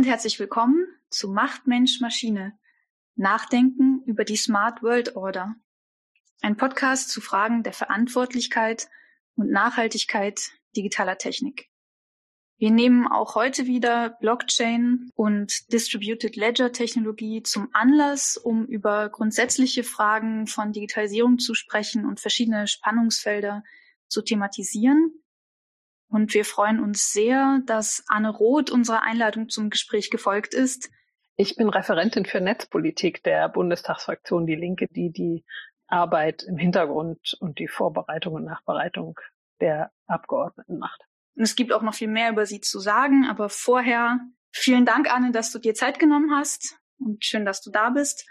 Und 0.00 0.06
herzlich 0.06 0.38
willkommen 0.40 0.86
zu 1.10 1.28
Macht 1.28 1.66
Mensch 1.66 2.00
Maschine. 2.00 2.58
Nachdenken 3.16 4.02
über 4.06 4.24
die 4.24 4.36
Smart 4.36 4.82
World 4.82 5.14
Order. 5.14 5.56
Ein 6.40 6.56
Podcast 6.56 7.10
zu 7.10 7.20
Fragen 7.20 7.62
der 7.62 7.74
Verantwortlichkeit 7.74 8.88
und 9.36 9.50
Nachhaltigkeit 9.50 10.52
digitaler 10.74 11.18
Technik. 11.18 11.68
Wir 12.56 12.70
nehmen 12.70 13.08
auch 13.08 13.34
heute 13.34 13.66
wieder 13.66 14.08
Blockchain 14.08 15.10
und 15.16 15.70
Distributed 15.70 16.34
Ledger 16.34 16.72
Technologie 16.72 17.42
zum 17.42 17.68
Anlass, 17.74 18.38
um 18.38 18.64
über 18.64 19.10
grundsätzliche 19.10 19.84
Fragen 19.84 20.46
von 20.46 20.72
Digitalisierung 20.72 21.38
zu 21.38 21.52
sprechen 21.52 22.06
und 22.06 22.20
verschiedene 22.20 22.66
Spannungsfelder 22.68 23.64
zu 24.08 24.22
thematisieren. 24.22 25.22
Und 26.10 26.34
wir 26.34 26.44
freuen 26.44 26.80
uns 26.80 27.12
sehr, 27.12 27.60
dass 27.66 28.04
Anne 28.08 28.30
Roth 28.30 28.70
unserer 28.70 29.02
Einladung 29.02 29.48
zum 29.48 29.70
Gespräch 29.70 30.10
gefolgt 30.10 30.54
ist. 30.54 30.90
Ich 31.36 31.56
bin 31.56 31.68
Referentin 31.68 32.26
für 32.26 32.40
Netzpolitik 32.40 33.22
der 33.22 33.48
Bundestagsfraktion 33.48 34.44
Die 34.44 34.56
Linke, 34.56 34.88
die 34.90 35.10
die 35.10 35.44
Arbeit 35.86 36.42
im 36.42 36.58
Hintergrund 36.58 37.36
und 37.40 37.58
die 37.58 37.68
Vorbereitung 37.68 38.34
und 38.34 38.44
Nachbereitung 38.44 39.18
der 39.60 39.92
Abgeordneten 40.06 40.78
macht. 40.78 41.06
Und 41.36 41.44
es 41.44 41.54
gibt 41.54 41.72
auch 41.72 41.82
noch 41.82 41.94
viel 41.94 42.08
mehr 42.08 42.30
über 42.30 42.44
sie 42.44 42.60
zu 42.60 42.80
sagen, 42.80 43.26
aber 43.26 43.48
vorher 43.48 44.18
vielen 44.50 44.84
Dank, 44.84 45.12
Anne, 45.12 45.30
dass 45.30 45.52
du 45.52 45.60
dir 45.60 45.74
Zeit 45.74 45.98
genommen 46.00 46.32
hast 46.34 46.76
und 46.98 47.24
schön, 47.24 47.44
dass 47.44 47.62
du 47.62 47.70
da 47.70 47.90
bist. 47.90 48.28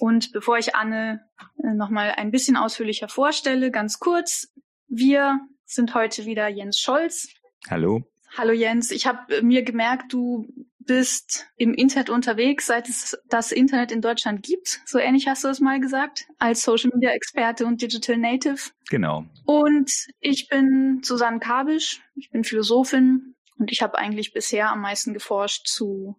Und 0.00 0.32
bevor 0.32 0.58
ich 0.58 0.74
Anne 0.74 1.24
äh, 1.62 1.74
nochmal 1.74 2.12
ein 2.16 2.32
bisschen 2.32 2.56
ausführlicher 2.56 3.08
vorstelle, 3.08 3.70
ganz 3.70 4.00
kurz, 4.00 4.52
wir 4.88 5.40
sind 5.64 5.94
heute 5.94 6.24
wieder 6.24 6.48
Jens 6.48 6.78
Scholz. 6.78 7.28
Hallo. 7.68 8.02
Hallo 8.36 8.52
Jens, 8.52 8.90
ich 8.90 9.06
habe 9.06 9.42
mir 9.42 9.62
gemerkt, 9.62 10.12
du 10.12 10.46
bist 10.78 11.46
im 11.56 11.72
Internet 11.74 12.10
unterwegs, 12.10 12.66
seit 12.66 12.88
es 12.88 13.16
das 13.28 13.52
Internet 13.52 13.90
in 13.90 14.00
Deutschland 14.00 14.42
gibt. 14.42 14.80
So 14.84 14.98
ähnlich 14.98 15.28
hast 15.28 15.44
du 15.44 15.48
es 15.48 15.60
mal 15.60 15.80
gesagt, 15.80 16.26
als 16.38 16.62
Social 16.62 16.90
Media 16.92 17.10
Experte 17.10 17.64
und 17.64 17.80
Digital 17.80 18.16
Native. 18.16 18.70
Genau. 18.90 19.24
Und 19.46 19.90
ich 20.20 20.48
bin 20.48 21.00
Susanne 21.02 21.38
Kabisch, 21.38 22.02
ich 22.16 22.30
bin 22.30 22.44
Philosophin 22.44 23.34
und 23.58 23.72
ich 23.72 23.82
habe 23.82 23.98
eigentlich 23.98 24.32
bisher 24.32 24.70
am 24.70 24.80
meisten 24.80 25.14
geforscht 25.14 25.66
zu 25.66 26.16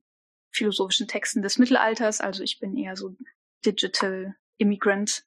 philosophischen 0.52 1.08
Texten 1.08 1.42
des 1.42 1.58
Mittelalters. 1.58 2.22
Also 2.22 2.44
ich 2.44 2.60
bin 2.60 2.76
eher 2.78 2.96
so 2.96 3.16
Digital 3.66 4.36
Immigrant 4.58 5.26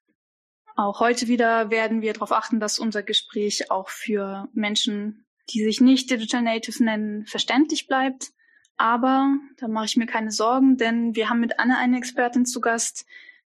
auch 0.79 0.99
heute 0.99 1.27
wieder 1.27 1.69
werden 1.69 2.01
wir 2.01 2.13
darauf 2.13 2.31
achten, 2.31 2.59
dass 2.59 2.79
unser 2.79 3.03
Gespräch 3.03 3.69
auch 3.71 3.89
für 3.89 4.47
Menschen, 4.53 5.25
die 5.49 5.63
sich 5.63 5.81
nicht 5.81 6.09
Digital 6.09 6.41
Native 6.41 6.83
nennen, 6.83 7.25
verständlich 7.25 7.87
bleibt. 7.87 8.31
Aber 8.77 9.35
da 9.57 9.67
mache 9.67 9.85
ich 9.85 9.97
mir 9.97 10.05
keine 10.05 10.31
Sorgen, 10.31 10.77
denn 10.77 11.15
wir 11.15 11.29
haben 11.29 11.41
mit 11.41 11.59
Anne 11.59 11.77
eine 11.77 11.97
Expertin 11.97 12.45
zu 12.45 12.61
Gast, 12.61 13.05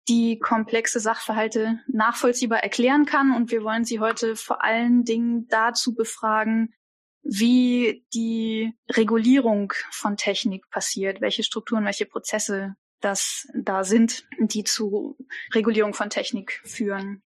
die 0.08 0.38
komplexe 0.38 0.98
Sachverhalte 0.98 1.80
nachvollziehbar 1.86 2.62
erklären 2.62 3.06
kann. 3.06 3.34
Und 3.34 3.50
wir 3.50 3.62
wollen 3.62 3.84
sie 3.84 4.00
heute 4.00 4.34
vor 4.34 4.64
allen 4.64 5.04
Dingen 5.04 5.46
dazu 5.48 5.94
befragen, 5.94 6.74
wie 7.22 8.04
die 8.12 8.74
Regulierung 8.90 9.72
von 9.90 10.16
Technik 10.16 10.68
passiert, 10.70 11.20
welche 11.20 11.44
Strukturen, 11.44 11.84
welche 11.84 12.06
Prozesse 12.06 12.74
das 13.04 13.48
da 13.54 13.84
sind, 13.84 14.24
die 14.38 14.64
zu 14.64 15.16
Regulierung 15.54 15.94
von 15.94 16.10
Technik 16.10 16.60
führen. 16.64 17.22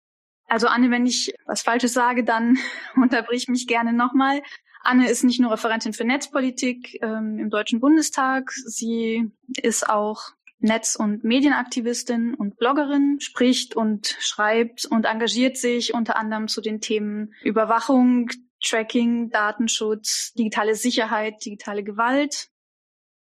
Also 0.47 0.67
Anne, 0.67 0.91
wenn 0.91 1.05
ich 1.05 1.33
was 1.45 1.61
Falsches 1.61 1.93
sage, 1.93 2.23
dann 2.23 2.57
unterbrich 2.95 3.47
mich 3.47 3.67
gerne 3.67 3.93
nochmal. 3.93 4.41
Anne 4.83 5.09
ist 5.09 5.23
nicht 5.23 5.39
nur 5.39 5.51
Referentin 5.51 5.93
für 5.93 6.03
Netzpolitik 6.03 7.01
ähm, 7.01 7.39
im 7.39 7.49
Deutschen 7.49 7.79
Bundestag, 7.79 8.51
sie 8.51 9.31
ist 9.61 9.89
auch 9.89 10.33
Netz- 10.59 10.95
und 10.95 11.23
Medienaktivistin 11.23 12.35
und 12.35 12.57
Bloggerin, 12.57 13.19
spricht 13.19 13.75
und 13.75 14.15
schreibt 14.19 14.85
und 14.85 15.05
engagiert 15.05 15.57
sich 15.57 15.93
unter 15.93 16.17
anderem 16.17 16.47
zu 16.47 16.61
den 16.61 16.79
Themen 16.81 17.33
Überwachung, 17.43 18.29
Tracking, 18.61 19.29
Datenschutz, 19.29 20.33
digitale 20.33 20.75
Sicherheit, 20.75 21.43
digitale 21.45 21.83
Gewalt 21.83 22.49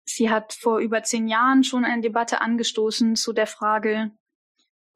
Sie 0.05 0.31
hat 0.31 0.53
vor 0.53 0.79
über 0.79 1.03
zehn 1.03 1.29
Jahren 1.29 1.65
schon 1.65 1.85
eine 1.85 2.03
Debatte 2.03 2.41
angestoßen 2.41 3.17
zu 3.17 3.33
der 3.33 3.47
Frage, 3.47 4.11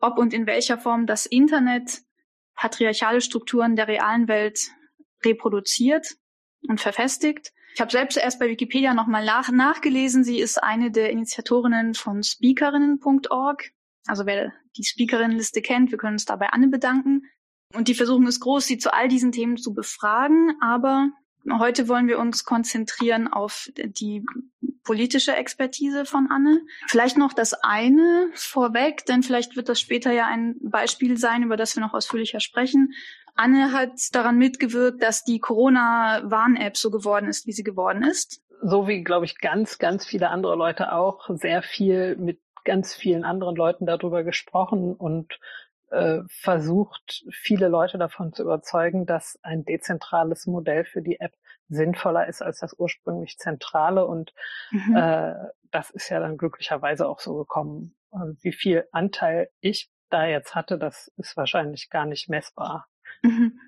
ob 0.01 0.19
und 0.19 0.35
in 0.35 0.47
welcher 0.47 0.79
Form 0.79 1.07
das 1.07 1.27
Internet 1.27 2.03
patriarchale 2.55 3.21
Strukturen 3.21 3.77
der 3.77 3.89
realen 3.89 4.29
Welt 4.29 4.71
reproduziert 5.25 6.17
und 6.69 6.81
verfestigt. 6.81 7.53
Ich 7.75 7.81
habe 7.81 7.91
selbst 7.91 8.17
erst 8.17 8.39
bei 8.39 8.49
Wikipedia 8.49 8.95
nochmal 8.95 9.25
nach 9.25 9.51
nachgelesen. 9.51 10.25
Sie 10.25 10.41
ist 10.41 10.63
eine 10.63 10.91
der 10.91 11.11
Initiatorinnen 11.11 11.95
von 11.95 12.23
speakerinnen.org. 12.23 13.71
Also 14.07 14.25
wer 14.25 14.53
die 14.77 14.85
Speakerinnenliste 14.85 15.61
kennt, 15.61 15.91
wir 15.91 15.99
können 15.99 16.15
uns 16.15 16.25
dabei 16.25 16.49
Anne 16.49 16.69
bedanken. 16.69 17.23
Und 17.75 17.89
die 17.89 17.95
Versuchung 17.95 18.27
ist 18.27 18.41
groß, 18.41 18.65
sie 18.65 18.79
zu 18.79 18.95
all 18.95 19.09
diesen 19.09 19.33
Themen 19.33 19.59
zu 19.59 19.75
befragen. 19.75 20.57
Aber 20.63 21.11
heute 21.59 21.89
wollen 21.89 22.09
wir 22.09 22.19
uns 22.19 22.45
konzentrieren 22.45 23.29
auf 23.29 23.71
die 23.77 24.25
politische 24.85 25.35
Expertise 25.35 26.05
von 26.05 26.29
Anne. 26.31 26.61
Vielleicht 26.87 27.19
noch 27.19 27.33
das 27.33 27.55
eine 27.55 28.29
vorweg, 28.35 29.05
denn 29.07 29.23
vielleicht 29.23 29.57
wird 29.57 29.69
das 29.69 29.81
später 29.81 30.13
ja 30.13 30.27
ein 30.27 30.57
Beispiel 30.63 31.19
sein, 31.19 31.43
über 31.43 31.57
das 31.57 31.77
wir 31.77 31.83
noch 31.83 31.95
ausführlicher 31.95 32.41
sprechen. 32.41 32.93
Anne 33.35 33.73
hat 33.73 33.93
daran 34.13 34.39
mitgewirkt, 34.39 35.03
dass 35.03 35.25
die 35.25 35.41
Corona-Warn-App 35.41 36.77
so 36.77 36.91
geworden 36.91 37.29
ist, 37.29 37.47
wie 37.47 37.53
sie 37.53 37.65
geworden 37.65 38.03
ist. 38.03 38.43
So 38.63 38.89
wie, 38.89 39.05
glaube 39.05 39.27
ich, 39.27 39.39
ganz, 39.39 39.79
ganz 39.79 40.07
viele 40.07 40.31
andere 40.31 40.57
Leute 40.57 40.93
auch 40.93 41.29
sehr 41.35 41.63
viel 41.63 42.17
mit 42.17 42.41
ganz 42.65 42.95
vielen 42.95 43.25
anderen 43.25 43.55
Leuten 43.55 43.87
darüber 43.87 44.25
gesprochen 44.25 44.95
und 44.95 45.39
äh, 45.91 46.21
versucht, 46.29 47.25
viele 47.31 47.69
Leute 47.69 47.99
davon 47.99 48.33
zu 48.33 48.43
überzeugen, 48.43 49.07
dass 49.07 49.39
ein 49.43 49.65
dezentrales 49.65 50.47
Modell 50.47 50.85
für 50.85 51.03
die 51.03 51.21
App 51.21 51.33
sinnvoller 51.69 52.27
ist 52.27 52.43
als 52.43 52.61
das 52.61 52.75
ursprünglich 52.79 53.39
zentrale. 53.39 54.07
Und 54.07 54.33
mhm. 54.71 54.97
äh, 54.97 55.35
das 55.71 55.91
ist 55.91 56.09
ja 56.09 56.21
dann 56.21 56.37
glücklicherweise 56.37 57.09
auch 57.09 57.21
so 57.21 57.37
gekommen. 57.37 57.95
Und 58.11 58.43
wie 58.43 58.53
viel 58.53 58.87
Anteil 58.93 59.49
ich 59.61 59.91
da 60.11 60.27
jetzt 60.27 60.55
hatte, 60.55 60.79
das 60.79 61.13
ist 61.17 61.37
wahrscheinlich 61.37 61.91
gar 61.91 62.07
nicht 62.07 62.29
messbar. 62.29 62.87
Mhm. 63.23 63.59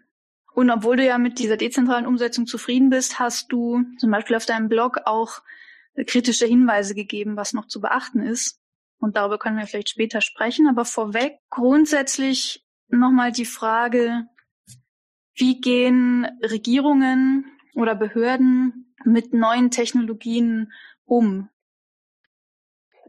Und 0.55 0.71
obwohl 0.71 0.97
du 0.97 1.05
ja 1.05 1.19
mit 1.19 1.39
dieser 1.39 1.56
dezentralen 1.56 2.06
Umsetzung 2.06 2.47
zufrieden 2.47 2.91
bist, 2.91 3.19
hast 3.19 3.53
du 3.53 3.85
zum 3.99 4.11
Beispiel 4.11 4.37
auf 4.37 4.47
deinem 4.47 4.69
Blog 4.69 4.99
auch 5.05 5.41
kritische 6.06 6.47
Hinweise 6.47 6.95
gegeben, 6.95 7.37
was 7.37 7.53
noch 7.53 7.67
zu 7.67 7.81
beachten 7.81 8.23
ist. 8.23 8.61
Und 8.98 9.16
darüber 9.16 9.38
können 9.38 9.59
wir 9.59 9.66
vielleicht 9.66 9.91
später 9.91 10.20
sprechen. 10.20 10.66
Aber 10.69 10.84
vorweg 10.84 11.38
grundsätzlich 11.50 12.64
nochmal 12.88 13.32
die 13.32 13.44
Frage, 13.44 14.26
wie 15.34 15.60
gehen 15.60 16.26
Regierungen 16.42 17.44
oder 17.75 17.94
Behörden 17.94 18.94
mit 19.04 19.32
neuen 19.32 19.70
Technologien 19.70 20.72
um? 21.04 21.48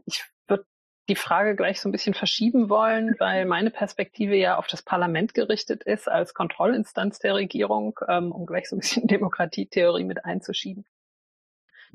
Ich 0.06 0.24
würde 0.46 0.64
die 1.08 1.16
Frage 1.16 1.56
gleich 1.56 1.80
so 1.80 1.88
ein 1.88 1.92
bisschen 1.92 2.14
verschieben 2.14 2.68
wollen, 2.70 3.16
weil 3.18 3.46
meine 3.46 3.72
Perspektive 3.72 4.36
ja 4.36 4.56
auf 4.58 4.68
das 4.68 4.82
Parlament 4.82 5.34
gerichtet 5.34 5.82
ist 5.82 6.08
als 6.08 6.34
Kontrollinstanz 6.34 7.18
der 7.18 7.34
Regierung, 7.34 7.98
ähm, 8.06 8.30
um 8.30 8.46
gleich 8.46 8.68
so 8.68 8.76
ein 8.76 8.80
bisschen 8.80 9.06
Demokratietheorie 9.08 10.04
mit 10.04 10.24
einzuschieben. 10.24 10.84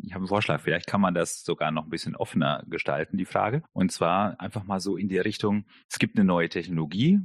Ich 0.01 0.13
habe 0.13 0.21
einen 0.21 0.27
Vorschlag, 0.27 0.61
vielleicht 0.61 0.87
kann 0.87 1.01
man 1.01 1.13
das 1.13 1.43
sogar 1.43 1.71
noch 1.71 1.85
ein 1.85 1.89
bisschen 1.89 2.15
offener 2.15 2.63
gestalten, 2.67 3.17
die 3.17 3.25
Frage. 3.25 3.63
Und 3.73 3.91
zwar 3.91 4.39
einfach 4.39 4.63
mal 4.63 4.79
so 4.79 4.97
in 4.97 5.07
die 5.07 5.17
Richtung, 5.17 5.65
es 5.89 5.99
gibt 5.99 6.17
eine 6.17 6.25
neue 6.25 6.49
Technologie, 6.49 7.21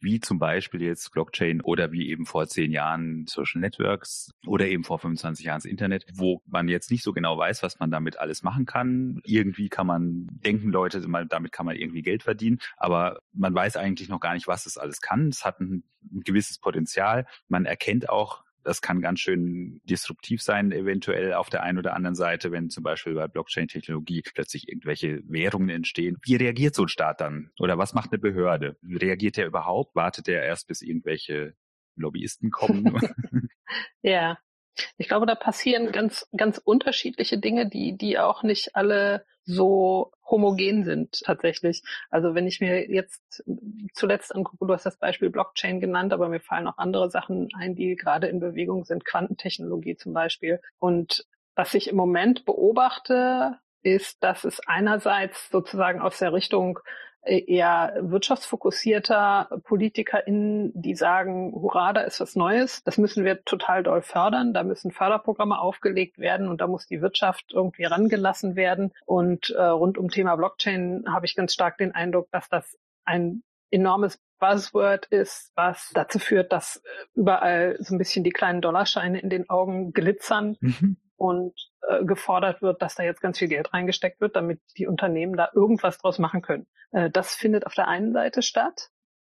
wie 0.00 0.20
zum 0.20 0.38
Beispiel 0.38 0.82
jetzt 0.82 1.12
Blockchain 1.12 1.60
oder 1.60 1.92
wie 1.92 2.08
eben 2.08 2.26
vor 2.26 2.46
zehn 2.46 2.72
Jahren 2.72 3.26
Social 3.26 3.60
Networks 3.60 4.30
oder 4.46 4.66
eben 4.66 4.84
vor 4.84 4.98
25 4.98 5.46
Jahren 5.46 5.58
das 5.58 5.64
Internet, 5.64 6.06
wo 6.14 6.42
man 6.46 6.68
jetzt 6.68 6.90
nicht 6.90 7.02
so 7.02 7.12
genau 7.12 7.36
weiß, 7.36 7.62
was 7.62 7.78
man 7.78 7.90
damit 7.90 8.18
alles 8.18 8.42
machen 8.42 8.66
kann. 8.66 9.20
Irgendwie 9.24 9.68
kann 9.68 9.86
man 9.86 10.28
denken 10.44 10.70
Leute, 10.70 11.00
damit 11.28 11.52
kann 11.52 11.66
man 11.66 11.76
irgendwie 11.76 12.02
Geld 12.02 12.22
verdienen, 12.22 12.58
aber 12.76 13.20
man 13.32 13.54
weiß 13.54 13.76
eigentlich 13.76 14.08
noch 14.08 14.20
gar 14.20 14.34
nicht, 14.34 14.46
was 14.46 14.66
es 14.66 14.78
alles 14.78 15.00
kann. 15.00 15.28
Es 15.28 15.44
hat 15.44 15.60
ein, 15.60 15.84
ein 16.12 16.20
gewisses 16.20 16.58
Potenzial. 16.58 17.26
Man 17.48 17.64
erkennt 17.64 18.08
auch, 18.08 18.44
das 18.66 18.82
kann 18.82 19.00
ganz 19.00 19.20
schön 19.20 19.80
disruptiv 19.84 20.42
sein, 20.42 20.72
eventuell 20.72 21.34
auf 21.34 21.48
der 21.50 21.62
einen 21.62 21.78
oder 21.78 21.94
anderen 21.94 22.16
Seite, 22.16 22.50
wenn 22.50 22.68
zum 22.68 22.82
Beispiel 22.82 23.14
bei 23.14 23.28
Blockchain-Technologie 23.28 24.22
plötzlich 24.22 24.68
irgendwelche 24.68 25.20
Währungen 25.28 25.68
entstehen. 25.68 26.18
Wie 26.22 26.34
reagiert 26.34 26.74
so 26.74 26.82
ein 26.82 26.88
Staat 26.88 27.20
dann? 27.20 27.52
Oder 27.60 27.78
was 27.78 27.94
macht 27.94 28.10
eine 28.10 28.18
Behörde? 28.18 28.76
Reagiert 28.82 29.36
der 29.36 29.46
überhaupt? 29.46 29.94
Wartet 29.94 30.26
der 30.26 30.42
erst, 30.42 30.66
bis 30.66 30.82
irgendwelche 30.82 31.54
Lobbyisten 31.94 32.50
kommen? 32.50 32.92
ja, 34.02 34.36
ich 34.98 35.06
glaube, 35.06 35.26
da 35.26 35.36
passieren 35.36 35.92
ganz, 35.92 36.26
ganz 36.36 36.58
unterschiedliche 36.58 37.38
Dinge, 37.38 37.68
die, 37.68 37.96
die 37.96 38.18
auch 38.18 38.42
nicht 38.42 38.74
alle 38.74 39.24
so 39.44 40.10
homogen 40.28 40.84
sind 40.84 41.20
tatsächlich. 41.24 41.82
Also 42.10 42.34
wenn 42.34 42.46
ich 42.46 42.60
mir 42.60 42.90
jetzt 42.90 43.44
zuletzt 43.94 44.34
angucke, 44.34 44.66
du 44.66 44.72
hast 44.72 44.86
das 44.86 44.98
Beispiel 44.98 45.30
Blockchain 45.30 45.80
genannt, 45.80 46.12
aber 46.12 46.28
mir 46.28 46.40
fallen 46.40 46.66
auch 46.66 46.78
andere 46.78 47.10
Sachen 47.10 47.48
ein, 47.56 47.74
die 47.74 47.96
gerade 47.96 48.26
in 48.26 48.40
Bewegung 48.40 48.84
sind, 48.84 49.04
Quantentechnologie 49.04 49.96
zum 49.96 50.12
Beispiel. 50.12 50.60
Und 50.78 51.26
Was 51.56 51.72
ich 51.72 51.88
im 51.88 51.96
Moment 51.96 52.44
beobachte, 52.44 53.58
ist, 53.82 54.22
dass 54.22 54.44
es 54.44 54.60
einerseits 54.66 55.48
sozusagen 55.48 56.00
aus 56.00 56.18
der 56.18 56.34
Richtung 56.34 56.78
eher 57.26 57.96
wirtschaftsfokussierter 58.00 59.60
PolitikerInnen, 59.64 60.72
die 60.74 60.94
sagen, 60.94 61.52
hurra, 61.52 61.92
da 61.92 62.02
ist 62.02 62.20
was 62.20 62.36
Neues, 62.36 62.82
das 62.84 62.98
müssen 62.98 63.24
wir 63.24 63.44
total 63.44 63.82
doll 63.82 64.02
fördern, 64.02 64.54
da 64.54 64.62
müssen 64.62 64.90
Förderprogramme 64.90 65.58
aufgelegt 65.58 66.18
werden 66.18 66.48
und 66.48 66.60
da 66.60 66.66
muss 66.66 66.86
die 66.86 67.02
Wirtschaft 67.02 67.52
irgendwie 67.52 67.84
rangelassen 67.84 68.56
werden. 68.56 68.92
Und 69.04 69.50
äh, 69.50 69.62
rund 69.62 69.98
um 69.98 70.08
Thema 70.08 70.36
Blockchain 70.36 71.04
habe 71.08 71.26
ich 71.26 71.34
ganz 71.34 71.52
stark 71.52 71.78
den 71.78 71.94
Eindruck, 71.94 72.28
dass 72.30 72.48
das 72.48 72.78
ein 73.04 73.42
enormes 73.70 74.20
Buzzword 74.38 75.06
ist, 75.06 75.52
was 75.54 75.90
dazu 75.94 76.18
führt, 76.18 76.52
dass 76.52 76.76
äh, 76.76 76.80
überall 77.14 77.76
so 77.80 77.94
ein 77.94 77.98
bisschen 77.98 78.24
die 78.24 78.30
kleinen 78.30 78.60
Dollarscheine 78.60 79.20
in 79.20 79.30
den 79.30 79.48
Augen 79.50 79.92
glitzern. 79.92 80.56
Mhm 80.60 80.96
und 81.16 81.54
äh, 81.88 82.04
gefordert 82.04 82.62
wird, 82.62 82.82
dass 82.82 82.94
da 82.94 83.02
jetzt 83.02 83.20
ganz 83.20 83.38
viel 83.38 83.48
Geld 83.48 83.72
reingesteckt 83.72 84.20
wird, 84.20 84.36
damit 84.36 84.60
die 84.76 84.86
Unternehmen 84.86 85.36
da 85.36 85.50
irgendwas 85.54 85.98
draus 85.98 86.18
machen 86.18 86.42
können. 86.42 86.66
Äh, 86.92 87.10
das 87.10 87.34
findet 87.34 87.66
auf 87.66 87.74
der 87.74 87.88
einen 87.88 88.12
Seite 88.12 88.42
statt 88.42 88.90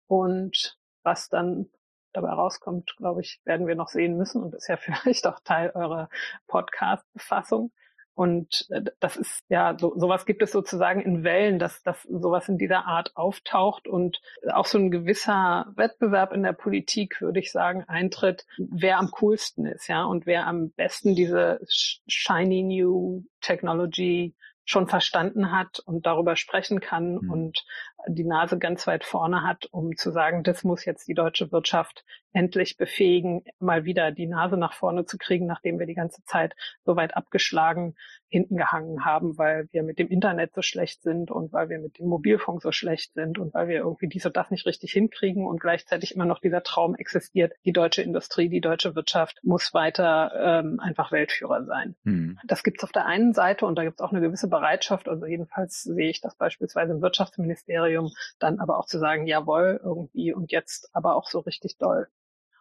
und 0.07 0.79
was 1.03 1.29
dann 1.29 1.71
dabei 2.13 2.31
rauskommt, 2.31 2.97
glaube 2.97 3.21
ich, 3.21 3.41
werden 3.45 3.67
wir 3.67 3.77
noch 3.77 3.89
sehen 3.89 4.17
müssen 4.17 4.43
und 4.43 4.55
ist 4.55 4.69
ja 4.69 4.77
vielleicht 4.79 5.27
auch 5.27 5.41
Teil 5.41 5.71
eurer 5.75 6.09
Podcast-Befassung. 6.47 7.73
Und 8.15 8.67
äh, 8.71 8.83
das 9.01 9.17
ist 9.17 9.45
ja, 9.49 9.77
so, 9.79 9.95
sowas 9.97 10.27
gibt 10.27 10.43
es 10.43 10.53
sozusagen 10.53 11.01
in 11.01 11.25
Wellen, 11.25 11.59
dass, 11.59 11.83
dass 11.83 12.03
sowas 12.03 12.49
in 12.49 12.59
dieser 12.59 12.87
Art 12.87 13.17
auftaucht 13.17 13.89
und 13.89 14.21
auch 14.53 14.67
so 14.67 14.79
ein 14.79 14.91
gewisser 14.91 15.73
Wettbewerb 15.77 16.33
in 16.33 16.43
der 16.43 16.53
Politik, 16.53 17.21
würde 17.21 17.41
ich 17.41 17.53
sagen, 17.53 17.85
eintritt, 17.87 18.47
wer 18.59 18.99
am 18.99 19.11
coolsten 19.11 19.67
ist, 19.67 19.89
ja, 19.89 20.05
und 20.05 20.27
wer 20.27 20.47
am 20.47 20.71
besten 20.71 21.15
diese 21.15 21.61
shiny 21.69 22.63
new 22.63 23.25
Technology 23.41 24.35
schon 24.71 24.87
verstanden 24.87 25.51
hat 25.51 25.81
und 25.81 26.07
darüber 26.07 26.37
sprechen 26.37 26.81
kann 26.81 27.15
mhm. 27.15 27.31
und 27.31 27.65
die 28.09 28.25
Nase 28.25 28.59
ganz 28.59 28.87
weit 28.87 29.05
vorne 29.05 29.43
hat, 29.43 29.67
um 29.71 29.97
zu 29.97 30.11
sagen, 30.11 30.43
das 30.43 30.65
muss 30.65 30.85
jetzt 30.85 31.09
die 31.09 31.15
deutsche 31.15 31.53
Wirtschaft 31.53 32.05
endlich 32.33 32.77
befähigen, 32.77 33.43
mal 33.59 33.85
wieder 33.85 34.13
die 34.13 34.27
Nase 34.27 34.57
nach 34.57 34.73
vorne 34.73 35.05
zu 35.05 35.19
kriegen, 35.19 35.47
nachdem 35.47 35.79
wir 35.79 35.87
die 35.87 35.95
ganze 35.95 36.23
Zeit 36.25 36.55
so 36.85 36.97
weit 36.97 37.17
abgeschlagen 37.17 37.95
hinten 38.29 38.57
gehangen 38.57 39.05
haben, 39.05 39.37
weil 39.39 39.69
wir 39.73 39.83
mit 39.83 39.99
dem 39.99 40.07
Internet 40.07 40.55
so 40.55 40.63
schlecht 40.63 41.03
sind 41.03 41.33
und 41.33 41.53
weil 41.53 41.69
wir 41.69 41.81
mit 41.81 41.99
dem 41.99 42.07
Mobilfunk 42.07 42.63
so 42.63 42.71
schlecht 42.71 43.13
sind 43.15 43.39
und 43.39 43.53
weil 43.53 43.67
wir 43.67 43.79
irgendwie 43.79 44.07
dies 44.07 44.25
und 44.25 44.37
das 44.37 44.51
nicht 44.51 44.67
richtig 44.67 44.93
hinkriegen 44.93 45.47
und 45.47 45.61
gleichzeitig 45.61 46.15
immer 46.15 46.27
noch 46.27 46.39
dieser 46.39 46.63
Traum 46.63 46.95
existiert, 46.95 47.53
die 47.65 47.73
deutsche 47.73 48.03
Industrie, 48.03 48.49
die 48.49 48.61
deutsche 48.61 48.95
Wirtschaft 48.95 49.41
muss 49.43 49.75
weiter 49.75 50.31
ähm, 50.63 50.79
einfach 50.79 51.11
Weltführer 51.11 51.65
sein. 51.65 51.97
Mhm. 52.05 52.39
Das 52.47 52.63
gibt's 52.63 52.85
auf 52.85 52.93
der 52.93 53.07
einen 53.07 53.33
Seite 53.33 53.67
und 53.67 53.77
da 53.77 53.83
gibt's 53.83 54.01
auch 54.01 54.13
eine 54.13 54.21
gewisse 54.21 54.49
Bereitschaft, 54.49 55.09
also 55.09 55.27
jedenfalls 55.27 55.83
sehe 55.83 56.11
ich 56.11 56.21
das 56.21 56.37
beispielsweise 56.37 56.93
im 56.93 57.03
Wirtschaftsministerium, 57.03 57.90
dann 58.39 58.61
aber 58.61 58.79
auch 58.79 58.87
zu 58.87 58.99
sagen, 58.99 59.27
jawohl, 59.27 59.81
irgendwie 59.83 60.33
und 60.33 60.53
jetzt 60.53 60.91
aber 60.93 61.17
auch 61.17 61.29
so 61.29 61.41
richtig 61.41 61.79
doll. 61.79 62.09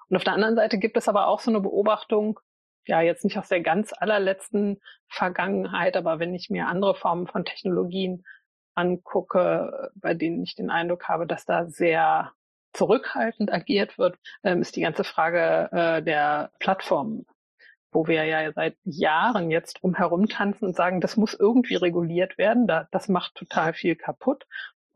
Und 0.09 0.17
auf 0.17 0.23
der 0.23 0.33
anderen 0.33 0.55
Seite 0.55 0.77
gibt 0.79 0.97
es 0.97 1.07
aber 1.07 1.27
auch 1.27 1.39
so 1.39 1.51
eine 1.51 1.61
Beobachtung, 1.61 2.39
ja, 2.85 3.01
jetzt 3.01 3.23
nicht 3.23 3.37
aus 3.37 3.49
der 3.49 3.61
ganz 3.61 3.93
allerletzten 3.95 4.81
Vergangenheit, 5.07 5.95
aber 5.95 6.19
wenn 6.19 6.33
ich 6.33 6.49
mir 6.49 6.67
andere 6.67 6.95
Formen 6.95 7.27
von 7.27 7.45
Technologien 7.45 8.23
angucke, 8.73 9.91
bei 9.95 10.13
denen 10.13 10.41
ich 10.41 10.55
den 10.55 10.69
Eindruck 10.69 11.07
habe, 11.07 11.27
dass 11.27 11.45
da 11.45 11.67
sehr 11.67 12.31
zurückhaltend 12.73 13.51
agiert 13.51 13.97
wird, 13.97 14.17
ähm, 14.43 14.61
ist 14.61 14.75
die 14.75 14.81
ganze 14.81 15.03
Frage 15.03 15.69
äh, 15.71 16.03
der 16.03 16.51
Plattformen, 16.59 17.25
wo 17.91 18.07
wir 18.07 18.23
ja 18.25 18.51
seit 18.53 18.77
Jahren 18.83 19.51
jetzt 19.51 19.81
drum 19.81 19.95
herum 19.95 20.27
tanzen 20.27 20.65
und 20.65 20.75
sagen, 20.75 21.01
das 21.01 21.17
muss 21.17 21.33
irgendwie 21.33 21.75
reguliert 21.75 22.37
werden, 22.37 22.67
das 22.91 23.09
macht 23.09 23.35
total 23.35 23.73
viel 23.73 23.95
kaputt. 23.95 24.45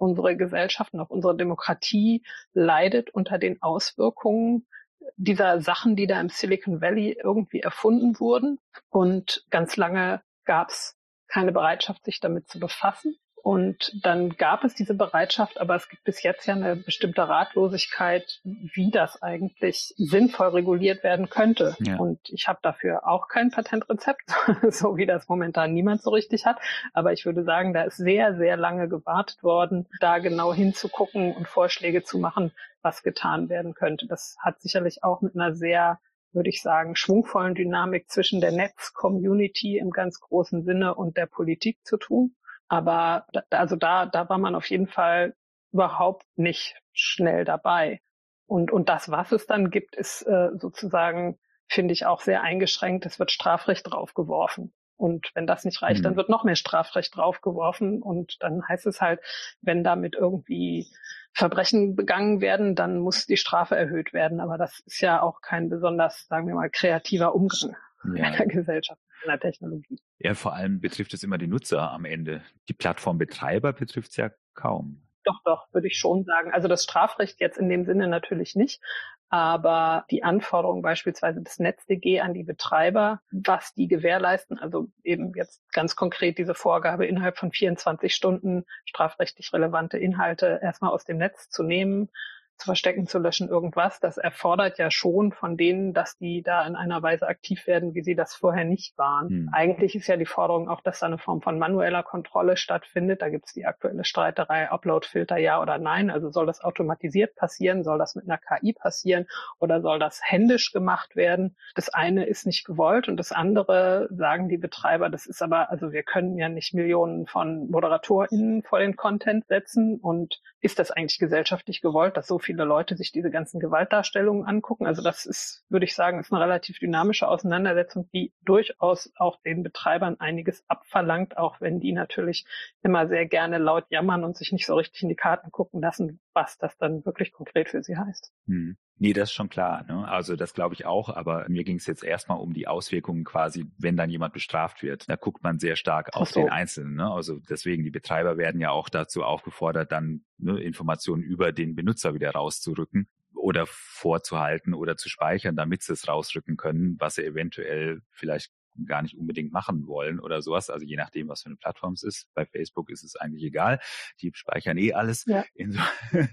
Unsere 0.03 0.35
Gesellschaft 0.35 0.93
und 0.93 0.99
auch 0.99 1.09
unsere 1.09 1.37
Demokratie 1.37 2.23
leidet 2.51 3.09
unter 3.11 3.37
den 3.37 3.61
Auswirkungen 3.61 4.67
dieser 5.15 5.61
Sachen, 5.61 5.95
die 5.95 6.07
da 6.07 6.19
im 6.19 6.27
Silicon 6.27 6.81
Valley 6.81 7.17
irgendwie 7.23 7.61
erfunden 7.61 8.19
wurden. 8.19 8.59
Und 8.89 9.45
ganz 9.49 9.77
lange 9.77 10.21
gab 10.43 10.69
es 10.69 10.97
keine 11.29 11.53
Bereitschaft, 11.53 12.03
sich 12.03 12.19
damit 12.19 12.49
zu 12.49 12.59
befassen. 12.59 13.15
Und 13.43 13.91
dann 14.05 14.37
gab 14.37 14.63
es 14.63 14.73
diese 14.73 14.93
Bereitschaft, 14.93 15.59
aber 15.59 15.75
es 15.75 15.89
gibt 15.89 16.05
bis 16.05 16.23
jetzt 16.23 16.45
ja 16.45 16.55
eine 16.55 16.77
bestimmte 16.77 17.27
Ratlosigkeit, 17.27 18.39
wie 18.45 18.89
das 18.89 19.21
eigentlich 19.21 19.93
sinnvoll 19.97 20.47
reguliert 20.47 21.03
werden 21.03 21.29
könnte. 21.29 21.75
Ja. 21.79 21.97
Und 21.97 22.21
ich 22.29 22.47
habe 22.47 22.59
dafür 22.61 23.05
auch 23.05 23.27
kein 23.27 23.51
Patentrezept, 23.51 24.31
so 24.69 24.95
wie 24.95 25.05
das 25.05 25.27
momentan 25.27 25.73
niemand 25.73 26.01
so 26.01 26.11
richtig 26.11 26.45
hat. 26.45 26.57
Aber 26.93 27.11
ich 27.11 27.25
würde 27.25 27.43
sagen, 27.43 27.73
da 27.73 27.83
ist 27.83 27.97
sehr, 27.97 28.37
sehr 28.37 28.55
lange 28.55 28.87
gewartet 28.87 29.43
worden, 29.43 29.89
da 29.99 30.19
genau 30.19 30.53
hinzugucken 30.53 31.35
und 31.35 31.45
Vorschläge 31.45 32.01
zu 32.01 32.19
machen, 32.19 32.53
was 32.81 33.03
getan 33.03 33.49
werden 33.49 33.73
könnte. 33.73 34.07
Das 34.07 34.37
hat 34.39 34.61
sicherlich 34.61 35.03
auch 35.03 35.19
mit 35.19 35.35
einer 35.35 35.53
sehr 35.53 35.99
würde 36.31 36.49
ich 36.49 36.63
sagen, 36.63 36.95
schwungvollen 36.95 37.53
Dynamik 37.53 38.09
zwischen 38.09 38.41
der 38.41 38.51
Netz-Community 38.51 39.77
im 39.77 39.91
ganz 39.91 40.19
großen 40.19 40.63
Sinne 40.63 40.95
und 40.95 41.15
der 41.15 41.27
Politik 41.27 41.77
zu 41.83 41.97
tun. 41.97 42.35
Aber 42.73 43.27
da, 43.31 43.43
also 43.51 43.75
da, 43.75 44.07
da 44.07 44.27
war 44.29 44.39
man 44.39 44.55
auf 44.55 44.65
jeden 44.65 44.87
Fall 44.87 45.35
überhaupt 45.71 46.25
nicht 46.35 46.75
schnell 46.91 47.45
dabei. 47.45 48.01
Und, 48.47 48.71
und 48.71 48.89
das, 48.89 49.11
was 49.11 49.31
es 49.31 49.45
dann 49.45 49.69
gibt, 49.69 49.95
ist 49.95 50.23
äh, 50.23 50.49
sozusagen, 50.57 51.37
finde 51.67 51.93
ich, 51.93 52.07
auch 52.07 52.21
sehr 52.21 52.41
eingeschränkt. 52.41 53.05
Es 53.05 53.19
wird 53.19 53.29
Strafrecht 53.29 53.91
draufgeworfen. 53.91 54.73
Und 54.95 55.29
wenn 55.35 55.45
das 55.45 55.65
nicht 55.65 55.83
reicht, 55.83 55.99
mhm. 55.99 56.03
dann 56.03 56.15
wird 56.15 56.29
noch 56.29 56.45
mehr 56.45 56.55
Strafrecht 56.55 57.15
draufgeworfen. 57.15 58.01
Und 58.01 58.41
dann 58.41 58.67
heißt 58.67 58.87
es 58.87 59.01
halt, 59.01 59.19
wenn 59.61 59.83
damit 59.83 60.15
irgendwie 60.15 60.87
Verbrechen 61.31 61.95
begangen 61.95 62.41
werden, 62.41 62.73
dann 62.73 62.97
muss 62.97 63.27
die 63.27 63.37
Strafe 63.37 63.75
erhöht 63.75 64.13
werden. 64.13 64.39
Aber 64.39 64.57
das 64.57 64.79
ist 64.87 64.99
ja 64.99 65.21
auch 65.21 65.41
kein 65.41 65.69
besonders, 65.69 66.25
sagen 66.27 66.47
wir 66.47 66.55
mal, 66.55 66.71
kreativer 66.71 67.35
Umgang 67.35 67.75
ja. 68.15 68.27
in 68.29 68.33
der 68.37 68.47
Gesellschaft, 68.47 69.01
in 69.23 69.29
der 69.29 69.39
Technologie. 69.39 69.99
Ja, 70.19 70.33
vor 70.33 70.53
allem 70.53 70.79
betrifft 70.79 71.13
es 71.13 71.23
immer 71.23 71.37
die 71.37 71.47
Nutzer 71.47 71.91
am 71.91 72.05
Ende. 72.05 72.41
Die 72.69 72.73
Plattformbetreiber 72.73 73.73
betrifft 73.73 74.11
es 74.11 74.17
ja 74.17 74.31
kaum. 74.53 75.03
Doch, 75.23 75.39
doch, 75.45 75.67
würde 75.71 75.87
ich 75.87 75.97
schon 75.97 76.25
sagen. 76.25 76.51
Also 76.51 76.67
das 76.67 76.83
Strafrecht 76.83 77.39
jetzt 77.39 77.57
in 77.57 77.69
dem 77.69 77.85
Sinne 77.85 78.07
natürlich 78.07 78.55
nicht, 78.55 78.81
aber 79.29 80.05
die 80.11 80.23
Anforderungen 80.23 80.81
beispielsweise 80.81 81.41
des 81.41 81.59
NetzDG 81.59 82.19
an 82.19 82.33
die 82.33 82.43
Betreiber, 82.43 83.21
was 83.31 83.73
die 83.73 83.87
gewährleisten, 83.87 84.59
also 84.59 84.89
eben 85.03 85.31
jetzt 85.35 85.61
ganz 85.71 85.95
konkret 85.95 86.37
diese 86.37 86.53
Vorgabe, 86.53 87.05
innerhalb 87.05 87.37
von 87.37 87.51
24 87.51 88.13
Stunden 88.13 88.65
strafrechtlich 88.85 89.53
relevante 89.53 89.97
Inhalte 89.97 90.59
erstmal 90.61 90.91
aus 90.91 91.05
dem 91.05 91.17
Netz 91.17 91.49
zu 91.49 91.63
nehmen, 91.63 92.09
zu 92.57 92.65
verstecken, 92.65 93.07
zu 93.07 93.19
löschen, 93.19 93.49
irgendwas, 93.49 93.99
das 93.99 94.17
erfordert 94.17 94.77
ja 94.77 94.91
schon 94.91 95.31
von 95.31 95.57
denen, 95.57 95.93
dass 95.93 96.17
die 96.17 96.41
da 96.43 96.65
in 96.65 96.75
einer 96.75 97.01
Weise 97.01 97.27
aktiv 97.27 97.67
werden, 97.67 97.93
wie 97.93 98.03
sie 98.03 98.15
das 98.15 98.35
vorher 98.35 98.63
nicht 98.63 98.97
waren. 98.97 99.29
Hm. 99.29 99.49
Eigentlich 99.51 99.95
ist 99.95 100.07
ja 100.07 100.17
die 100.17 100.25
Forderung 100.25 100.69
auch, 100.69 100.81
dass 100.81 100.99
da 100.99 101.07
eine 101.07 101.17
Form 101.17 101.41
von 101.41 101.59
manueller 101.59 102.03
Kontrolle 102.03 102.57
stattfindet. 102.57 103.21
Da 103.21 103.29
gibt 103.29 103.47
es 103.47 103.53
die 103.53 103.65
aktuelle 103.65 104.05
Streiterei, 104.05 104.69
Upload-Filter 104.69 105.37
ja 105.37 105.61
oder 105.61 105.77
nein. 105.77 106.09
Also 106.09 106.29
soll 106.29 106.45
das 106.45 106.61
automatisiert 106.61 107.35
passieren? 107.35 107.83
Soll 107.83 107.97
das 107.97 108.15
mit 108.15 108.29
einer 108.29 108.37
KI 108.37 108.73
passieren? 108.73 109.25
Oder 109.59 109.81
soll 109.81 109.99
das 109.99 110.21
händisch 110.23 110.71
gemacht 110.71 111.15
werden? 111.15 111.55
Das 111.75 111.89
eine 111.89 112.25
ist 112.25 112.45
nicht 112.45 112.65
gewollt 112.65 113.07
und 113.07 113.17
das 113.17 113.31
andere 113.31 114.07
sagen 114.11 114.47
die 114.47 114.57
Betreiber, 114.57 115.09
das 115.09 115.25
ist 115.25 115.41
aber, 115.41 115.69
also 115.69 115.91
wir 115.91 116.03
können 116.03 116.37
ja 116.37 116.49
nicht 116.49 116.73
Millionen 116.73 117.27
von 117.27 117.69
ModeratorInnen 117.69 118.63
vor 118.63 118.79
den 118.79 118.95
Content 118.95 119.47
setzen 119.47 119.99
und 119.99 120.39
ist 120.63 120.79
das 120.79 120.91
eigentlich 120.91 121.19
gesellschaftlich 121.19 121.81
gewollt, 121.81 122.15
dass 122.15 122.25
so 122.25 122.39
viele 122.39 122.63
Leute 122.63 122.95
sich 122.95 123.11
diese 123.11 123.29
ganzen 123.29 123.59
Gewaltdarstellungen 123.59 124.45
angucken. 124.45 124.87
Also 124.87 125.03
das 125.03 125.25
ist, 125.25 125.65
würde 125.67 125.85
ich 125.85 125.93
sagen, 125.93 126.19
ist 126.19 126.31
eine 126.31 126.41
relativ 126.41 126.79
dynamische 126.79 127.27
Auseinandersetzung, 127.27 128.09
die 128.13 128.33
durchaus 128.43 129.11
auch 129.17 129.41
den 129.41 129.61
Betreibern 129.61 130.21
einiges 130.21 130.63
abverlangt, 130.69 131.37
auch 131.37 131.59
wenn 131.59 131.81
die 131.81 131.91
natürlich 131.91 132.45
immer 132.81 133.09
sehr 133.09 133.25
gerne 133.25 133.57
laut 133.57 133.85
jammern 133.89 134.23
und 134.23 134.37
sich 134.37 134.53
nicht 134.53 134.65
so 134.65 134.75
richtig 134.75 135.03
in 135.03 135.09
die 135.09 135.15
Karten 135.15 135.51
gucken 135.51 135.81
lassen, 135.81 136.21
was 136.33 136.57
das 136.57 136.77
dann 136.77 137.05
wirklich 137.05 137.33
konkret 137.33 137.69
für 137.69 137.83
sie 137.83 137.97
heißt. 137.97 138.31
Hm. 138.47 138.77
Nee, 138.97 139.13
das 139.13 139.29
ist 139.29 139.33
schon 139.33 139.49
klar. 139.49 139.83
Ne? 139.87 140.07
Also 140.07 140.35
das 140.35 140.53
glaube 140.53 140.75
ich 140.75 140.85
auch, 140.85 141.09
aber 141.09 141.45
mir 141.49 141.63
ging 141.63 141.77
es 141.77 141.87
jetzt 141.87 142.03
erstmal 142.03 142.39
um 142.39 142.53
die 142.53 142.67
Auswirkungen 142.67 143.23
quasi, 143.23 143.65
wenn 143.77 143.97
dann 143.97 144.09
jemand 144.09 144.33
bestraft 144.33 144.83
wird. 144.83 145.09
Da 145.09 145.15
guckt 145.15 145.43
man 145.43 145.59
sehr 145.59 145.75
stark 145.75 146.15
auf 146.15 146.31
so. 146.31 146.41
den 146.41 146.49
Einzelnen. 146.49 146.95
Ne? 146.95 147.11
Also 147.11 147.39
deswegen, 147.49 147.83
die 147.83 147.91
Betreiber 147.91 148.37
werden 148.37 148.61
ja 148.61 148.69
auch 148.69 148.89
dazu 148.89 149.23
aufgefordert, 149.23 149.91
dann 149.91 150.23
ne, 150.37 150.59
Informationen 150.59 151.23
über 151.23 151.51
den 151.51 151.75
Benutzer 151.75 152.13
wieder 152.13 152.31
rauszurücken 152.31 153.09
oder 153.33 153.65
vorzuhalten 153.67 154.73
oder 154.73 154.95
zu 154.95 155.09
speichern, 155.09 155.55
damit 155.55 155.81
sie 155.83 155.93
es 155.93 156.07
rausrücken 156.07 156.55
können, 156.55 156.95
was 156.99 157.15
sie 157.15 157.25
eventuell 157.25 158.01
vielleicht 158.11 158.51
gar 158.85 159.01
nicht 159.01 159.17
unbedingt 159.17 159.51
machen 159.51 159.87
wollen 159.87 160.19
oder 160.19 160.41
sowas. 160.41 160.69
Also 160.69 160.85
je 160.85 160.95
nachdem, 160.95 161.27
was 161.27 161.41
für 161.41 161.47
eine 161.47 161.55
Plattform 161.55 161.93
es 161.93 162.03
ist. 162.03 162.27
Bei 162.33 162.45
Facebook 162.45 162.89
ist 162.89 163.03
es 163.03 163.15
eigentlich 163.15 163.43
egal. 163.43 163.79
Die 164.21 164.31
speichern 164.33 164.77
eh 164.77 164.93
alles. 164.93 165.25
Ja. 165.25 165.43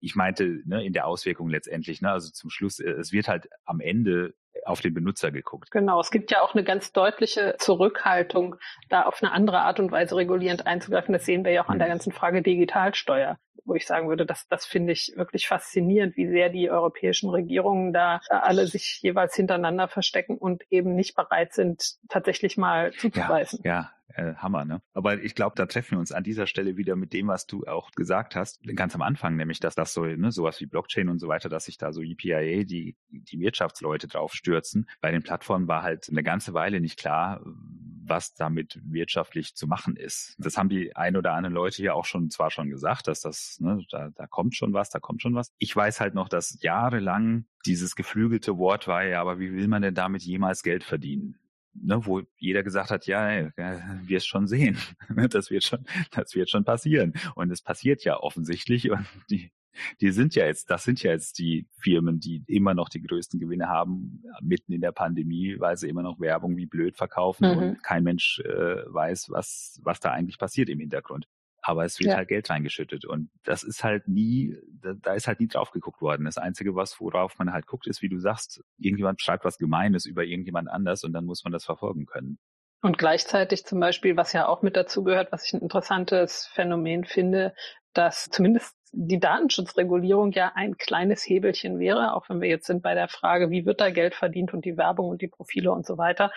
ich 0.00 0.14
meinte 0.14 0.62
ne, 0.64 0.84
in 0.84 0.92
der 0.92 1.06
Auswirkung 1.06 1.48
letztendlich, 1.48 2.00
ne, 2.00 2.10
also 2.10 2.30
zum 2.30 2.50
Schluss, 2.50 2.78
äh, 2.78 2.90
es 2.92 3.12
wird 3.12 3.28
halt 3.28 3.48
am 3.64 3.80
Ende 3.80 4.34
auf 4.64 4.80
den 4.80 4.94
Benutzer 4.94 5.30
geguckt. 5.30 5.70
Genau, 5.70 6.00
es 6.00 6.10
gibt 6.10 6.30
ja 6.30 6.42
auch 6.42 6.54
eine 6.54 6.64
ganz 6.64 6.92
deutliche 6.92 7.56
Zurückhaltung, 7.58 8.56
da 8.88 9.02
auf 9.02 9.22
eine 9.22 9.32
andere 9.32 9.60
Art 9.60 9.80
und 9.80 9.92
Weise 9.92 10.16
regulierend 10.16 10.66
einzugreifen. 10.66 11.12
Das 11.12 11.24
sehen 11.24 11.44
wir 11.44 11.52
ja 11.52 11.64
auch 11.64 11.68
an 11.68 11.78
der 11.78 11.88
mhm. 11.88 11.92
ganzen 11.92 12.12
Frage 12.12 12.42
Digitalsteuer 12.42 13.38
wo 13.66 13.74
ich 13.74 13.86
sagen 13.86 14.08
würde, 14.08 14.26
das, 14.26 14.48
das 14.48 14.66
finde 14.66 14.92
ich 14.92 15.12
wirklich 15.16 15.46
faszinierend, 15.46 16.16
wie 16.16 16.26
sehr 16.26 16.48
die 16.48 16.70
europäischen 16.70 17.30
Regierungen 17.30 17.92
da 17.92 18.20
alle 18.28 18.66
sich 18.66 18.98
jeweils 19.02 19.34
hintereinander 19.34 19.86
verstecken 19.86 20.36
und 20.36 20.64
eben 20.70 20.94
nicht 20.94 21.14
bereit 21.14 21.52
sind, 21.52 21.96
tatsächlich 22.08 22.56
mal 22.56 22.92
zuzuweisen. 22.92 23.60
Ja, 23.62 23.72
ja 23.72 23.90
äh, 24.14 24.34
Hammer, 24.36 24.64
ne? 24.64 24.82
Aber 24.92 25.22
ich 25.22 25.34
glaube, 25.34 25.54
da 25.56 25.66
treffen 25.66 25.92
wir 25.92 25.98
uns 26.00 26.12
an 26.12 26.24
dieser 26.24 26.46
Stelle 26.46 26.76
wieder 26.76 26.96
mit 26.96 27.12
dem, 27.12 27.28
was 27.28 27.46
du 27.46 27.64
auch 27.66 27.90
gesagt 27.92 28.34
hast, 28.34 28.60
ganz 28.74 28.94
am 28.94 29.02
Anfang, 29.02 29.36
nämlich, 29.36 29.60
dass 29.60 29.74
das 29.74 29.94
so, 29.94 30.04
ne, 30.04 30.32
sowas 30.32 30.60
wie 30.60 30.66
Blockchain 30.66 31.08
und 31.08 31.18
so 31.18 31.28
weiter, 31.28 31.48
dass 31.48 31.66
sich 31.66 31.78
da 31.78 31.92
so 31.92 32.02
EPIA, 32.02 32.64
die, 32.64 32.96
die 33.08 33.38
Wirtschaftsleute 33.38 34.08
drauf 34.08 34.34
stürzen. 34.50 34.88
Bei 35.00 35.12
den 35.12 35.22
Plattformen 35.22 35.68
war 35.68 35.82
halt 35.82 36.08
eine 36.10 36.22
ganze 36.22 36.54
Weile 36.54 36.80
nicht 36.80 36.98
klar, 36.98 37.40
was 37.44 38.34
damit 38.34 38.80
wirtschaftlich 38.82 39.54
zu 39.54 39.68
machen 39.68 39.94
ist. 39.94 40.34
Das 40.38 40.56
haben 40.56 40.68
die 40.68 40.96
ein 40.96 41.16
oder 41.16 41.34
anderen 41.34 41.54
Leute 41.54 41.76
hier 41.76 41.94
auch 41.94 42.04
schon 42.04 42.28
zwar 42.30 42.50
schon 42.50 42.68
gesagt, 42.68 43.06
dass 43.06 43.20
das, 43.20 43.58
ne, 43.60 43.84
da, 43.90 44.10
da 44.10 44.26
kommt 44.26 44.56
schon 44.56 44.72
was, 44.72 44.90
da 44.90 44.98
kommt 44.98 45.22
schon 45.22 45.36
was. 45.36 45.52
Ich 45.58 45.74
weiß 45.74 46.00
halt 46.00 46.14
noch, 46.14 46.28
dass 46.28 46.60
jahrelang 46.60 47.44
dieses 47.64 47.94
geflügelte 47.94 48.58
Wort 48.58 48.88
war 48.88 49.04
ja, 49.04 49.20
aber 49.20 49.38
wie 49.38 49.52
will 49.52 49.68
man 49.68 49.82
denn 49.82 49.94
damit 49.94 50.22
jemals 50.22 50.62
Geld 50.62 50.82
verdienen? 50.82 51.36
ne, 51.72 52.04
wo 52.04 52.22
jeder 52.36 52.64
gesagt 52.64 52.90
hat, 52.90 53.06
ja, 53.06 53.42
ja 53.56 54.00
wirst 54.02 54.26
schon 54.26 54.48
sehen, 54.48 54.76
das 55.30 55.50
wird 55.50 55.62
schon, 55.62 55.86
das 56.10 56.34
wird 56.34 56.50
schon 56.50 56.64
passieren. 56.64 57.12
Und 57.36 57.52
es 57.52 57.62
passiert 57.62 58.02
ja 58.02 58.18
offensichtlich 58.18 58.90
und 58.90 59.06
die, 59.30 59.52
die 60.00 60.10
sind 60.10 60.34
ja 60.34 60.46
jetzt, 60.46 60.70
das 60.70 60.84
sind 60.84 61.02
ja 61.02 61.12
jetzt 61.12 61.38
die 61.38 61.68
Firmen, 61.80 62.20
die 62.20 62.42
immer 62.46 62.74
noch 62.74 62.88
die 62.88 63.02
größten 63.02 63.40
Gewinne 63.40 63.68
haben, 63.68 64.22
mitten 64.42 64.72
in 64.72 64.80
der 64.80 64.92
Pandemie, 64.92 65.56
weil 65.58 65.76
sie 65.76 65.88
immer 65.88 66.02
noch 66.02 66.20
Werbung 66.20 66.56
wie 66.56 66.66
blöd 66.66 66.96
verkaufen 66.96 67.50
mhm. 67.50 67.58
und 67.58 67.82
kein 67.82 68.02
Mensch 68.04 68.40
äh, 68.40 68.84
weiß, 68.86 69.30
was, 69.30 69.80
was 69.82 70.00
da 70.00 70.10
eigentlich 70.10 70.38
passiert 70.38 70.68
im 70.68 70.80
Hintergrund 70.80 71.26
aber 71.62 71.84
es 71.84 71.98
wird 71.98 72.10
ja. 72.10 72.16
halt 72.16 72.28
Geld 72.28 72.50
reingeschüttet 72.50 73.04
und 73.04 73.30
das 73.44 73.62
ist 73.62 73.84
halt 73.84 74.08
nie, 74.08 74.56
da, 74.80 74.94
da, 74.94 75.14
ist 75.14 75.26
halt 75.26 75.40
nie 75.40 75.48
drauf 75.48 75.70
geguckt 75.70 76.00
worden. 76.00 76.24
Das 76.24 76.38
Einzige, 76.38 76.74
was 76.74 77.00
worauf 77.00 77.38
man 77.38 77.52
halt 77.52 77.66
guckt, 77.66 77.86
ist, 77.86 78.02
wie 78.02 78.08
du 78.08 78.18
sagst, 78.18 78.62
irgendjemand 78.78 79.20
schreibt 79.20 79.44
was 79.44 79.58
Gemeines 79.58 80.06
über 80.06 80.24
irgendjemand 80.24 80.68
anders 80.68 81.04
und 81.04 81.12
dann 81.12 81.24
muss 81.24 81.44
man 81.44 81.52
das 81.52 81.64
verfolgen 81.64 82.06
können. 82.06 82.38
Und 82.82 82.96
gleichzeitig 82.96 83.66
zum 83.66 83.78
Beispiel, 83.78 84.16
was 84.16 84.32
ja 84.32 84.48
auch 84.48 84.62
mit 84.62 84.76
dazu 84.76 85.04
gehört, 85.04 85.32
was 85.32 85.44
ich 85.46 85.52
ein 85.52 85.60
interessantes 85.60 86.46
Phänomen 86.46 87.04
finde, 87.04 87.54
dass 87.92 88.30
zumindest 88.30 88.74
die 88.92 89.20
Datenschutzregulierung 89.20 90.32
ja 90.32 90.52
ein 90.54 90.76
kleines 90.76 91.22
Hebelchen 91.22 91.78
wäre, 91.78 92.14
auch 92.14 92.28
wenn 92.28 92.40
wir 92.40 92.48
jetzt 92.48 92.66
sind 92.66 92.82
bei 92.82 92.94
der 92.94 93.08
Frage, 93.08 93.50
wie 93.50 93.66
wird 93.66 93.80
da 93.80 93.90
Geld 93.90 94.14
verdient 94.14 94.52
und 94.52 94.64
die 94.64 94.76
Werbung 94.76 95.08
und 95.08 95.22
die 95.22 95.28
Profile 95.28 95.72
und 95.72 95.86
so 95.86 95.96
weiter. 95.96 96.32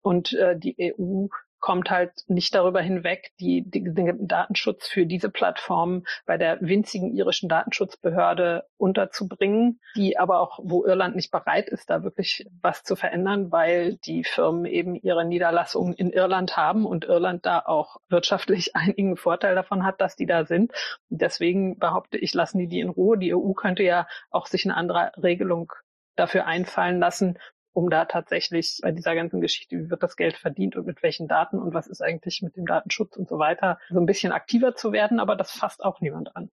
Und 0.00 0.32
äh, 0.32 0.58
die 0.58 0.94
EU 0.98 1.26
kommt 1.60 1.90
halt 1.90 2.12
nicht 2.28 2.54
darüber 2.54 2.80
hinweg, 2.80 3.32
die, 3.40 3.62
die, 3.68 3.82
den 3.82 4.28
Datenschutz 4.28 4.88
für 4.88 5.06
diese 5.06 5.30
Plattformen 5.30 6.04
bei 6.26 6.38
der 6.38 6.58
winzigen 6.60 7.14
irischen 7.14 7.48
Datenschutzbehörde 7.48 8.64
unterzubringen, 8.76 9.80
die 9.96 10.18
aber 10.18 10.40
auch, 10.40 10.60
wo 10.62 10.84
Irland 10.84 11.16
nicht 11.16 11.30
bereit 11.30 11.68
ist, 11.68 11.90
da 11.90 12.02
wirklich 12.02 12.46
was 12.62 12.82
zu 12.84 12.96
verändern, 12.96 13.50
weil 13.50 13.96
die 13.96 14.24
Firmen 14.24 14.64
eben 14.66 14.94
ihre 14.94 15.24
Niederlassungen 15.24 15.94
in 15.94 16.10
Irland 16.10 16.56
haben 16.56 16.86
und 16.86 17.04
Irland 17.04 17.44
da 17.44 17.60
auch 17.64 17.96
wirtschaftlich 18.08 18.74
einigen 18.76 19.16
Vorteil 19.16 19.54
davon 19.54 19.84
hat, 19.84 20.00
dass 20.00 20.16
die 20.16 20.26
da 20.26 20.44
sind. 20.44 20.72
Deswegen 21.08 21.78
behaupte 21.78 22.18
ich, 22.18 22.34
lassen 22.34 22.58
die 22.58 22.68
die 22.68 22.80
in 22.80 22.88
Ruhe. 22.88 23.18
Die 23.18 23.34
EU 23.34 23.52
könnte 23.52 23.82
ja 23.82 24.06
auch 24.30 24.46
sich 24.46 24.64
eine 24.64 24.76
andere 24.76 25.12
Regelung 25.20 25.72
dafür 26.18 26.46
einfallen 26.46 26.98
lassen, 26.98 27.38
um 27.78 27.90
da 27.90 28.06
tatsächlich 28.06 28.80
bei 28.82 28.90
dieser 28.90 29.14
ganzen 29.14 29.40
Geschichte, 29.40 29.78
wie 29.78 29.88
wird 29.88 30.02
das 30.02 30.16
Geld 30.16 30.36
verdient 30.36 30.74
und 30.74 30.84
mit 30.84 31.00
welchen 31.04 31.28
Daten 31.28 31.60
und 31.60 31.74
was 31.74 31.86
ist 31.86 32.02
eigentlich 32.02 32.42
mit 32.42 32.56
dem 32.56 32.66
Datenschutz 32.66 33.16
und 33.16 33.28
so 33.28 33.38
weiter, 33.38 33.78
so 33.88 34.00
ein 34.00 34.06
bisschen 34.06 34.32
aktiver 34.32 34.74
zu 34.74 34.90
werden, 34.90 35.20
aber 35.20 35.36
das 35.36 35.52
fasst 35.52 35.84
auch 35.84 36.00
niemand 36.00 36.34
an. 36.34 36.50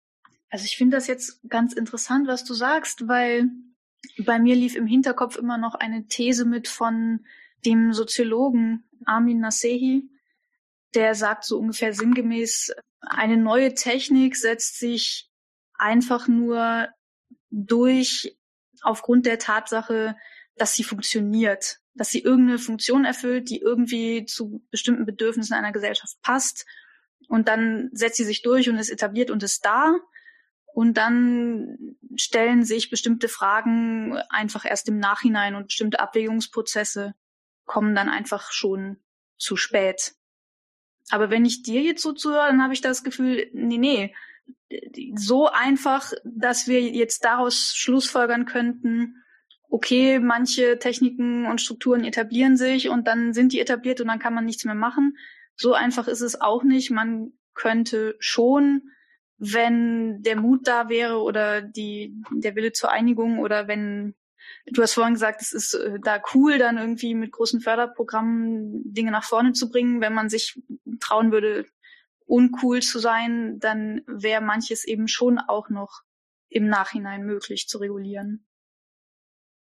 Also 0.50 0.64
ich 0.64 0.76
finde 0.76 0.96
das 0.96 1.06
jetzt 1.06 1.40
ganz 1.48 1.74
interessant, 1.74 2.26
was 2.26 2.42
du 2.42 2.54
sagst, 2.54 3.06
weil 3.06 3.44
bei 4.18 4.40
mir 4.40 4.56
lief 4.56 4.74
im 4.74 4.88
Hinterkopf 4.88 5.36
immer 5.36 5.58
noch 5.58 5.76
eine 5.76 6.08
These 6.08 6.44
mit 6.44 6.66
von 6.66 7.24
dem 7.64 7.92
Soziologen 7.92 8.82
Armin 9.04 9.38
Nasehi, 9.38 10.10
der 10.96 11.14
sagt 11.14 11.44
so 11.44 11.56
ungefähr 11.56 11.94
sinngemäß, 11.94 12.74
eine 13.00 13.36
neue 13.36 13.74
Technik 13.74 14.34
setzt 14.34 14.80
sich 14.80 15.30
einfach 15.74 16.26
nur 16.26 16.88
durch 17.52 18.36
aufgrund 18.82 19.24
der 19.24 19.38
Tatsache, 19.38 20.16
dass 20.56 20.74
sie 20.74 20.84
funktioniert, 20.84 21.78
dass 21.94 22.10
sie 22.10 22.20
irgendeine 22.20 22.58
Funktion 22.58 23.04
erfüllt, 23.04 23.50
die 23.50 23.60
irgendwie 23.60 24.24
zu 24.24 24.64
bestimmten 24.70 25.06
Bedürfnissen 25.06 25.54
einer 25.54 25.72
Gesellschaft 25.72 26.20
passt. 26.22 26.66
Und 27.28 27.48
dann 27.48 27.90
setzt 27.92 28.16
sie 28.16 28.24
sich 28.24 28.42
durch 28.42 28.68
und 28.68 28.78
ist 28.78 28.90
etabliert 28.90 29.30
und 29.30 29.42
ist 29.42 29.64
da. 29.64 29.94
Und 30.74 30.94
dann 30.96 31.96
stellen 32.16 32.64
sich 32.64 32.90
bestimmte 32.90 33.28
Fragen 33.28 34.16
einfach 34.30 34.64
erst 34.64 34.88
im 34.88 34.98
Nachhinein 34.98 35.54
und 35.54 35.66
bestimmte 35.66 36.00
Abwägungsprozesse 36.00 37.14
kommen 37.64 37.94
dann 37.94 38.08
einfach 38.08 38.52
schon 38.52 38.96
zu 39.38 39.56
spät. 39.56 40.14
Aber 41.10 41.30
wenn 41.30 41.44
ich 41.44 41.62
dir 41.62 41.82
jetzt 41.82 42.02
so 42.02 42.12
zuhöre, 42.12 42.46
dann 42.46 42.62
habe 42.62 42.72
ich 42.72 42.80
das 42.80 43.04
Gefühl, 43.04 43.50
nee, 43.52 43.78
nee, 43.78 44.14
so 45.16 45.48
einfach, 45.48 46.12
dass 46.24 46.66
wir 46.66 46.80
jetzt 46.80 47.24
daraus 47.24 47.74
schlussfolgern 47.74 48.46
könnten, 48.46 49.21
okay, 49.72 50.18
manche 50.18 50.78
Techniken 50.78 51.46
und 51.46 51.62
Strukturen 51.62 52.04
etablieren 52.04 52.58
sich 52.58 52.90
und 52.90 53.08
dann 53.08 53.32
sind 53.32 53.54
die 53.54 53.60
etabliert 53.60 54.02
und 54.02 54.08
dann 54.08 54.18
kann 54.18 54.34
man 54.34 54.44
nichts 54.44 54.66
mehr 54.66 54.74
machen. 54.74 55.16
So 55.56 55.72
einfach 55.72 56.08
ist 56.08 56.20
es 56.20 56.38
auch 56.38 56.62
nicht. 56.62 56.90
Man 56.90 57.32
könnte 57.54 58.14
schon, 58.18 58.82
wenn 59.38 60.22
der 60.22 60.36
Mut 60.36 60.68
da 60.68 60.90
wäre 60.90 61.22
oder 61.22 61.62
die, 61.62 62.14
der 62.32 62.54
Wille 62.54 62.72
zur 62.72 62.92
Einigung 62.92 63.38
oder 63.38 63.66
wenn 63.66 64.14
Du 64.66 64.82
hast 64.82 64.94
vorhin 64.94 65.14
gesagt, 65.14 65.40
es 65.40 65.52
ist 65.52 65.74
äh, 65.74 65.98
da 66.02 66.20
cool, 66.34 66.58
dann 66.58 66.76
irgendwie 66.76 67.14
mit 67.14 67.32
großen 67.32 67.60
Förderprogrammen 67.60 68.92
Dinge 68.92 69.10
nach 69.10 69.24
vorne 69.24 69.52
zu 69.52 69.70
bringen. 69.70 70.00
Wenn 70.00 70.12
man 70.12 70.28
sich 70.28 70.60
trauen 71.00 71.32
würde, 71.32 71.64
uncool 72.26 72.82
zu 72.82 72.98
sein, 72.98 73.58
dann 73.60 74.02
wäre 74.06 74.42
manches 74.42 74.84
eben 74.84 75.08
schon 75.08 75.38
auch 75.38 75.70
noch 75.70 76.02
im 76.48 76.66
Nachhinein 76.66 77.24
möglich 77.24 77.68
zu 77.68 77.78
regulieren. 77.78 78.44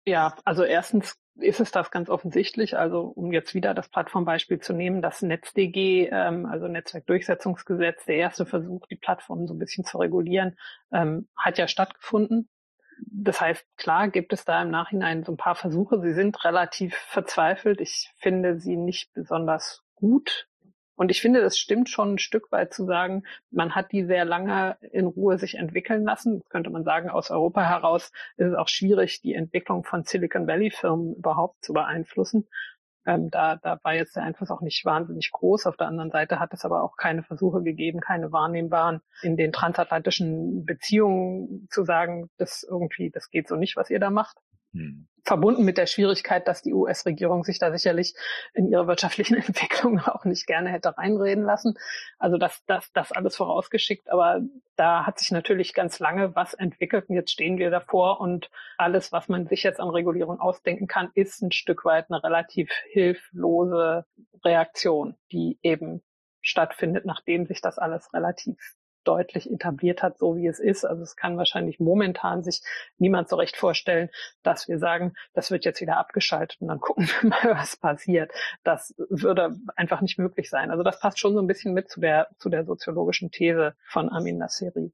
Ja, 0.05 0.35
also 0.43 0.63
erstens 0.63 1.17
ist 1.35 1.59
es 1.59 1.71
das 1.71 1.91
ganz 1.91 2.09
offensichtlich. 2.09 2.77
Also 2.77 3.01
um 3.01 3.31
jetzt 3.31 3.53
wieder 3.53 3.73
das 3.73 3.89
Plattformbeispiel 3.89 4.59
zu 4.59 4.73
nehmen, 4.73 5.01
das 5.01 5.21
NetzDG, 5.21 6.09
ähm, 6.11 6.45
also 6.45 6.67
Netzwerkdurchsetzungsgesetz, 6.67 8.05
der 8.05 8.17
erste 8.17 8.45
Versuch, 8.45 8.85
die 8.87 8.95
Plattformen 8.95 9.47
so 9.47 9.53
ein 9.53 9.59
bisschen 9.59 9.85
zu 9.85 9.97
regulieren, 9.97 10.57
ähm, 10.91 11.27
hat 11.35 11.57
ja 11.57 11.67
stattgefunden. 11.67 12.49
Das 13.07 13.41
heißt, 13.41 13.65
klar 13.77 14.09
gibt 14.09 14.33
es 14.33 14.45
da 14.45 14.61
im 14.61 14.69
Nachhinein 14.69 15.23
so 15.23 15.31
ein 15.31 15.37
paar 15.37 15.55
Versuche. 15.55 15.99
Sie 16.01 16.13
sind 16.13 16.43
relativ 16.45 16.95
verzweifelt. 16.95 17.81
Ich 17.81 18.11
finde 18.17 18.59
sie 18.59 18.77
nicht 18.77 19.13
besonders 19.13 19.83
gut. 19.95 20.47
Und 20.95 21.09
ich 21.09 21.21
finde, 21.21 21.41
das 21.41 21.57
stimmt 21.57 21.89
schon 21.89 22.15
ein 22.15 22.19
Stück 22.19 22.51
weit 22.51 22.73
zu 22.73 22.85
sagen, 22.85 23.23
man 23.49 23.75
hat 23.75 23.91
die 23.91 24.05
sehr 24.05 24.25
lange 24.25 24.77
in 24.91 25.07
Ruhe 25.07 25.37
sich 25.37 25.55
entwickeln 25.55 26.03
lassen. 26.03 26.39
Das 26.39 26.49
könnte 26.49 26.69
man 26.69 26.83
sagen, 26.83 27.09
aus 27.09 27.31
Europa 27.31 27.61
heraus 27.67 28.11
ist 28.37 28.47
es 28.47 28.55
auch 28.55 28.67
schwierig, 28.67 29.21
die 29.21 29.33
Entwicklung 29.33 29.83
von 29.83 30.03
Silicon 30.03 30.47
Valley 30.47 30.69
Firmen 30.69 31.15
überhaupt 31.15 31.63
zu 31.63 31.73
beeinflussen. 31.73 32.47
Ähm, 33.05 33.29
da, 33.29 33.57
da 33.57 33.79
war 33.83 33.95
jetzt 33.95 34.15
der 34.15 34.23
Einfluss 34.23 34.49
auch 34.49 34.61
nicht 34.61 34.85
wahnsinnig 34.85 35.31
groß. 35.31 35.65
Auf 35.65 35.75
der 35.75 35.87
anderen 35.87 36.11
Seite 36.11 36.39
hat 36.39 36.53
es 36.53 36.63
aber 36.63 36.83
auch 36.83 36.95
keine 36.95 37.23
Versuche 37.23 37.61
gegeben, 37.61 37.99
keine 37.99 38.31
wahrnehmbaren 38.31 39.01
in 39.21 39.35
den 39.35 39.51
transatlantischen 39.51 40.65
Beziehungen 40.65 41.67
zu 41.69 41.83
sagen, 41.83 42.29
das 42.37 42.63
irgendwie, 42.63 43.09
das 43.09 43.29
geht 43.29 43.47
so 43.47 43.55
nicht, 43.55 43.75
was 43.75 43.89
ihr 43.89 43.99
da 43.99 44.09
macht. 44.09 44.37
Hm. 44.73 45.07
Verbunden 45.23 45.63
mit 45.63 45.77
der 45.77 45.85
Schwierigkeit, 45.85 46.47
dass 46.47 46.61
die 46.61 46.73
US-Regierung 46.73 47.43
sich 47.43 47.57
da 47.57 47.71
sicherlich 47.71 48.13
in 48.53 48.67
ihre 48.67 48.87
wirtschaftlichen 48.87 49.35
Entwicklungen 49.37 49.99
auch 49.99 50.25
nicht 50.25 50.47
gerne 50.47 50.69
hätte 50.69 50.97
reinreden 50.97 51.43
lassen. 51.43 51.75
Also 52.19 52.37
das, 52.37 52.63
das, 52.65 52.91
das 52.93 53.11
alles 53.11 53.37
vorausgeschickt. 53.37 54.09
Aber 54.09 54.41
da 54.75 55.05
hat 55.05 55.19
sich 55.19 55.31
natürlich 55.31 55.73
ganz 55.73 55.99
lange 55.99 56.35
was 56.35 56.53
entwickelt 56.53 57.07
und 57.07 57.15
jetzt 57.15 57.31
stehen 57.31 57.57
wir 57.57 57.69
davor 57.69 58.19
und 58.19 58.49
alles, 58.77 59.11
was 59.11 59.29
man 59.29 59.47
sich 59.47 59.63
jetzt 59.63 59.79
an 59.79 59.89
Regulierung 59.89 60.39
ausdenken 60.39 60.87
kann, 60.87 61.11
ist 61.13 61.41
ein 61.41 61.51
Stück 61.51 61.85
weit 61.85 62.09
eine 62.09 62.23
relativ 62.23 62.69
hilflose 62.91 64.05
Reaktion, 64.43 65.15
die 65.31 65.57
eben 65.61 66.01
stattfindet, 66.41 67.05
nachdem 67.05 67.45
sich 67.45 67.61
das 67.61 67.77
alles 67.77 68.13
relativ 68.13 68.57
deutlich 69.03 69.51
etabliert 69.51 70.03
hat, 70.03 70.17
so 70.17 70.35
wie 70.35 70.47
es 70.47 70.59
ist. 70.59 70.85
Also 70.85 71.03
es 71.03 71.15
kann 71.15 71.37
wahrscheinlich 71.37 71.79
momentan 71.79 72.43
sich 72.43 72.61
niemand 72.97 73.29
so 73.29 73.35
recht 73.35 73.55
vorstellen, 73.55 74.09
dass 74.43 74.67
wir 74.67 74.79
sagen, 74.79 75.13
das 75.33 75.51
wird 75.51 75.65
jetzt 75.65 75.81
wieder 75.81 75.97
abgeschaltet 75.97 76.61
und 76.61 76.67
dann 76.67 76.79
gucken 76.79 77.07
wir 77.21 77.29
mal, 77.29 77.57
was 77.57 77.77
passiert. 77.77 78.31
Das 78.63 78.93
würde 79.09 79.55
einfach 79.75 80.01
nicht 80.01 80.19
möglich 80.19 80.49
sein. 80.49 80.71
Also 80.71 80.83
das 80.83 80.99
passt 80.99 81.19
schon 81.19 81.33
so 81.33 81.39
ein 81.39 81.47
bisschen 81.47 81.73
mit 81.73 81.89
zu 81.89 81.99
der, 81.99 82.29
zu 82.37 82.49
der 82.49 82.65
soziologischen 82.65 83.31
These 83.31 83.75
von 83.87 84.09
Amin 84.09 84.37
Nasseri. 84.37 84.91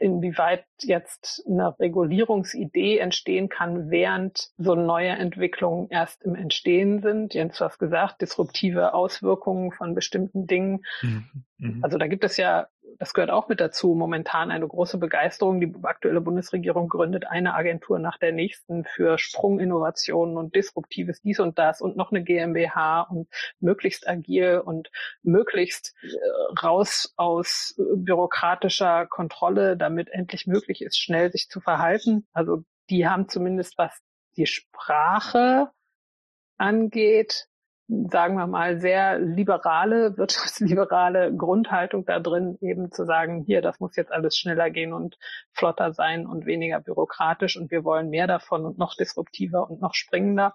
inwieweit 0.00 0.64
jetzt 0.80 1.44
eine 1.46 1.78
Regulierungsidee 1.78 2.98
entstehen 2.98 3.48
kann, 3.48 3.90
während 3.90 4.50
so 4.58 4.74
neue 4.74 5.10
Entwicklungen 5.10 5.88
erst 5.90 6.22
im 6.24 6.34
Entstehen 6.34 7.00
sind. 7.00 7.34
Jens, 7.34 7.58
du 7.58 7.64
hast 7.64 7.78
gesagt, 7.78 8.20
disruptive 8.20 8.94
Auswirkungen 8.94 9.72
von 9.72 9.94
bestimmten 9.94 10.46
Dingen. 10.46 10.84
Mhm. 11.02 11.44
mhm. 11.58 11.84
Also 11.84 11.98
da 11.98 12.06
gibt 12.06 12.24
es 12.24 12.36
ja 12.36 12.66
das 12.98 13.12
gehört 13.12 13.30
auch 13.30 13.48
mit 13.48 13.60
dazu, 13.60 13.94
momentan 13.94 14.50
eine 14.50 14.66
große 14.66 14.98
Begeisterung. 14.98 15.60
Die 15.60 15.74
aktuelle 15.82 16.20
Bundesregierung 16.20 16.88
gründet 16.88 17.26
eine 17.26 17.54
Agentur 17.54 17.98
nach 17.98 18.18
der 18.18 18.32
nächsten 18.32 18.84
für 18.84 19.18
Sprunginnovationen 19.18 20.36
und 20.36 20.54
disruptives 20.54 21.20
dies 21.20 21.40
und 21.40 21.58
das 21.58 21.80
und 21.80 21.96
noch 21.96 22.12
eine 22.12 22.22
GmbH 22.22 23.02
und 23.02 23.28
möglichst 23.60 24.08
agil 24.08 24.62
und 24.64 24.90
möglichst 25.22 25.94
äh, 26.02 26.58
raus 26.62 27.12
aus 27.16 27.74
bürokratischer 27.94 29.06
Kontrolle, 29.06 29.76
damit 29.76 30.08
endlich 30.10 30.46
möglich 30.46 30.82
ist, 30.82 30.98
schnell 30.98 31.32
sich 31.32 31.48
zu 31.48 31.60
verhalten. 31.60 32.26
Also 32.32 32.64
die 32.90 33.08
haben 33.08 33.28
zumindest 33.28 33.78
was 33.78 33.98
die 34.36 34.46
Sprache 34.46 35.70
angeht, 36.56 37.48
sagen 37.88 38.36
wir 38.36 38.46
mal, 38.46 38.80
sehr 38.80 39.18
liberale, 39.18 40.16
wirtschaftsliberale 40.16 41.34
Grundhaltung 41.34 42.04
da 42.04 42.20
drin, 42.20 42.58
eben 42.60 42.90
zu 42.90 43.04
sagen, 43.04 43.44
hier, 43.46 43.62
das 43.62 43.80
muss 43.80 43.96
jetzt 43.96 44.12
alles 44.12 44.36
schneller 44.36 44.70
gehen 44.70 44.92
und 44.92 45.18
flotter 45.52 45.92
sein 45.92 46.26
und 46.26 46.46
weniger 46.46 46.80
bürokratisch 46.80 47.56
und 47.56 47.70
wir 47.70 47.84
wollen 47.84 48.10
mehr 48.10 48.26
davon 48.26 48.64
und 48.64 48.78
noch 48.78 48.94
disruptiver 48.94 49.68
und 49.70 49.80
noch 49.80 49.94
springender. 49.94 50.54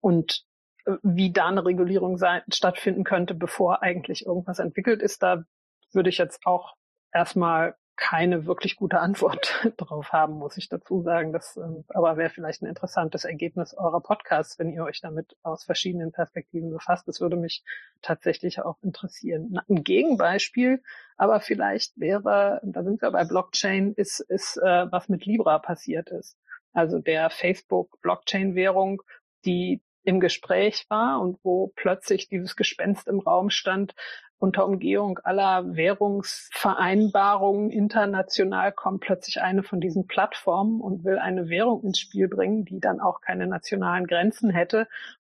Und 0.00 0.44
äh, 0.86 0.92
wie 1.02 1.32
da 1.32 1.48
eine 1.48 1.64
Regulierung 1.64 2.16
sein, 2.16 2.42
stattfinden 2.52 3.04
könnte, 3.04 3.34
bevor 3.34 3.82
eigentlich 3.82 4.26
irgendwas 4.26 4.58
entwickelt 4.58 5.02
ist, 5.02 5.22
da 5.22 5.44
würde 5.92 6.10
ich 6.10 6.18
jetzt 6.18 6.46
auch 6.46 6.74
erstmal 7.12 7.74
keine 7.98 8.46
wirklich 8.46 8.76
gute 8.76 9.00
Antwort 9.00 9.68
drauf 9.76 10.12
haben, 10.12 10.34
muss 10.34 10.56
ich 10.56 10.68
dazu 10.68 11.02
sagen. 11.02 11.32
Das 11.32 11.56
ähm, 11.56 11.84
aber 11.88 12.16
wäre 12.16 12.30
vielleicht 12.30 12.62
ein 12.62 12.66
interessantes 12.66 13.24
Ergebnis 13.24 13.74
eurer 13.74 14.00
Podcasts, 14.00 14.58
wenn 14.58 14.70
ihr 14.70 14.84
euch 14.84 15.00
damit 15.00 15.36
aus 15.42 15.64
verschiedenen 15.64 16.12
Perspektiven 16.12 16.70
befasst. 16.70 17.08
Das 17.08 17.20
würde 17.20 17.36
mich 17.36 17.64
tatsächlich 18.00 18.60
auch 18.60 18.76
interessieren. 18.82 19.58
Ein 19.68 19.82
Gegenbeispiel, 19.82 20.80
aber 21.16 21.40
vielleicht 21.40 21.98
wäre, 21.98 22.60
da 22.62 22.84
sind 22.84 23.02
wir 23.02 23.10
bei 23.10 23.24
Blockchain, 23.24 23.92
ist, 23.94 24.20
ist 24.20 24.56
äh, 24.58 24.86
was 24.90 25.08
mit 25.08 25.26
Libra 25.26 25.58
passiert 25.58 26.10
ist. 26.10 26.38
Also 26.72 27.00
der 27.00 27.30
Facebook 27.30 28.00
Blockchain-Währung, 28.00 29.02
die 29.44 29.82
im 30.04 30.20
Gespräch 30.20 30.86
war 30.88 31.20
und 31.20 31.38
wo 31.42 31.72
plötzlich 31.76 32.28
dieses 32.28 32.56
Gespenst 32.56 33.08
im 33.08 33.20
Raum 33.20 33.50
stand, 33.50 33.94
unter 34.40 34.66
Umgehung 34.66 35.18
aller 35.24 35.74
Währungsvereinbarungen 35.74 37.70
international 37.70 38.70
kommt 38.70 39.00
plötzlich 39.00 39.40
eine 39.42 39.64
von 39.64 39.80
diesen 39.80 40.06
Plattformen 40.06 40.80
und 40.80 41.04
will 41.04 41.18
eine 41.18 41.48
Währung 41.48 41.82
ins 41.82 41.98
Spiel 41.98 42.28
bringen, 42.28 42.64
die 42.64 42.78
dann 42.78 43.00
auch 43.00 43.20
keine 43.20 43.48
nationalen 43.48 44.06
Grenzen 44.06 44.50
hätte 44.50 44.86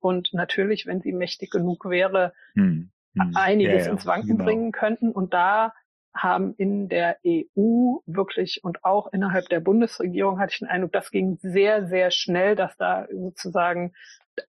und 0.04 0.34
natürlich, 0.34 0.86
wenn 0.86 1.02
sie 1.02 1.14
mächtig 1.14 1.50
genug 1.50 1.86
wäre, 1.86 2.34
hm. 2.56 2.92
Hm. 3.18 3.32
einiges 3.36 3.84
ja, 3.84 3.86
ja, 3.86 3.92
ins 3.92 4.06
Wanken 4.06 4.38
genau. 4.38 4.44
bringen 4.44 4.72
könnten. 4.72 5.12
Und 5.12 5.34
da 5.34 5.74
haben 6.14 6.54
in 6.58 6.90
der 6.90 7.18
EU 7.26 8.00
wirklich 8.06 8.64
und 8.64 8.84
auch 8.84 9.12
innerhalb 9.14 9.48
der 9.50 9.62
Bundesregierung 9.62 10.40
hatte 10.40 10.52
ich 10.52 10.60
den 10.60 10.68
Eindruck, 10.68 10.92
das 10.92 11.10
ging 11.10 11.38
sehr, 11.42 11.88
sehr 11.88 12.12
schnell, 12.12 12.56
dass 12.56 12.76
da 12.78 13.08
sozusagen 13.12 13.94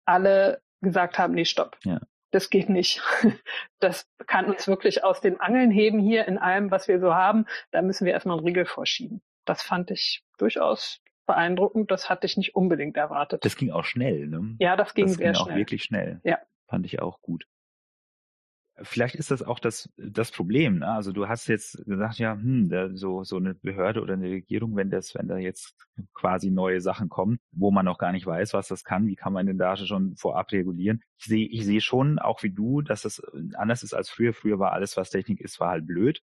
alle 0.04 0.60
gesagt 0.80 1.18
haben, 1.18 1.34
nee, 1.34 1.44
stopp. 1.44 1.78
Ja 1.84 2.00
das 2.32 2.50
geht 2.50 2.68
nicht. 2.68 3.00
Das 3.78 4.08
kann 4.28 4.44
uns 4.44 4.68
wirklich 4.68 5.02
aus 5.02 5.20
den 5.20 5.40
Angeln 5.40 5.72
heben 5.72 5.98
hier 5.98 6.28
in 6.28 6.38
allem, 6.38 6.70
was 6.70 6.86
wir 6.86 7.00
so 7.00 7.12
haben. 7.12 7.46
Da 7.72 7.82
müssen 7.82 8.06
wir 8.06 8.12
erstmal 8.12 8.38
einen 8.38 8.46
Riegel 8.46 8.64
vorschieben. 8.64 9.20
Das 9.44 9.60
fand 9.60 9.90
ich 9.90 10.22
durchaus 10.38 11.00
beeindruckend. 11.26 11.90
Das 11.90 12.08
hatte 12.08 12.26
ich 12.26 12.36
nicht 12.36 12.54
unbedingt 12.54 12.96
erwartet. 12.96 13.44
Das 13.44 13.56
ging 13.56 13.72
auch 13.72 13.84
schnell, 13.84 14.28
ne? 14.28 14.54
Ja, 14.60 14.76
das 14.76 14.94
ging 14.94 15.06
das 15.06 15.16
sehr 15.16 15.32
ging 15.32 15.34
schnell. 15.34 15.52
auch 15.52 15.56
wirklich 15.56 15.82
schnell. 15.82 16.20
Ja. 16.22 16.38
Fand 16.68 16.86
ich 16.86 17.02
auch 17.02 17.20
gut 17.22 17.44
vielleicht 18.82 19.14
ist 19.14 19.30
das 19.30 19.42
auch 19.42 19.58
das, 19.58 19.88
das 19.96 20.30
Problem. 20.30 20.80
Ne? 20.80 20.88
Also 20.88 21.12
du 21.12 21.28
hast 21.28 21.46
jetzt 21.46 21.84
gesagt, 21.84 22.18
ja, 22.18 22.34
hm, 22.34 22.68
da, 22.68 22.94
so, 22.94 23.24
so 23.24 23.36
eine 23.36 23.54
Behörde 23.54 24.02
oder 24.02 24.14
eine 24.14 24.28
Regierung, 24.28 24.76
wenn 24.76 24.90
das, 24.90 25.14
wenn 25.14 25.28
da 25.28 25.36
jetzt 25.36 25.74
quasi 26.14 26.50
neue 26.50 26.80
Sachen 26.80 27.08
kommen, 27.08 27.38
wo 27.52 27.70
man 27.70 27.84
noch 27.84 27.98
gar 27.98 28.12
nicht 28.12 28.26
weiß, 28.26 28.54
was 28.54 28.68
das 28.68 28.84
kann, 28.84 29.06
wie 29.06 29.16
kann 29.16 29.32
man 29.32 29.46
denn 29.46 29.58
da 29.58 29.76
schon 29.76 30.16
vorab 30.16 30.52
regulieren? 30.52 31.02
Ich 31.18 31.26
sehe, 31.26 31.46
ich 31.46 31.64
sehe 31.64 31.80
schon, 31.80 32.18
auch 32.18 32.42
wie 32.42 32.50
du, 32.50 32.82
dass 32.82 33.02
das 33.02 33.22
anders 33.54 33.82
ist 33.82 33.94
als 33.94 34.10
früher. 34.10 34.32
Früher 34.34 34.58
war 34.58 34.72
alles, 34.72 34.96
was 34.96 35.10
Technik 35.10 35.40
ist, 35.40 35.60
war 35.60 35.70
halt 35.70 35.86
blöd. 35.86 36.22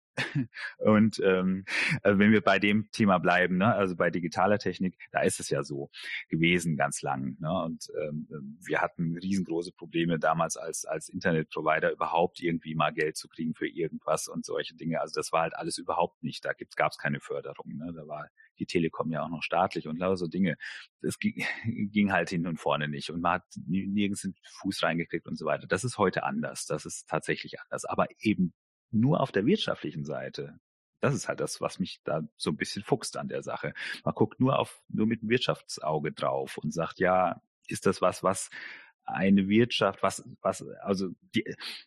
Und 0.77 1.19
ähm, 1.23 1.65
also 2.01 2.19
wenn 2.19 2.31
wir 2.31 2.41
bei 2.41 2.59
dem 2.59 2.89
Thema 2.91 3.17
bleiben, 3.17 3.57
ne, 3.57 3.73
also 3.73 3.95
bei 3.95 4.09
digitaler 4.09 4.59
Technik, 4.59 4.97
da 5.11 5.21
ist 5.21 5.39
es 5.39 5.49
ja 5.49 5.63
so 5.63 5.89
gewesen 6.29 6.75
ganz 6.75 7.01
lang. 7.01 7.37
Ne? 7.39 7.51
Und 7.63 7.87
ähm, 8.01 8.27
wir 8.63 8.81
hatten 8.81 9.17
riesengroße 9.17 9.71
Probleme 9.71 10.19
damals 10.19 10.57
als 10.57 10.85
als 10.85 11.09
Internetprovider 11.09 11.91
überhaupt 11.91 12.41
irgendwie 12.41 12.75
mal 12.75 12.93
Geld 12.93 13.17
zu 13.17 13.27
kriegen 13.27 13.55
für 13.55 13.67
irgendwas 13.67 14.27
und 14.27 14.45
solche 14.45 14.75
Dinge. 14.75 15.01
Also 15.01 15.13
das 15.15 15.31
war 15.31 15.41
halt 15.41 15.55
alles 15.55 15.77
überhaupt 15.77 16.23
nicht. 16.23 16.45
Da 16.45 16.51
gab 16.75 16.91
es 16.91 16.97
keine 16.97 17.19
Förderung. 17.19 17.77
Ne? 17.77 17.93
Da 17.95 18.07
war 18.07 18.29
die 18.59 18.65
Telekom 18.65 19.11
ja 19.11 19.23
auch 19.23 19.29
noch 19.29 19.43
staatlich 19.43 19.87
und 19.87 19.97
lauter 19.97 20.17
so 20.17 20.27
Dinge. 20.27 20.55
Das 21.01 21.19
ging, 21.19 21.43
ging 21.91 22.11
halt 22.11 22.29
hin 22.29 22.47
und 22.47 22.59
vorne 22.59 22.87
nicht 22.87 23.09
und 23.09 23.21
man 23.21 23.33
hat 23.33 23.43
nirgends 23.65 24.21
den 24.21 24.35
Fuß 24.61 24.83
reingekriegt 24.83 25.27
und 25.27 25.37
so 25.37 25.45
weiter. 25.45 25.67
Das 25.67 25.83
ist 25.83 25.97
heute 25.97 26.23
anders. 26.23 26.65
Das 26.65 26.85
ist 26.85 27.09
tatsächlich 27.09 27.59
anders. 27.59 27.85
Aber 27.85 28.07
eben 28.19 28.53
nur 28.93 29.21
auf 29.21 29.31
der 29.31 29.45
wirtschaftlichen 29.45 30.05
Seite. 30.05 30.59
Das 31.01 31.13
ist 31.13 31.27
halt 31.27 31.41
das, 31.41 31.59
was 31.59 31.79
mich 31.79 31.99
da 32.05 32.21
so 32.37 32.51
ein 32.51 32.57
bisschen 32.57 32.83
fuchst 32.83 33.17
an 33.17 33.27
der 33.27 33.43
Sache. 33.43 33.73
Man 34.05 34.15
guckt 34.15 34.39
nur 34.39 34.57
auf, 34.57 34.81
nur 34.87 35.05
mit 35.05 35.21
dem 35.21 35.29
Wirtschaftsauge 35.29 36.13
drauf 36.13 36.57
und 36.57 36.73
sagt, 36.73 36.99
ja, 36.99 37.41
ist 37.67 37.85
das 37.85 38.01
was, 38.01 38.23
was 38.23 38.49
eine 39.05 39.47
Wirtschaft, 39.47 40.01
was, 40.01 40.23
was, 40.41 40.65
also 40.81 41.09
die, 41.35 41.43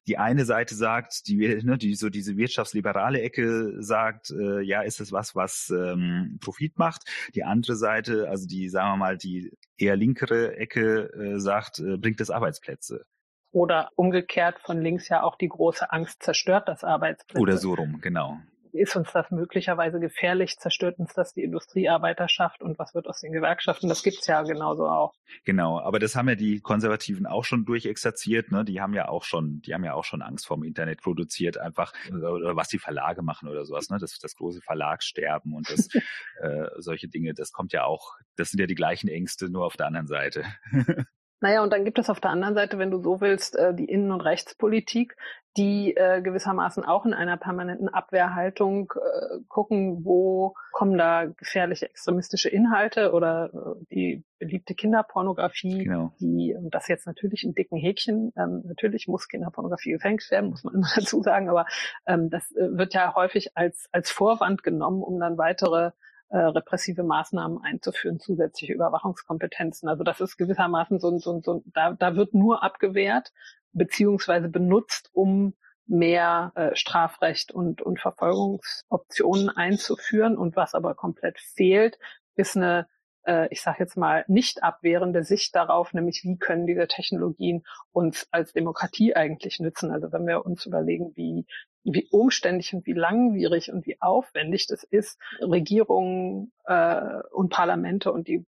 die 0.06 0.18
eine 0.18 0.44
Seite 0.44 0.74
sagt, 0.74 1.26
die, 1.28 1.36
ne, 1.36 1.78
die 1.78 1.94
so 1.94 2.10
diese 2.10 2.36
wirtschaftsliberale 2.36 3.20
Ecke 3.20 3.82
sagt, 3.82 4.30
äh, 4.30 4.60
ja, 4.60 4.82
ist 4.82 5.00
es 5.00 5.12
was, 5.12 5.34
was 5.34 5.70
ähm, 5.70 6.38
Profit 6.40 6.78
macht. 6.78 7.04
Die 7.34 7.44
andere 7.44 7.76
Seite, 7.76 8.28
also 8.28 8.46
die, 8.46 8.68
sagen 8.68 8.92
wir 8.92 8.96
mal, 8.96 9.16
die 9.16 9.50
eher 9.76 9.96
linkere 9.96 10.56
Ecke 10.56 11.10
äh, 11.14 11.40
sagt, 11.40 11.78
äh, 11.78 11.96
bringt 11.96 12.20
es 12.20 12.30
Arbeitsplätze. 12.30 13.06
Oder 13.56 13.88
umgekehrt 13.96 14.58
von 14.58 14.82
links 14.82 15.08
ja 15.08 15.22
auch 15.22 15.34
die 15.36 15.48
große 15.48 15.90
Angst 15.90 16.22
zerstört 16.22 16.68
das 16.68 16.84
Arbeitsplätze. 16.84 17.40
Oder 17.40 17.56
so 17.56 17.72
rum, 17.72 18.02
genau. 18.02 18.36
Ist 18.72 18.96
uns 18.96 19.10
das 19.12 19.30
möglicherweise 19.30 19.98
gefährlich? 19.98 20.58
Zerstört 20.58 20.98
uns 20.98 21.14
das 21.14 21.32
die 21.32 21.42
Industriearbeiterschaft? 21.42 22.60
Und 22.60 22.78
was 22.78 22.94
wird 22.94 23.06
aus 23.06 23.22
den 23.22 23.32
Gewerkschaften? 23.32 23.88
Das 23.88 24.02
gibt's 24.02 24.26
ja 24.26 24.42
genauso 24.42 24.86
auch. 24.86 25.14
Genau, 25.46 25.80
aber 25.80 25.98
das 25.98 26.14
haben 26.14 26.28
ja 26.28 26.34
die 26.34 26.60
Konservativen 26.60 27.24
auch 27.24 27.44
schon 27.44 27.64
durchexerziert. 27.64 28.52
Ne? 28.52 28.62
Die 28.62 28.82
haben 28.82 28.92
ja 28.92 29.08
auch 29.08 29.24
schon, 29.24 29.62
die 29.62 29.72
haben 29.72 29.84
ja 29.84 29.94
auch 29.94 30.04
schon 30.04 30.20
Angst 30.20 30.46
vorm 30.46 30.62
Internet 30.62 31.00
produziert, 31.00 31.56
einfach 31.56 31.94
oder 32.10 32.56
was 32.56 32.68
die 32.68 32.78
Verlage 32.78 33.22
machen 33.22 33.48
oder 33.48 33.64
sowas. 33.64 33.88
Ne? 33.88 33.96
Das, 33.98 34.18
das 34.18 34.36
große 34.36 34.60
Verlagssterben 34.60 35.54
und 35.54 35.70
das 35.70 35.88
äh, 36.42 36.68
solche 36.76 37.08
Dinge. 37.08 37.32
Das 37.32 37.52
kommt 37.52 37.72
ja 37.72 37.84
auch. 37.84 38.18
Das 38.36 38.50
sind 38.50 38.60
ja 38.60 38.66
die 38.66 38.74
gleichen 38.74 39.08
Ängste, 39.08 39.48
nur 39.48 39.64
auf 39.64 39.78
der 39.78 39.86
anderen 39.86 40.08
Seite. 40.08 40.44
Naja, 41.46 41.62
und 41.62 41.72
dann 41.72 41.84
gibt 41.84 42.00
es 42.00 42.10
auf 42.10 42.18
der 42.18 42.32
anderen 42.32 42.56
Seite, 42.56 42.76
wenn 42.76 42.90
du 42.90 43.00
so 43.00 43.20
willst, 43.20 43.54
äh, 43.54 43.72
die 43.72 43.84
Innen- 43.84 44.10
und 44.10 44.20
Rechtspolitik, 44.20 45.16
die 45.56 45.96
äh, 45.96 46.20
gewissermaßen 46.20 46.82
auch 46.82 47.06
in 47.06 47.14
einer 47.14 47.36
permanenten 47.36 47.88
Abwehrhaltung 47.88 48.92
äh, 48.96 49.38
gucken, 49.46 50.04
wo 50.04 50.54
kommen 50.72 50.98
da 50.98 51.26
gefährliche 51.26 51.88
extremistische 51.88 52.48
Inhalte 52.48 53.12
oder 53.12 53.50
äh, 53.54 53.84
die 53.92 54.24
beliebte 54.40 54.74
Kinderpornografie, 54.74 55.84
genau. 55.84 56.12
die, 56.18 56.52
und 56.52 56.74
das 56.74 56.88
jetzt 56.88 57.06
natürlich 57.06 57.44
in 57.44 57.54
dicken 57.54 57.78
Häkchen, 57.78 58.32
ähm, 58.36 58.62
natürlich 58.64 59.06
muss 59.06 59.28
Kinderpornografie 59.28 59.92
gefängt 59.92 60.28
werden, 60.32 60.50
muss 60.50 60.64
man 60.64 60.74
immer 60.74 60.88
dazu 60.96 61.22
sagen, 61.22 61.48
aber 61.48 61.66
ähm, 62.08 62.28
das 62.28 62.50
äh, 62.56 62.76
wird 62.76 62.92
ja 62.92 63.14
häufig 63.14 63.56
als, 63.56 63.88
als 63.92 64.10
Vorwand 64.10 64.64
genommen, 64.64 65.00
um 65.00 65.20
dann 65.20 65.38
weitere 65.38 65.92
äh, 66.28 66.38
repressive 66.38 67.02
Maßnahmen 67.02 67.62
einzuführen, 67.62 68.18
zusätzliche 68.18 68.72
Überwachungskompetenzen. 68.72 69.88
Also 69.88 70.04
das 70.04 70.20
ist 70.20 70.36
gewissermaßen 70.36 70.98
so, 70.98 71.16
so, 71.18 71.40
so 71.42 71.62
da, 71.66 71.92
da 71.92 72.16
wird 72.16 72.34
nur 72.34 72.62
abgewehrt 72.62 73.32
beziehungsweise 73.72 74.48
benutzt, 74.48 75.10
um 75.12 75.54
mehr 75.86 76.52
äh, 76.56 76.74
Strafrecht 76.74 77.52
und, 77.52 77.80
und 77.82 78.00
Verfolgungsoptionen 78.00 79.50
einzuführen. 79.50 80.36
Und 80.36 80.56
was 80.56 80.74
aber 80.74 80.94
komplett 80.94 81.38
fehlt, 81.38 81.98
ist 82.34 82.56
eine, 82.56 82.88
äh, 83.26 83.48
ich 83.50 83.62
sage 83.62 83.78
jetzt 83.80 83.96
mal, 83.96 84.24
nicht 84.28 84.62
abwehrende 84.62 85.24
Sicht 85.24 85.54
darauf, 85.54 85.92
nämlich 85.92 86.22
wie 86.24 86.38
können 86.38 86.66
diese 86.66 86.86
Technologien 86.86 87.64
uns 87.92 88.28
als 88.30 88.52
Demokratie 88.52 89.14
eigentlich 89.14 89.60
nützen. 89.60 89.90
Also 89.90 90.12
wenn 90.12 90.26
wir 90.26 90.46
uns 90.46 90.66
überlegen, 90.66 91.12
wie 91.16 91.46
wie 91.88 92.08
umständlich 92.10 92.74
und 92.74 92.84
wie 92.84 92.94
langwierig 92.94 93.70
und 93.72 93.86
wie 93.86 94.00
aufwendig 94.00 94.66
das 94.66 94.82
ist, 94.82 95.20
Regierungen 95.40 96.52
äh, 96.64 97.20
und 97.30 97.50
Parlamente 97.50 98.10
und 98.10 98.26
die 98.26 98.44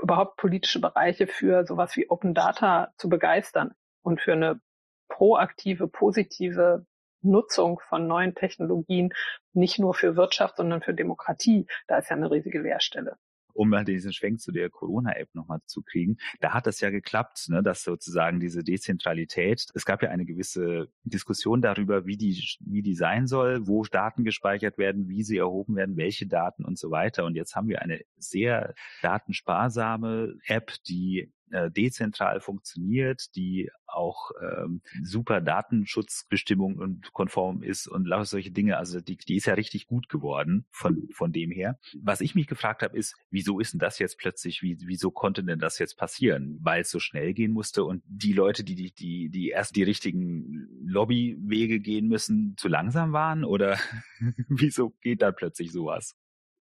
überhaupt 0.00 0.36
politische 0.36 0.80
Bereiche 0.80 1.26
für 1.26 1.64
sowas 1.66 1.96
wie 1.96 2.10
Open 2.10 2.34
Data 2.34 2.92
zu 2.98 3.08
begeistern 3.08 3.72
und 4.02 4.20
für 4.20 4.32
eine 4.32 4.60
proaktive, 5.08 5.88
positive 5.88 6.84
Nutzung 7.22 7.80
von 7.88 8.06
neuen 8.06 8.34
Technologien 8.34 9.14
nicht 9.54 9.78
nur 9.78 9.94
für 9.94 10.16
Wirtschaft, 10.16 10.56
sondern 10.56 10.82
für 10.82 10.92
Demokratie, 10.92 11.66
da 11.86 11.98
ist 11.98 12.10
ja 12.10 12.16
eine 12.16 12.30
riesige 12.30 12.60
Leerstelle 12.60 13.16
um 13.54 13.68
mal 13.68 13.84
diesen 13.84 14.12
Schwenk 14.12 14.40
zu 14.40 14.52
der 14.52 14.70
Corona-App 14.70 15.34
nochmal 15.34 15.60
zu 15.66 15.82
kriegen, 15.82 16.18
da 16.40 16.52
hat 16.52 16.66
das 16.66 16.80
ja 16.80 16.90
geklappt, 16.90 17.48
ne, 17.48 17.62
dass 17.62 17.82
sozusagen 17.82 18.40
diese 18.40 18.62
Dezentralität, 18.62 19.66
es 19.74 19.84
gab 19.84 20.02
ja 20.02 20.10
eine 20.10 20.24
gewisse 20.24 20.88
Diskussion 21.04 21.62
darüber, 21.62 22.06
wie 22.06 22.16
die, 22.16 22.42
wie 22.60 22.82
die 22.82 22.94
sein 22.94 23.26
soll, 23.26 23.66
wo 23.66 23.82
Daten 23.84 24.24
gespeichert 24.24 24.78
werden, 24.78 25.08
wie 25.08 25.22
sie 25.22 25.38
erhoben 25.38 25.76
werden, 25.76 25.96
welche 25.96 26.26
Daten 26.26 26.64
und 26.64 26.78
so 26.78 26.90
weiter. 26.90 27.24
Und 27.24 27.34
jetzt 27.34 27.54
haben 27.56 27.68
wir 27.68 27.82
eine 27.82 28.00
sehr 28.16 28.74
datensparsame 29.02 30.34
App, 30.46 30.72
die 30.88 31.32
äh, 31.52 31.70
dezentral 31.70 32.40
funktioniert, 32.40 33.34
die 33.36 33.70
auch 33.86 34.30
ähm, 34.40 34.80
super 35.02 35.40
Datenschutzbestimmungen 35.40 36.78
und 36.78 37.12
konform 37.12 37.62
ist 37.62 37.86
und 37.86 38.06
lauter 38.06 38.24
solche 38.24 38.50
Dinge. 38.50 38.78
Also 38.78 39.00
die, 39.00 39.16
die 39.16 39.36
ist 39.36 39.46
ja 39.46 39.54
richtig 39.54 39.86
gut 39.86 40.08
geworden 40.08 40.66
von, 40.70 41.08
von 41.12 41.32
dem 41.32 41.50
her. 41.50 41.78
Was 42.00 42.20
ich 42.20 42.34
mich 42.34 42.46
gefragt 42.46 42.82
habe, 42.82 42.96
ist, 42.96 43.14
wieso 43.30 43.60
ist 43.60 43.74
denn 43.74 43.80
das 43.80 43.98
jetzt 43.98 44.18
plötzlich, 44.18 44.62
wie, 44.62 44.78
wieso 44.84 45.10
konnte 45.10 45.44
denn 45.44 45.58
das 45.58 45.78
jetzt 45.78 45.96
passieren? 45.96 46.58
Weil 46.62 46.82
es 46.82 46.90
so 46.90 47.00
schnell 47.00 47.34
gehen 47.34 47.52
musste 47.52 47.84
und 47.84 48.02
die 48.06 48.32
Leute, 48.32 48.64
die, 48.64 48.74
die, 48.74 48.92
die, 48.92 49.28
die 49.28 49.48
erst 49.50 49.76
die 49.76 49.82
richtigen 49.82 50.68
Lobbywege 50.84 51.80
gehen 51.80 52.08
müssen, 52.08 52.54
zu 52.56 52.68
langsam 52.68 53.12
waren? 53.12 53.44
Oder 53.44 53.78
wieso 54.48 54.90
geht 55.02 55.22
da 55.22 55.32
plötzlich 55.32 55.72
sowas? 55.72 56.16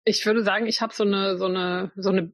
Ich 0.04 0.24
würde 0.24 0.42
sagen, 0.42 0.66
ich 0.66 0.80
habe 0.80 0.94
so 0.94 1.04
eine, 1.04 1.36
so 1.36 1.44
eine, 1.44 1.92
so 1.96 2.08
eine 2.08 2.32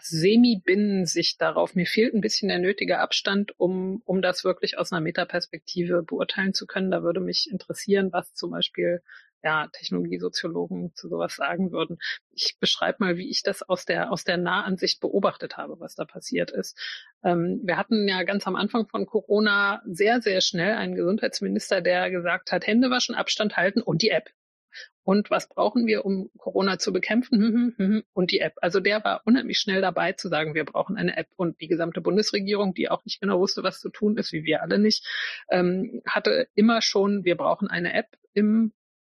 Semi-Binnensicht 0.00 1.40
darauf. 1.40 1.74
Mir 1.74 1.86
fehlt 1.86 2.14
ein 2.14 2.20
bisschen 2.20 2.48
der 2.48 2.58
nötige 2.58 2.98
Abstand, 2.98 3.58
um, 3.58 4.02
um 4.04 4.22
das 4.22 4.44
wirklich 4.44 4.78
aus 4.78 4.92
einer 4.92 5.00
Metaperspektive 5.00 6.02
beurteilen 6.02 6.54
zu 6.54 6.66
können. 6.66 6.90
Da 6.90 7.02
würde 7.02 7.20
mich 7.20 7.48
interessieren, 7.50 8.12
was 8.12 8.34
zum 8.34 8.50
Beispiel 8.50 9.02
ja, 9.42 9.68
Technologiesoziologen 9.72 10.94
zu 10.94 11.08
sowas 11.08 11.36
sagen 11.36 11.72
würden. 11.72 11.98
Ich 12.30 12.56
beschreibe 12.60 12.98
mal, 13.00 13.16
wie 13.16 13.30
ich 13.30 13.42
das 13.42 13.62
aus 13.62 13.84
der, 13.84 14.12
aus 14.12 14.24
der 14.24 14.36
Nahansicht 14.36 15.00
beobachtet 15.00 15.56
habe, 15.56 15.80
was 15.80 15.94
da 15.94 16.04
passiert 16.04 16.50
ist. 16.50 16.78
Ähm, 17.24 17.60
wir 17.64 17.76
hatten 17.76 18.06
ja 18.06 18.22
ganz 18.24 18.46
am 18.46 18.56
Anfang 18.56 18.86
von 18.86 19.06
Corona 19.06 19.82
sehr, 19.86 20.20
sehr 20.20 20.40
schnell 20.40 20.74
einen 20.74 20.94
Gesundheitsminister, 20.94 21.80
der 21.80 22.10
gesagt 22.10 22.52
hat, 22.52 22.66
Hände 22.66 22.90
waschen, 22.90 23.14
Abstand 23.14 23.56
halten 23.56 23.80
und 23.80 24.02
die 24.02 24.10
App. 24.10 24.30
Und 25.02 25.30
was 25.30 25.48
brauchen 25.48 25.86
wir, 25.86 26.04
um 26.04 26.30
Corona 26.36 26.78
zu 26.78 26.92
bekämpfen? 26.92 27.38
Hm, 27.40 27.74
hm, 27.76 27.92
hm, 27.92 28.02
und 28.12 28.30
die 28.30 28.40
App. 28.40 28.54
Also 28.60 28.80
der 28.80 29.02
war 29.02 29.22
unheimlich 29.24 29.58
schnell 29.58 29.80
dabei 29.80 30.12
zu 30.12 30.28
sagen, 30.28 30.54
wir 30.54 30.64
brauchen 30.64 30.96
eine 30.96 31.16
App. 31.16 31.28
Und 31.36 31.60
die 31.60 31.68
gesamte 31.68 32.00
Bundesregierung, 32.00 32.74
die 32.74 32.90
auch 32.90 33.04
nicht 33.04 33.20
genau 33.20 33.40
wusste, 33.40 33.62
was 33.62 33.80
zu 33.80 33.88
tun 33.88 34.16
ist, 34.16 34.32
wie 34.32 34.44
wir 34.44 34.62
alle 34.62 34.78
nicht, 34.78 35.06
ähm, 35.50 36.02
hatte 36.06 36.48
immer 36.54 36.82
schon, 36.82 37.24
wir 37.24 37.36
brauchen 37.36 37.68
eine 37.68 37.94
App 37.94 38.08
im 38.34 38.72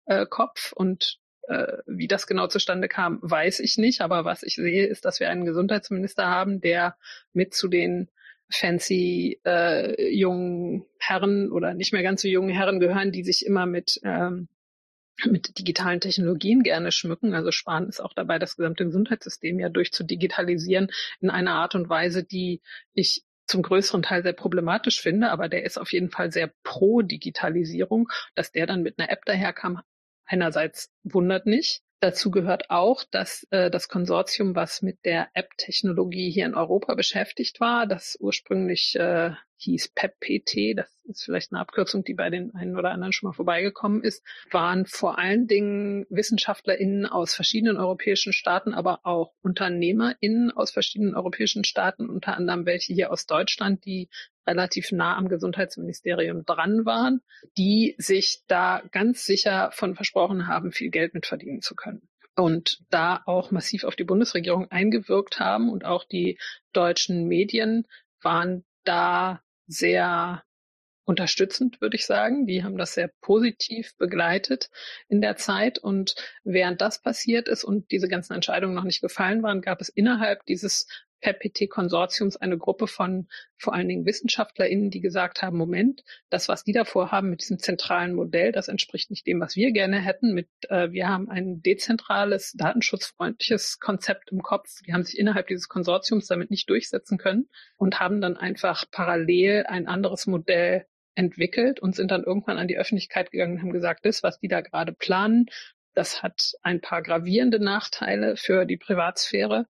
äh, 0.06 0.26
Kopf. 0.26 0.72
Und 0.72 1.18
äh, 1.48 1.78
wie 1.86 2.08
das 2.08 2.26
genau 2.26 2.46
zustande 2.46 2.88
kam, 2.88 3.18
weiß 3.22 3.60
ich 3.60 3.76
nicht. 3.76 4.00
Aber 4.00 4.24
was 4.24 4.42
ich 4.42 4.54
sehe, 4.54 4.86
ist, 4.86 5.04
dass 5.04 5.20
wir 5.20 5.28
einen 5.28 5.44
Gesundheitsminister 5.44 6.26
haben, 6.26 6.60
der 6.60 6.96
mit 7.32 7.54
zu 7.54 7.68
den 7.68 8.08
fancy 8.50 9.40
äh, 9.44 10.10
jungen 10.10 10.84
Herren 10.98 11.50
oder 11.50 11.74
nicht 11.74 11.92
mehr 11.92 12.02
ganz 12.02 12.22
so 12.22 12.28
jungen 12.28 12.50
Herren 12.50 12.80
gehören, 12.80 13.12
die 13.12 13.24
sich 13.24 13.44
immer 13.44 13.66
mit 13.66 14.00
ähm, 14.04 14.48
mit 15.24 15.58
digitalen 15.58 16.00
Technologien 16.00 16.62
gerne 16.62 16.92
schmücken. 16.92 17.34
Also 17.34 17.52
Spahn 17.52 17.88
ist 17.88 18.00
auch 18.00 18.12
dabei, 18.14 18.38
das 18.38 18.56
gesamte 18.56 18.84
Gesundheitssystem 18.84 19.58
ja 19.58 19.68
durchzudigitalisieren 19.68 20.90
in 21.20 21.30
einer 21.30 21.54
Art 21.54 21.74
und 21.74 21.88
Weise, 21.88 22.24
die 22.24 22.60
ich 22.92 23.22
zum 23.46 23.62
größeren 23.62 24.02
Teil 24.02 24.22
sehr 24.22 24.32
problematisch 24.32 25.00
finde, 25.00 25.30
aber 25.30 25.48
der 25.48 25.64
ist 25.64 25.78
auf 25.78 25.92
jeden 25.92 26.10
Fall 26.10 26.32
sehr 26.32 26.50
pro 26.62 27.02
Digitalisierung. 27.02 28.08
Dass 28.34 28.52
der 28.52 28.66
dann 28.66 28.82
mit 28.82 28.98
einer 28.98 29.10
App 29.10 29.24
daherkam, 29.24 29.80
einerseits 30.24 30.90
wundert 31.02 31.46
nicht. 31.46 31.82
Dazu 32.00 32.30
gehört 32.30 32.70
auch, 32.70 33.04
dass 33.10 33.46
äh, 33.50 33.70
das 33.70 33.88
Konsortium, 33.88 34.54
was 34.54 34.82
mit 34.82 35.04
der 35.04 35.28
App-Technologie 35.32 36.30
hier 36.30 36.44
in 36.46 36.54
Europa 36.54 36.94
beschäftigt 36.94 37.60
war, 37.60 37.86
das 37.86 38.16
ursprünglich 38.20 38.96
äh, 38.96 39.30
hieß 39.58 39.92
PEPPT, 39.94 40.76
das 40.76 41.00
ist 41.04 41.24
vielleicht 41.24 41.52
eine 41.52 41.60
Abkürzung, 41.60 42.04
die 42.04 42.14
bei 42.14 42.30
den 42.30 42.54
einen 42.54 42.76
oder 42.76 42.90
anderen 42.90 43.12
schon 43.12 43.28
mal 43.28 43.34
vorbeigekommen 43.34 44.02
ist, 44.02 44.24
waren 44.50 44.86
vor 44.86 45.18
allen 45.18 45.46
Dingen 45.46 46.06
WissenschaftlerInnen 46.10 47.06
aus 47.06 47.34
verschiedenen 47.34 47.76
europäischen 47.76 48.32
Staaten, 48.32 48.74
aber 48.74 49.00
auch 49.04 49.32
UnternehmerInnen 49.42 50.50
aus 50.50 50.70
verschiedenen 50.70 51.14
europäischen 51.14 51.64
Staaten, 51.64 52.08
unter 52.08 52.36
anderem 52.36 52.66
welche 52.66 52.92
hier 52.92 53.10
aus 53.10 53.26
Deutschland, 53.26 53.84
die 53.84 54.08
relativ 54.46 54.92
nah 54.92 55.16
am 55.16 55.28
Gesundheitsministerium 55.28 56.44
dran 56.44 56.84
waren, 56.84 57.20
die 57.56 57.94
sich 57.98 58.42
da 58.46 58.82
ganz 58.90 59.24
sicher 59.24 59.70
von 59.72 59.94
versprochen 59.94 60.48
haben, 60.48 60.72
viel 60.72 60.90
Geld 60.90 61.14
mit 61.14 61.26
verdienen 61.26 61.62
zu 61.62 61.74
können 61.74 62.08
und 62.36 62.80
da 62.90 63.22
auch 63.26 63.50
massiv 63.50 63.84
auf 63.84 63.96
die 63.96 64.04
Bundesregierung 64.04 64.70
eingewirkt 64.70 65.38
haben 65.38 65.70
und 65.70 65.84
auch 65.84 66.04
die 66.04 66.38
deutschen 66.72 67.26
Medien 67.28 67.86
waren 68.22 68.64
da 68.84 69.42
sehr 69.66 70.42
unterstützend, 71.04 71.80
würde 71.80 71.96
ich 71.96 72.06
sagen. 72.06 72.46
Die 72.46 72.64
haben 72.64 72.78
das 72.78 72.94
sehr 72.94 73.10
positiv 73.20 73.96
begleitet 73.96 74.70
in 75.08 75.20
der 75.20 75.36
Zeit. 75.36 75.78
Und 75.78 76.14
während 76.44 76.80
das 76.80 77.00
passiert 77.00 77.48
ist 77.48 77.64
und 77.64 77.90
diese 77.90 78.08
ganzen 78.08 78.32
Entscheidungen 78.32 78.74
noch 78.74 78.84
nicht 78.84 79.00
gefallen 79.00 79.42
waren, 79.42 79.60
gab 79.60 79.80
es 79.80 79.88
innerhalb 79.88 80.44
dieses 80.46 80.86
PEPT-Konsortiums 81.20 82.36
eine 82.36 82.58
Gruppe 82.58 82.86
von 82.86 83.28
vor 83.56 83.74
allen 83.74 83.88
Dingen 83.88 84.04
WissenschaftlerInnen, 84.04 84.90
die 84.90 85.00
gesagt 85.00 85.42
haben, 85.42 85.56
Moment, 85.56 86.04
das, 86.28 86.48
was 86.48 86.64
die 86.64 86.72
da 86.72 86.84
vorhaben 86.84 87.30
mit 87.30 87.40
diesem 87.40 87.58
zentralen 87.58 88.14
Modell, 88.14 88.52
das 88.52 88.68
entspricht 88.68 89.10
nicht 89.10 89.26
dem, 89.26 89.40
was 89.40 89.56
wir 89.56 89.72
gerne 89.72 89.98
hätten. 90.00 90.34
Mit, 90.34 90.48
äh, 90.68 90.90
wir 90.90 91.08
haben 91.08 91.30
ein 91.30 91.62
dezentrales, 91.62 92.52
datenschutzfreundliches 92.52 93.80
Konzept 93.80 94.30
im 94.32 94.42
Kopf. 94.42 94.82
Die 94.86 94.92
haben 94.92 95.04
sich 95.04 95.18
innerhalb 95.18 95.46
dieses 95.46 95.68
Konsortiums 95.68 96.26
damit 96.26 96.50
nicht 96.50 96.68
durchsetzen 96.68 97.18
können 97.18 97.48
und 97.76 98.00
haben 98.00 98.20
dann 98.20 98.36
einfach 98.36 98.84
parallel 98.90 99.64
ein 99.66 99.86
anderes 99.86 100.26
Modell 100.26 100.86
entwickelt 101.14 101.80
und 101.80 101.94
sind 101.94 102.10
dann 102.10 102.24
irgendwann 102.24 102.58
an 102.58 102.68
die 102.68 102.76
Öffentlichkeit 102.76 103.30
gegangen 103.30 103.54
und 103.54 103.62
haben 103.62 103.72
gesagt, 103.72 104.04
das, 104.04 104.22
was 104.22 104.40
die 104.40 104.48
da 104.48 104.60
gerade 104.60 104.92
planen, 104.92 105.46
das 105.94 106.22
hat 106.22 106.54
ein 106.62 106.80
paar 106.80 107.02
gravierende 107.02 107.60
Nachteile 107.60 108.36
für 108.36 108.66
die 108.66 108.76
Privatsphäre 108.76 109.66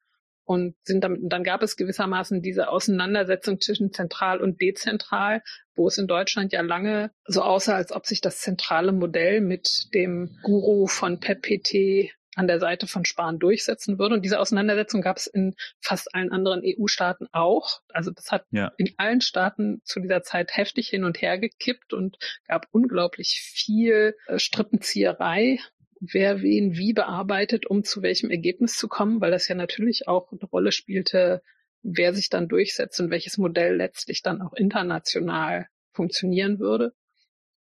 und 0.51 0.75
sind 0.83 1.05
damit, 1.05 1.21
dann 1.23 1.45
gab 1.45 1.63
es 1.63 1.77
gewissermaßen 1.77 2.43
diese 2.43 2.71
Auseinandersetzung 2.71 3.61
zwischen 3.61 3.93
zentral 3.93 4.41
und 4.41 4.61
dezentral, 4.61 5.43
wo 5.77 5.87
es 5.87 5.97
in 5.97 6.09
Deutschland 6.09 6.53
ja 6.53 6.61
lange 6.61 7.13
so 7.25 7.43
aussah, 7.43 7.77
als 7.77 7.93
ob 7.93 8.05
sich 8.05 8.21
das 8.21 8.41
zentrale 8.41 8.91
Modell 8.91 9.43
mit 9.43 9.95
dem 9.95 10.37
Guru 10.43 10.89
von 10.89 11.21
PEPPT 11.21 12.11
an 12.35 12.49
der 12.49 12.59
Seite 12.59 12.89
von 12.89 13.05
Spahn 13.05 13.39
durchsetzen 13.39 14.01
würde. 14.01 14.17
Und 14.17 14.25
diese 14.25 14.41
Auseinandersetzung 14.41 15.03
gab 15.03 15.19
es 15.19 15.29
in 15.29 15.55
fast 15.81 16.13
allen 16.17 16.33
anderen 16.33 16.63
EU-Staaten 16.65 17.29
auch. 17.31 17.81
Also 17.93 18.11
das 18.11 18.33
hat 18.33 18.45
ja. 18.51 18.73
in 18.77 18.93
allen 18.97 19.21
Staaten 19.21 19.83
zu 19.85 20.01
dieser 20.01 20.25
Zeit 20.25 20.57
heftig 20.57 20.89
hin 20.89 21.05
und 21.05 21.23
her 21.23 21.39
gekippt 21.39 21.93
und 21.93 22.19
gab 22.49 22.67
unglaublich 22.73 23.41
viel 23.41 24.17
äh, 24.27 24.41
Strippenzieherei 24.41 25.61
wer 26.01 26.41
wen 26.41 26.77
wie 26.77 26.93
bearbeitet, 26.93 27.67
um 27.67 27.85
zu 27.85 28.03
welchem 28.03 28.31
Ergebnis 28.31 28.77
zu 28.77 28.89
kommen, 28.89 29.21
weil 29.21 29.31
das 29.31 29.49
ja 29.49 29.55
natürlich 29.55 30.09
auch 30.09 30.33
eine 30.33 30.45
Rolle 30.45 30.73
spielte, 30.73 31.43
wer 31.83 32.15
sich 32.15 32.31
dann 32.31 32.49
durchsetzt 32.49 33.01
und 33.01 33.11
welches 33.11 33.39
Modell 33.39 33.77
letztlich 33.77 34.23
dann 34.23 34.43
auch 34.43 34.55
international 34.55 35.67
funktionieren 35.93 36.59
würde. 36.59 36.95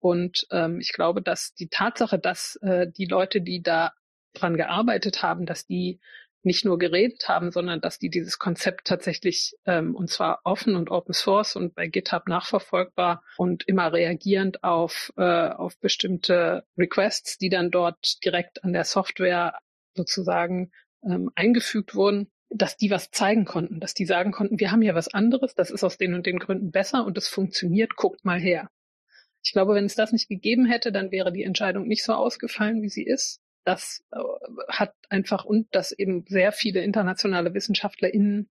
Und 0.01 0.47
ähm, 0.51 0.81
ich 0.81 0.93
glaube, 0.93 1.23
dass 1.23 1.55
die 1.55 1.69
Tatsache, 1.69 2.19
dass 2.19 2.57
äh, 2.57 2.89
die 2.91 3.07
Leute, 3.07 3.41
die 3.41 3.63
da 3.63 3.95
dran 4.35 4.57
gearbeitet 4.57 5.23
haben, 5.23 5.47
dass 5.47 5.67
die 5.67 6.01
nicht 6.45 6.65
nur 6.65 6.79
geredet 6.79 7.29
haben, 7.29 7.51
sondern 7.51 7.81
dass 7.81 7.99
die 7.99 8.11
dieses 8.11 8.39
Konzept 8.39 8.87
tatsächlich 8.87 9.55
ähm, 9.67 9.95
und 9.95 10.11
zwar 10.11 10.41
offen 10.45 10.77
und 10.77 10.91
Open 10.91 11.15
Source 11.15 11.57
und 11.57 11.75
bei 11.75 11.87
GitHub 11.87 12.29
nachverfolgbar 12.29 13.23
und 13.37 13.67
immer 13.67 13.93
reagierend 13.93 14.63
auf, 14.63 15.13
äh, 15.17 15.23
auf 15.23 15.79
bestimmte 15.79 16.65
Requests, 16.77 17.39
die 17.39 17.49
dann 17.49 17.71
dort 17.71 18.25
direkt 18.25 18.65
an 18.65 18.73
der 18.73 18.85
Software 18.85 19.59
sozusagen 19.95 20.71
ähm, 21.03 21.31
eingefügt 21.35 21.95
wurden, 21.95 22.31
dass 22.51 22.77
die 22.77 22.91
was 22.91 23.11
zeigen 23.11 23.45
konnten, 23.45 23.81
dass 23.81 23.95
die 23.95 24.07
sagen 24.07 24.33
konnten, 24.33 24.61
wir 24.61 24.71
haben 24.71 24.83
hier 24.83 24.95
was 24.95 25.13
anderes, 25.13 25.55
das 25.55 25.71
ist 25.71 25.83
aus 25.83 25.99
den 25.99 26.15
und 26.15 26.27
den 26.27 26.39
Gründen 26.39 26.71
besser 26.71 27.05
und 27.05 27.19
es 27.19 27.29
funktioniert, 27.29 27.97
guckt 27.97 28.25
mal 28.25 28.39
her. 28.39 28.71
Ich 29.43 29.53
glaube, 29.53 29.75
wenn 29.75 29.85
es 29.85 29.95
das 29.95 30.13
nicht 30.13 30.29
gegeben 30.29 30.65
hätte, 30.65 30.91
dann 30.91 31.11
wäre 31.11 31.33
die 31.33 31.43
Entscheidung 31.43 31.87
nicht 31.87 32.05
so 32.05 32.15
ausgefallen, 32.15 32.83
wie 32.83 32.89
sie 32.89 33.05
ist 33.05 33.44
das 33.65 34.05
äh, 34.13 34.19
hat 34.69 34.95
einfach 35.09 35.45
und 35.45 35.75
dass 35.75 35.93
eben 35.93 36.25
sehr 36.27 36.53
viele 36.53 36.83
internationale 36.83 37.55
WissenschaftlerInnen 37.55 38.49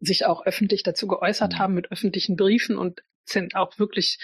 sich 0.00 0.24
auch 0.24 0.46
öffentlich 0.46 0.82
dazu 0.82 1.06
geäußert 1.06 1.54
mhm. 1.54 1.58
haben 1.58 1.74
mit 1.74 1.92
öffentlichen 1.92 2.36
Briefen 2.36 2.78
und 2.78 3.02
sind 3.24 3.54
auch 3.54 3.78
wirklich 3.78 4.18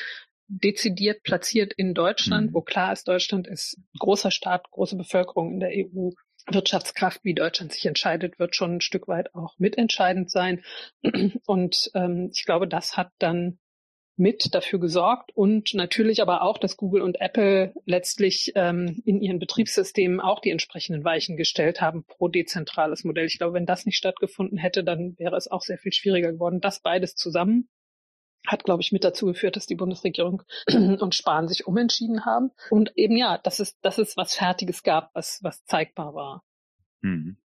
dezidiert 0.49 1.23
platziert 1.23 1.73
in 1.73 1.95
Deutschland, 1.95 2.51
mhm. 2.51 2.55
wo 2.55 2.63
klar 2.63 2.93
ist, 2.93 3.07
Deutschland 3.07 3.47
ist 3.47 3.79
großer 3.99 4.31
Staat, 4.31 4.71
große 4.71 4.97
Bevölkerung 4.97 5.53
in 5.53 5.61
der 5.61 5.71
EU. 5.71 6.11
Wirtschaftskraft, 6.47 7.23
wie 7.23 7.35
Deutschland 7.35 7.73
sich 7.73 7.85
entscheidet, 7.87 8.39
wird 8.39 8.57
schon 8.57 8.77
ein 8.77 8.81
Stück 8.81 9.09
weit 9.09 9.35
auch 9.35 9.59
mitentscheidend 9.59 10.31
sein. 10.31 10.65
Und 11.47 11.91
ähm, 11.95 12.31
ich 12.33 12.45
glaube, 12.45 12.67
das 12.67 12.97
hat 12.97 13.13
dann 13.19 13.59
mit 14.21 14.55
dafür 14.55 14.79
gesorgt 14.79 15.33
und 15.35 15.73
natürlich 15.73 16.21
aber 16.21 16.43
auch, 16.43 16.59
dass 16.59 16.77
Google 16.77 17.01
und 17.01 17.21
Apple 17.21 17.73
letztlich 17.87 18.53
ähm, 18.55 19.03
in 19.07 19.23
ihren 19.23 19.39
Betriebssystemen 19.39 20.21
auch 20.21 20.41
die 20.41 20.51
entsprechenden 20.51 21.05
Weichen 21.05 21.39
gestellt 21.39 21.81
haben 21.81 22.05
pro 22.05 22.29
dezentrales 22.29 23.03
Modell. 23.03 23.25
Ich 23.25 23.39
glaube, 23.39 23.55
wenn 23.55 23.65
das 23.65 23.87
nicht 23.87 23.97
stattgefunden 23.97 24.59
hätte, 24.59 24.85
dann 24.85 25.19
wäre 25.19 25.37
es 25.37 25.51
auch 25.51 25.63
sehr 25.63 25.79
viel 25.79 25.93
schwieriger 25.93 26.33
geworden. 26.33 26.61
Das 26.61 26.81
beides 26.81 27.15
zusammen 27.17 27.71
hat, 28.47 28.65
glaube 28.65 28.83
ich, 28.83 28.93
mit 28.93 29.05
dazu 29.05 29.27
geführt, 29.27 29.57
dass 29.57 29.67
die 29.67 29.75
Bundesregierung 29.75 30.43
und 30.71 31.15
Spahn 31.15 31.49
sich 31.49 31.67
umentschieden 31.67 32.27
haben. 32.27 32.51
Und 32.69 32.93
eben 32.97 33.17
ja, 33.17 33.39
dass 33.39 33.59
es, 33.59 33.81
dass 33.81 33.97
es 33.97 34.19
was 34.19 34.35
Fertiges 34.35 34.83
gab, 34.83 35.15
was, 35.15 35.41
was 35.43 35.65
zeigbar 35.65 36.15
war. 36.15 36.45
Hm. 37.03 37.39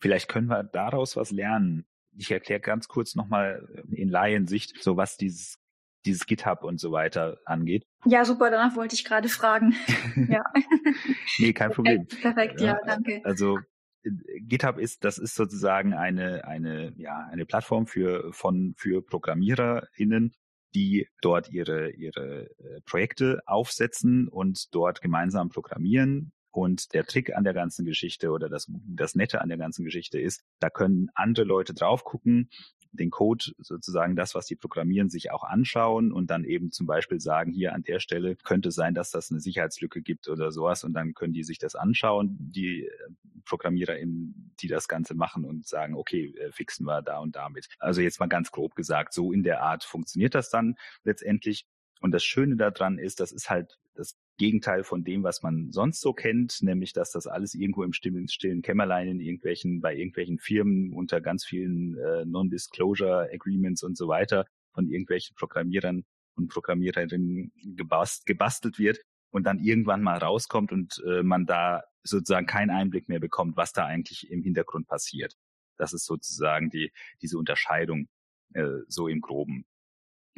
Vielleicht 0.00 0.28
können 0.28 0.48
wir 0.48 0.64
daraus 0.64 1.14
was 1.14 1.30
lernen. 1.30 1.86
Ich 2.16 2.30
erkläre 2.30 2.60
ganz 2.60 2.88
kurz 2.88 3.14
nochmal 3.14 3.84
in 3.90 4.08
Laiensicht, 4.08 4.82
so 4.82 4.96
was 4.96 5.16
dieses 5.16 5.61
dieses 6.04 6.26
GitHub 6.26 6.64
und 6.64 6.80
so 6.80 6.92
weiter 6.92 7.38
angeht. 7.44 7.84
Ja, 8.04 8.24
super, 8.24 8.50
danach 8.50 8.76
wollte 8.76 8.94
ich 8.94 9.04
gerade 9.04 9.28
fragen. 9.28 9.74
ja. 10.28 10.44
nee, 11.38 11.52
kein 11.52 11.70
Problem. 11.70 12.06
Perfekt, 12.06 12.60
ja, 12.60 12.78
danke. 12.84 13.20
Also 13.24 13.58
GitHub 14.04 14.78
ist, 14.78 15.04
das 15.04 15.18
ist 15.18 15.34
sozusagen 15.34 15.94
eine, 15.94 16.44
eine, 16.44 16.92
ja, 16.96 17.26
eine 17.30 17.46
Plattform 17.46 17.86
für, 17.86 18.32
von, 18.32 18.74
für 18.76 19.02
ProgrammiererInnen, 19.02 20.34
die 20.74 21.06
dort 21.20 21.50
ihre, 21.50 21.90
ihre 21.90 22.50
äh, 22.58 22.80
Projekte 22.84 23.42
aufsetzen 23.46 24.28
und 24.28 24.74
dort 24.74 25.00
gemeinsam 25.00 25.50
programmieren. 25.50 26.32
Und 26.50 26.92
der 26.92 27.06
Trick 27.06 27.34
an 27.34 27.44
der 27.44 27.54
ganzen 27.54 27.86
Geschichte 27.86 28.30
oder 28.30 28.48
das, 28.50 28.70
das 28.88 29.14
Nette 29.14 29.40
an 29.40 29.48
der 29.48 29.56
ganzen 29.56 29.84
Geschichte 29.84 30.20
ist, 30.20 30.42
da 30.60 30.68
können 30.68 31.08
andere 31.14 31.46
Leute 31.46 31.72
drauf 31.72 32.04
gucken, 32.04 32.50
den 32.92 33.10
Code 33.10 33.52
sozusagen 33.58 34.16
das, 34.16 34.34
was 34.34 34.46
die 34.46 34.56
programmieren, 34.56 35.08
sich 35.08 35.30
auch 35.30 35.44
anschauen 35.44 36.12
und 36.12 36.30
dann 36.30 36.44
eben 36.44 36.70
zum 36.70 36.86
Beispiel 36.86 37.20
sagen, 37.20 37.52
hier 37.52 37.74
an 37.74 37.82
der 37.82 38.00
Stelle 38.00 38.36
könnte 38.36 38.70
sein, 38.70 38.94
dass 38.94 39.10
das 39.10 39.30
eine 39.30 39.40
Sicherheitslücke 39.40 40.02
gibt 40.02 40.28
oder 40.28 40.52
sowas 40.52 40.84
und 40.84 40.92
dann 40.92 41.14
können 41.14 41.32
die 41.32 41.44
sich 41.44 41.58
das 41.58 41.74
anschauen, 41.74 42.36
die 42.38 42.86
äh, 42.86 42.90
ProgrammiererInnen, 43.44 44.52
die 44.60 44.68
das 44.68 44.88
Ganze 44.88 45.14
machen 45.14 45.44
und 45.44 45.66
sagen, 45.66 45.94
okay, 45.94 46.34
äh, 46.38 46.52
fixen 46.52 46.86
wir 46.86 47.02
da 47.02 47.18
und 47.18 47.36
damit. 47.36 47.68
Also 47.78 48.00
jetzt 48.00 48.20
mal 48.20 48.28
ganz 48.28 48.50
grob 48.50 48.74
gesagt, 48.74 49.12
so 49.12 49.32
in 49.32 49.42
der 49.42 49.62
Art 49.62 49.84
funktioniert 49.84 50.34
das 50.34 50.50
dann 50.50 50.76
letztendlich. 51.04 51.66
Und 52.02 52.10
das 52.10 52.24
Schöne 52.24 52.56
daran 52.56 52.98
ist, 52.98 53.20
das 53.20 53.30
ist 53.30 53.48
halt 53.48 53.78
das 53.94 54.16
Gegenteil 54.36 54.82
von 54.82 55.04
dem, 55.04 55.22
was 55.22 55.42
man 55.42 55.70
sonst 55.70 56.00
so 56.00 56.12
kennt, 56.12 56.60
nämlich 56.60 56.92
dass 56.92 57.12
das 57.12 57.28
alles 57.28 57.54
irgendwo 57.54 57.84
im 57.84 57.92
stillen, 57.92 58.62
Kämmerlein 58.62 59.06
in 59.06 59.20
irgendwelchen, 59.20 59.80
bei 59.80 59.94
irgendwelchen 59.94 60.38
Firmen 60.38 60.92
unter 60.92 61.20
ganz 61.20 61.44
vielen 61.44 61.96
äh, 61.96 62.24
Non-Disclosure 62.24 63.30
Agreements 63.32 63.84
und 63.84 63.96
so 63.96 64.08
weiter 64.08 64.46
von 64.72 64.88
irgendwelchen 64.88 65.36
Programmierern 65.36 66.04
und 66.34 66.48
Programmiererinnen 66.48 67.52
gebast, 67.76 68.26
gebastelt 68.26 68.80
wird 68.80 68.98
und 69.30 69.44
dann 69.44 69.60
irgendwann 69.60 70.02
mal 70.02 70.18
rauskommt 70.18 70.72
und 70.72 71.00
äh, 71.06 71.22
man 71.22 71.46
da 71.46 71.84
sozusagen 72.02 72.46
keinen 72.46 72.70
Einblick 72.70 73.08
mehr 73.08 73.20
bekommt, 73.20 73.56
was 73.56 73.72
da 73.72 73.86
eigentlich 73.86 74.28
im 74.28 74.42
Hintergrund 74.42 74.88
passiert. 74.88 75.36
Das 75.76 75.92
ist 75.92 76.06
sozusagen 76.06 76.68
die, 76.68 76.90
diese 77.20 77.38
Unterscheidung 77.38 78.08
äh, 78.54 78.80
so 78.88 79.06
im 79.06 79.20
Groben. 79.20 79.66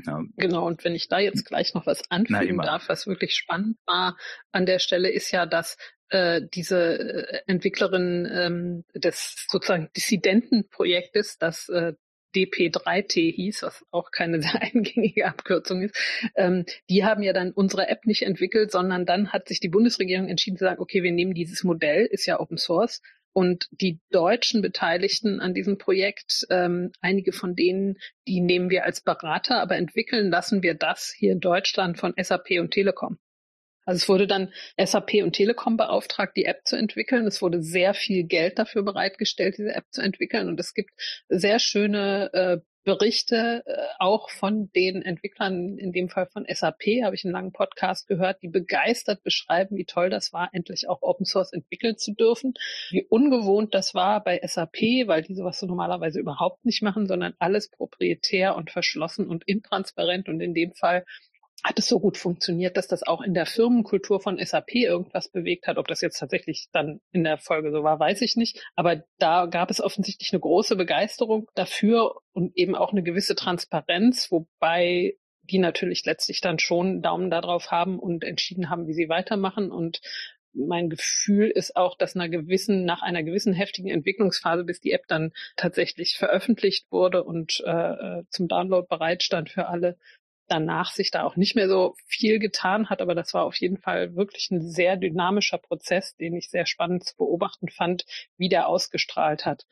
Ja. 0.04 0.22
Genau, 0.36 0.66
und 0.66 0.84
wenn 0.84 0.94
ich 0.94 1.08
da 1.08 1.18
jetzt 1.18 1.44
gleich 1.44 1.74
noch 1.74 1.86
was 1.86 2.10
anfügen 2.10 2.58
darf, 2.58 2.88
was 2.88 3.06
wirklich 3.06 3.34
spannend 3.34 3.78
war 3.86 4.16
an 4.52 4.66
der 4.66 4.78
Stelle, 4.78 5.10
ist 5.10 5.30
ja, 5.30 5.46
dass 5.46 5.76
äh, 6.08 6.42
diese 6.52 6.98
äh, 6.98 7.40
Entwicklerin 7.46 8.28
ähm, 8.30 8.84
des 8.94 9.46
sozusagen 9.48 9.90
Dissidentenprojektes, 9.96 11.38
das 11.38 11.68
äh, 11.68 11.94
DP3T 12.34 13.32
hieß, 13.32 13.62
was 13.62 13.84
auch 13.90 14.10
keine 14.10 14.42
sehr 14.42 14.60
eingängige 14.60 15.26
Abkürzung 15.26 15.82
ist, 15.82 15.96
ähm, 16.36 16.64
die 16.90 17.04
haben 17.04 17.22
ja 17.22 17.32
dann 17.32 17.52
unsere 17.52 17.88
App 17.88 18.06
nicht 18.06 18.22
entwickelt, 18.22 18.70
sondern 18.70 19.06
dann 19.06 19.32
hat 19.32 19.48
sich 19.48 19.60
die 19.60 19.68
Bundesregierung 19.68 20.28
entschieden 20.28 20.56
zu 20.56 20.64
sagen, 20.64 20.80
okay, 20.80 21.02
wir 21.02 21.12
nehmen 21.12 21.34
dieses 21.34 21.64
Modell, 21.64 22.06
ist 22.06 22.26
ja 22.26 22.40
Open 22.40 22.58
Source, 22.58 23.00
und 23.34 23.68
die 23.72 24.00
deutschen 24.10 24.62
Beteiligten 24.62 25.40
an 25.40 25.52
diesem 25.52 25.76
Projekt, 25.76 26.46
ähm, 26.50 26.92
einige 27.00 27.32
von 27.32 27.54
denen, 27.54 27.98
die 28.26 28.40
nehmen 28.40 28.70
wir 28.70 28.84
als 28.84 29.02
Berater, 29.02 29.60
aber 29.60 29.76
entwickeln 29.76 30.30
lassen 30.30 30.62
wir 30.62 30.74
das 30.74 31.12
hier 31.14 31.32
in 31.32 31.40
Deutschland 31.40 31.98
von 31.98 32.14
SAP 32.16 32.60
und 32.60 32.70
Telekom. 32.70 33.18
Also 33.84 33.96
es 33.98 34.08
wurde 34.08 34.26
dann 34.26 34.52
SAP 34.82 35.22
und 35.22 35.32
Telekom 35.32 35.76
beauftragt, 35.76 36.36
die 36.36 36.46
App 36.46 36.62
zu 36.64 36.76
entwickeln. 36.76 37.26
Es 37.26 37.42
wurde 37.42 37.60
sehr 37.60 37.92
viel 37.92 38.24
Geld 38.24 38.58
dafür 38.58 38.82
bereitgestellt, 38.82 39.58
diese 39.58 39.74
App 39.74 39.84
zu 39.90 40.00
entwickeln. 40.00 40.48
Und 40.48 40.58
es 40.58 40.72
gibt 40.72 40.90
sehr 41.28 41.58
schöne 41.58 42.32
äh, 42.32 42.60
Berichte 42.84 43.62
äh, 43.66 43.86
auch 43.98 44.30
von 44.30 44.70
den 44.72 45.02
Entwicklern, 45.02 45.78
in 45.78 45.92
dem 45.92 46.08
Fall 46.08 46.26
von 46.26 46.46
SAP, 46.48 46.82
habe 47.02 47.14
ich 47.14 47.24
einen 47.24 47.32
langen 47.32 47.52
Podcast 47.52 48.06
gehört, 48.06 48.42
die 48.42 48.48
begeistert 48.48 49.22
beschreiben, 49.22 49.76
wie 49.76 49.86
toll 49.86 50.10
das 50.10 50.32
war, 50.32 50.50
endlich 50.52 50.88
auch 50.88 51.02
Open 51.02 51.24
Source 51.24 51.52
entwickeln 51.52 51.96
zu 51.96 52.12
dürfen, 52.12 52.54
wie 52.90 53.04
ungewohnt 53.08 53.74
das 53.74 53.94
war 53.94 54.22
bei 54.22 54.40
SAP, 54.44 55.06
weil 55.06 55.22
die 55.22 55.34
sowas 55.34 55.58
so 55.58 55.66
normalerweise 55.66 56.20
überhaupt 56.20 56.64
nicht 56.64 56.82
machen, 56.82 57.06
sondern 57.06 57.34
alles 57.38 57.70
proprietär 57.70 58.54
und 58.54 58.70
verschlossen 58.70 59.28
und 59.28 59.44
intransparent 59.48 60.28
und 60.28 60.40
in 60.40 60.54
dem 60.54 60.74
Fall 60.74 61.04
hat 61.64 61.78
es 61.78 61.88
so 61.88 61.98
gut 61.98 62.18
funktioniert, 62.18 62.76
dass 62.76 62.88
das 62.88 63.02
auch 63.02 63.22
in 63.22 63.32
der 63.32 63.46
Firmenkultur 63.46 64.20
von 64.20 64.38
SAP 64.38 64.74
irgendwas 64.74 65.30
bewegt 65.30 65.66
hat. 65.66 65.78
Ob 65.78 65.88
das 65.88 66.02
jetzt 66.02 66.18
tatsächlich 66.18 66.68
dann 66.72 67.00
in 67.10 67.24
der 67.24 67.38
Folge 67.38 67.72
so 67.72 67.82
war, 67.82 67.98
weiß 67.98 68.20
ich 68.20 68.36
nicht. 68.36 68.62
Aber 68.76 69.02
da 69.18 69.46
gab 69.46 69.70
es 69.70 69.80
offensichtlich 69.80 70.32
eine 70.32 70.40
große 70.40 70.76
Begeisterung 70.76 71.48
dafür 71.54 72.16
und 72.32 72.54
eben 72.54 72.74
auch 72.74 72.92
eine 72.92 73.02
gewisse 73.02 73.34
Transparenz, 73.34 74.30
wobei 74.30 75.16
die 75.42 75.58
natürlich 75.58 76.04
letztlich 76.04 76.42
dann 76.42 76.58
schon 76.58 77.00
Daumen 77.00 77.30
darauf 77.30 77.70
haben 77.70 77.98
und 77.98 78.24
entschieden 78.24 78.68
haben, 78.68 78.86
wie 78.86 78.94
sie 78.94 79.08
weitermachen. 79.08 79.70
Und 79.70 80.00
mein 80.52 80.90
Gefühl 80.90 81.50
ist 81.50 81.76
auch, 81.76 81.96
dass 81.96 82.14
einer 82.14 82.28
gewissen, 82.28 82.84
nach 82.84 83.00
einer 83.00 83.22
gewissen 83.22 83.54
heftigen 83.54 83.88
Entwicklungsphase, 83.88 84.64
bis 84.64 84.80
die 84.80 84.92
App 84.92 85.06
dann 85.08 85.32
tatsächlich 85.56 86.16
veröffentlicht 86.18 86.86
wurde 86.90 87.24
und 87.24 87.62
äh, 87.66 87.70
äh 87.70 88.22
zum 88.28 88.48
Download 88.48 88.86
bereitstand 88.88 89.50
für 89.50 89.66
alle, 89.66 89.96
danach 90.48 90.90
sich 90.90 91.10
da 91.10 91.24
auch 91.24 91.36
nicht 91.36 91.56
mehr 91.56 91.68
so 91.68 91.94
viel 92.06 92.38
getan 92.38 92.90
hat, 92.90 93.00
aber 93.00 93.14
das 93.14 93.34
war 93.34 93.44
auf 93.44 93.56
jeden 93.56 93.78
Fall 93.78 94.14
wirklich 94.14 94.50
ein 94.50 94.62
sehr 94.62 94.96
dynamischer 94.96 95.58
Prozess, 95.58 96.16
den 96.16 96.34
ich 96.34 96.50
sehr 96.50 96.66
spannend 96.66 97.04
zu 97.04 97.16
beobachten 97.16 97.68
fand, 97.68 98.04
wie 98.36 98.48
der 98.48 98.68
ausgestrahlt 98.68 99.46
hat. 99.46 99.66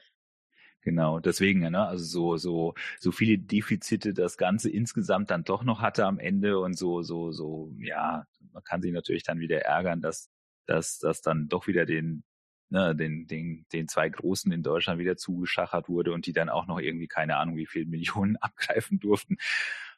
Genau, 0.83 1.21
deswegen, 1.21 1.61
ne, 1.61 1.87
also 1.87 2.05
so, 2.05 2.37
so, 2.39 2.75
so 2.99 3.13
viele 3.13 3.39
Defizite 3.39 4.15
das 4.15 4.37
Ganze 4.37 4.69
insgesamt 4.69 5.31
dann 5.31 5.45
doch 5.45 5.63
noch 5.63 5.81
hatte 5.81 6.07
am 6.07 6.19
Ende 6.19 6.59
und 6.59 6.77
so, 6.77 7.03
so, 7.03 7.31
so, 7.31 7.73
ja, 7.79 8.27
man 8.53 8.65
kann 8.65 8.83
sich 8.83 8.93
natürlich 8.93 9.23
dann 9.23 9.39
wieder 9.39 9.61
ärgern, 9.61 10.01
dass, 10.01 10.29
dass, 10.67 10.99
dass 10.99 11.21
dann 11.21 11.49
doch 11.49 11.69
wieder 11.69 11.87
den, 11.87 12.25
ne, 12.69 12.97
den, 12.97 13.29
den, 13.29 13.65
den 13.73 13.87
zwei 13.87 14.09
Großen 14.09 14.51
in 14.51 14.65
Deutschland 14.65 14.99
wieder 14.99 15.17
zugeschachert 15.17 15.89
wurde 15.89 16.13
und 16.13 16.27
die 16.27 16.33
dann 16.33 16.49
auch 16.49 16.67
noch 16.67 16.81
irgendwie 16.81 17.07
keine 17.07 17.37
Ahnung 17.37 17.57
wie 17.57 17.67
viel 17.67 17.87
Millionen 17.87 18.37
abgreifen 18.41 18.99
durften 18.99 19.37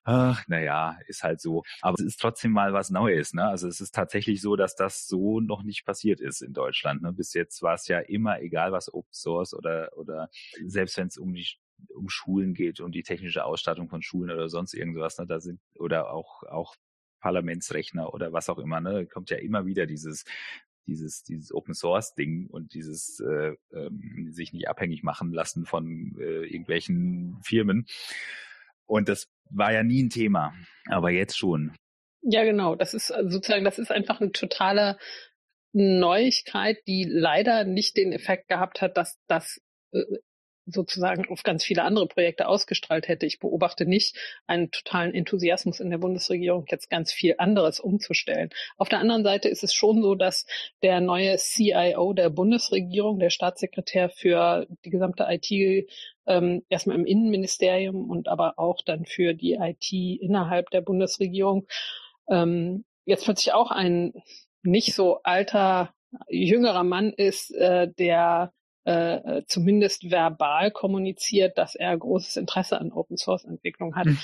ach, 0.05 0.47
naja, 0.49 0.99
ist 1.07 1.23
halt 1.23 1.41
so. 1.41 1.63
Aber 1.81 1.95
es 1.99 2.05
ist 2.05 2.21
trotzdem 2.21 2.53
mal 2.53 2.73
was 2.73 2.91
Neues. 2.91 3.35
Ne? 3.35 3.45
Also 3.45 3.69
es 3.69 3.81
ist 3.81 3.95
tatsächlich 3.95 4.41
so, 4.41 4.57
dass 4.57 4.77
das 4.77 5.07
so 5.07 5.41
noch 5.41 5.63
nicht 5.63 5.85
passiert 5.85 6.21
ist 6.21 6.43
in 6.43 6.53
Deutschland. 6.53 7.03
Ne? 7.03 7.13
Bis 7.13 7.35
jetzt 7.35 7.63
war 7.63 7.75
es 7.75 7.89
ja 7.89 7.99
immer, 8.01 8.41
egal 8.41 8.73
was 8.73 8.93
Open 8.93 9.13
Source 9.13 9.55
oder, 9.55 9.91
oder 9.97 10.29
selbst 10.65 10.97
wenn 10.97 11.09
es 11.09 11.19
um 11.19 11.35
die 11.35 11.47
um 11.93 12.09
Schulen 12.09 12.55
geht, 12.55 12.81
um 12.81 12.93
die 12.93 13.03
technische 13.03 13.45
Ausstattung 13.45 13.89
von 13.89 14.01
Schulen 14.01 14.31
oder 14.31 14.49
sonst 14.49 14.75
irgendwas, 14.75 15.19
ne, 15.19 15.27
da 15.27 15.41
sind, 15.41 15.61
oder 15.75 16.11
auch, 16.13 16.43
auch 16.45 16.77
Parlamentsrechner 17.21 18.15
oder 18.15 18.33
was 18.33 18.49
auch 18.49 18.59
immer, 18.59 18.81
ne, 18.81 19.07
kommt 19.07 19.31
ja 19.31 19.39
immer 19.39 19.67
wieder 19.67 19.87
dieses, 19.87 20.25
dieses, 20.87 21.25
dieses 21.25 21.53
Open 21.53 21.75
Source 21.75 22.15
Ding 22.15 22.47
und 22.47 22.75
dieses 22.75 23.21
äh, 23.21 23.55
ähm, 23.73 24.29
sich 24.31 24.53
nicht 24.53 24.69
abhängig 24.69 25.03
machen 25.03 25.33
lassen 25.33 25.67
von 25.67 26.17
äh, 26.19 26.45
irgendwelchen 26.45 27.39
Firmen. 27.43 27.87
Und 28.87 29.09
das 29.09 29.27
war 29.51 29.73
ja 29.73 29.83
nie 29.83 30.03
ein 30.03 30.11
Thema, 30.11 30.55
aber 30.89 31.11
jetzt 31.11 31.37
schon. 31.37 31.75
Ja, 32.23 32.45
genau. 32.45 32.75
Das 32.75 32.95
ist 32.95 33.11
äh, 33.11 33.25
sozusagen, 33.29 33.65
das 33.65 33.79
ist 33.79 33.91
einfach 33.91 34.21
eine 34.21 34.33
totale 34.33 34.99
Neuigkeit, 35.73 36.79
die 36.87 37.05
leider 37.09 37.65
nicht 37.65 37.97
den 37.97 38.13
Effekt 38.13 38.49
gehabt 38.49 38.81
hat, 38.81 38.97
dass 38.97 39.19
das 39.27 39.61
äh, 39.93 40.03
sozusagen 40.67 41.27
auf 41.29 41.43
ganz 41.43 41.65
viele 41.65 41.83
andere 41.83 42.07
Projekte 42.07 42.49
ausgestrahlt 42.49 43.09
hätte. 43.09 43.27
Ich 43.27 43.39
beobachte 43.39 43.87
nicht 43.87 44.17
einen 44.47 44.71
totalen 44.71 45.15
Enthusiasmus 45.15 45.81
in 45.81 45.91
der 45.91 45.99
Bundesregierung, 45.99 46.65
jetzt 46.71 46.91
ganz 46.91 47.13
viel 47.13 47.35
anderes 47.39 47.81
umzustellen. 47.81 48.51
Auf 48.77 48.89
der 48.89 49.01
anderen 49.01 49.25
Seite 49.25 49.49
ist 49.49 49.65
es 49.65 49.75
schon 49.75 50.03
so, 50.03 50.15
dass 50.15 50.47
der 50.83 51.01
neue 51.01 51.37
CIO 51.37 52.13
der 52.13 52.31
Bundesregierung, 52.31 53.19
der 53.19 53.31
Staatssekretär 53.31 54.09
für 54.09 54.67
die 54.85 54.91
gesamte 54.91 55.27
IT, 55.29 55.89
ähm, 56.27 56.65
erstmal 56.69 56.97
im 56.97 57.05
Innenministerium 57.05 58.09
und 58.09 58.29
aber 58.29 58.59
auch 58.59 58.81
dann 58.85 59.05
für 59.05 59.35
die 59.35 59.55
IT 59.55 59.93
innerhalb 59.93 60.71
der 60.71 60.81
Bundesregierung, 60.81 61.67
ähm, 62.29 62.85
jetzt 63.05 63.25
plötzlich 63.25 63.53
auch 63.53 63.71
ein 63.71 64.15
nicht 64.63 64.95
so 64.95 65.21
alter, 65.23 65.95
jüngerer 66.29 66.85
Mann 66.85 67.13
ist, 67.13 67.55
äh, 67.55 67.89
der 67.99 68.53
äh, 68.85 69.43
zumindest 69.47 70.11
verbal 70.11 70.71
kommuniziert, 70.71 71.59
dass 71.59 71.75
er 71.75 71.97
großes 71.97 72.37
Interesse 72.37 72.81
an 72.81 72.93
Open 72.93 73.17
Source 73.17 73.45
Entwicklung 73.45 73.97
hat. 73.97 74.07
Mhm. 74.07 74.21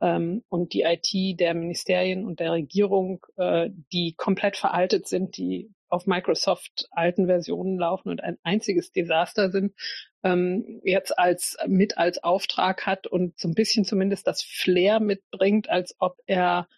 ähm, 0.00 0.44
und 0.48 0.72
die 0.72 0.82
IT 0.82 1.38
der 1.40 1.54
Ministerien 1.54 2.24
und 2.24 2.40
der 2.40 2.52
Regierung, 2.52 3.24
äh, 3.36 3.70
die 3.92 4.14
komplett 4.16 4.56
veraltet 4.56 5.06
sind, 5.06 5.36
die 5.36 5.70
auf 5.88 6.06
Microsoft 6.06 6.88
alten 6.92 7.26
Versionen 7.26 7.78
laufen 7.78 8.10
und 8.10 8.22
ein 8.22 8.38
einziges 8.42 8.92
Desaster 8.92 9.50
sind, 9.50 9.74
ähm, 10.22 10.80
jetzt 10.84 11.18
als 11.18 11.56
mit 11.66 11.98
als 11.98 12.22
Auftrag 12.22 12.86
hat 12.86 13.06
und 13.06 13.38
so 13.38 13.48
ein 13.48 13.54
bisschen 13.54 13.84
zumindest 13.84 14.26
das 14.26 14.42
Flair 14.42 15.00
mitbringt, 15.00 15.68
als 15.68 15.96
ob 15.98 16.18
er 16.26 16.68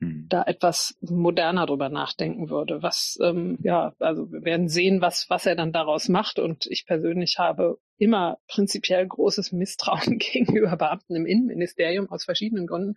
hm. 0.00 0.26
da 0.28 0.42
etwas 0.42 0.96
moderner 1.00 1.66
drüber 1.66 1.88
nachdenken 1.88 2.50
würde. 2.50 2.82
Was, 2.82 3.18
ähm, 3.22 3.58
ja, 3.62 3.94
also 3.98 4.30
wir 4.32 4.44
werden 4.44 4.68
sehen, 4.68 5.00
was, 5.00 5.28
was 5.30 5.46
er 5.46 5.56
dann 5.56 5.72
daraus 5.72 6.08
macht. 6.08 6.38
Und 6.38 6.66
ich 6.66 6.86
persönlich 6.86 7.38
habe 7.38 7.78
immer 7.96 8.38
prinzipiell 8.48 9.06
großes 9.06 9.52
Misstrauen 9.52 10.18
gegenüber 10.18 10.76
Beamten 10.76 11.14
im 11.14 11.26
Innenministerium 11.26 12.10
aus 12.10 12.24
verschiedenen 12.24 12.66
Gründen. 12.66 12.94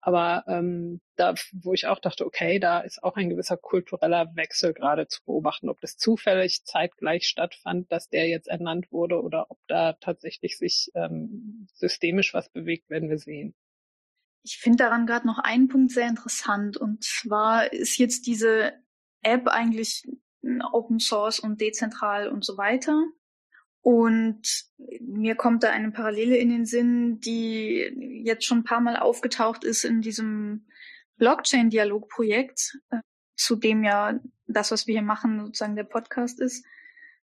Aber 0.00 0.44
ähm, 0.48 1.00
da, 1.16 1.34
wo 1.52 1.74
ich 1.74 1.86
auch 1.86 1.98
dachte, 1.98 2.24
okay, 2.24 2.58
da 2.58 2.80
ist 2.80 3.02
auch 3.02 3.16
ein 3.16 3.28
gewisser 3.28 3.56
kultureller 3.56 4.34
Wechsel 4.36 4.72
gerade 4.72 5.06
zu 5.06 5.22
beobachten, 5.24 5.68
ob 5.68 5.80
das 5.80 5.96
zufällig 5.96 6.64
zeitgleich 6.64 7.26
stattfand, 7.26 7.92
dass 7.92 8.08
der 8.08 8.28
jetzt 8.28 8.48
ernannt 8.48 8.90
wurde 8.90 9.22
oder 9.22 9.46
ob 9.50 9.58
da 9.66 9.94
tatsächlich 9.94 10.56
sich 10.56 10.90
ähm, 10.94 11.66
systemisch 11.74 12.32
was 12.34 12.48
bewegt, 12.48 12.88
werden 12.88 13.10
wir 13.10 13.18
sehen. 13.18 13.54
Ich 14.42 14.58
finde 14.58 14.84
daran 14.84 15.06
gerade 15.06 15.26
noch 15.26 15.38
einen 15.38 15.68
Punkt 15.68 15.92
sehr 15.92 16.08
interessant. 16.08 16.76
Und 16.76 17.04
zwar 17.04 17.72
ist 17.72 17.98
jetzt 17.98 18.26
diese 18.26 18.72
App 19.22 19.48
eigentlich 19.48 20.04
Open 20.72 21.00
Source 21.00 21.40
und 21.40 21.60
dezentral 21.60 22.28
und 22.28 22.44
so 22.44 22.56
weiter. 22.56 23.04
Und 23.80 24.66
mir 25.00 25.34
kommt 25.34 25.62
da 25.62 25.70
eine 25.70 25.90
Parallele 25.90 26.36
in 26.36 26.50
den 26.50 26.66
Sinn, 26.66 27.20
die 27.20 28.22
jetzt 28.24 28.44
schon 28.44 28.58
ein 28.58 28.64
paar 28.64 28.80
Mal 28.80 28.96
aufgetaucht 28.96 29.64
ist 29.64 29.84
in 29.84 30.00
diesem 30.00 30.66
Blockchain-Dialog-Projekt, 31.16 32.78
äh, 32.90 33.00
zu 33.36 33.56
dem 33.56 33.84
ja 33.84 34.18
das, 34.46 34.70
was 34.70 34.86
wir 34.86 34.94
hier 34.94 35.02
machen, 35.02 35.40
sozusagen 35.40 35.76
der 35.76 35.84
Podcast 35.84 36.40
ist. 36.40 36.64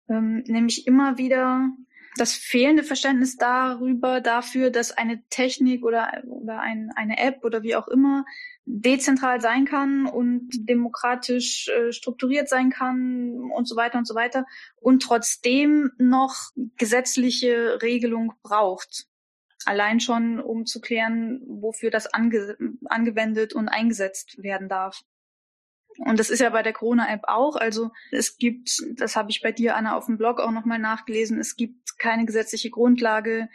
Ähm, 0.08 0.44
nämlich 0.46 0.86
immer 0.88 1.18
wieder 1.18 1.70
das 2.18 2.34
fehlende 2.34 2.84
Verständnis 2.84 3.38
darüber, 3.38 4.22
dafür, 4.22 4.70
dass 4.70 4.92
eine 4.92 5.22
Technik 5.30 5.84
oder, 5.84 6.24
oder 6.26 6.60
ein, 6.60 6.92
eine 6.96 7.18
App 7.18 7.44
oder 7.44 7.62
wie 7.64 7.76
auch 7.76 7.88
immer 7.88 8.26
dezentral 8.66 9.42
sein 9.42 9.66
kann 9.66 10.08
und 10.08 10.50
demokratisch 10.54 11.68
äh, 11.70 11.92
strukturiert 11.92 12.50
sein 12.50 12.70
kann 12.70 13.52
und 13.54 13.68
so 13.68 13.76
weiter 13.76 13.98
und 13.98 14.08
so 14.08 14.16
weiter 14.16 14.46
und 14.78 15.04
trotzdem 15.04 15.92
noch 15.98 16.52
gesetzliche 16.78 17.82
Regelung 17.82 18.34
braucht. 18.42 19.08
Allein 19.66 20.00
schon, 20.00 20.40
um 20.40 20.66
zu 20.66 20.80
klären, 20.80 21.42
wofür 21.48 21.92
das 21.92 22.08
ange 22.08 22.56
angewendet 22.86 23.54
und 23.54 23.68
eingesetzt 23.68 24.42
werden 24.42 24.70
darf. 24.70 25.02
Und 25.98 26.20
das 26.20 26.30
ist 26.30 26.40
ja 26.40 26.50
bei 26.50 26.64
der 26.64 26.74
Corona-App 26.74 27.24
auch. 27.28 27.56
Also 27.56 27.92
es 28.12 28.38
gibt, 28.38 28.82
das 28.96 29.16
habe 29.16 29.32
ich 29.32 29.42
bei 29.42 29.52
dir, 29.52 29.76
Anna, 29.76 29.96
auf 29.96 30.08
dem 30.08 30.18
Blog 30.18 30.40
auch 30.40 30.52
nochmal 30.52 30.80
nachgelesen, 30.80 31.40
es 31.40 31.56
gibt 31.56 31.98
keine 31.98 32.26
gesetzliche 32.26 32.70
Grundlage, 32.70 33.50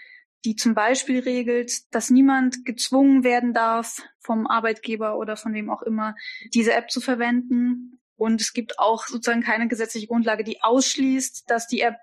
die 0.44 0.57
zum 0.57 0.74
Beispiel 0.74 1.20
regelt, 1.20 1.94
dass 1.94 2.11
niemand 2.11 2.64
gezwungen 2.64 3.24
werden 3.24 3.53
darf, 3.53 4.03
vom 4.20 4.46
Arbeitgeber 4.46 5.18
oder 5.18 5.37
von 5.37 5.53
wem 5.53 5.70
auch 5.70 5.83
immer, 5.83 6.14
diese 6.55 6.72
App 6.72 6.90
zu 6.90 7.00
verwenden. 7.00 8.00
Und 8.16 8.40
es 8.40 8.53
gibt 8.53 8.79
auch 8.79 9.07
sozusagen 9.07 9.42
keine 9.42 9.68
gesetzliche 9.68 10.07
Grundlage, 10.07 10.44
die 10.44 10.62
ausschließt, 10.62 11.50
dass 11.50 11.66
die 11.66 11.81
App 11.81 11.96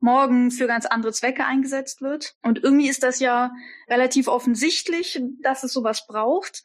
morgen 0.00 0.50
für 0.50 0.66
ganz 0.66 0.86
andere 0.86 1.12
Zwecke 1.12 1.46
eingesetzt 1.46 2.02
wird. 2.02 2.36
Und 2.42 2.62
irgendwie 2.62 2.88
ist 2.88 3.02
das 3.02 3.20
ja 3.20 3.52
relativ 3.88 4.28
offensichtlich, 4.28 5.20
dass 5.40 5.64
es 5.64 5.72
sowas 5.72 6.06
braucht. 6.06 6.62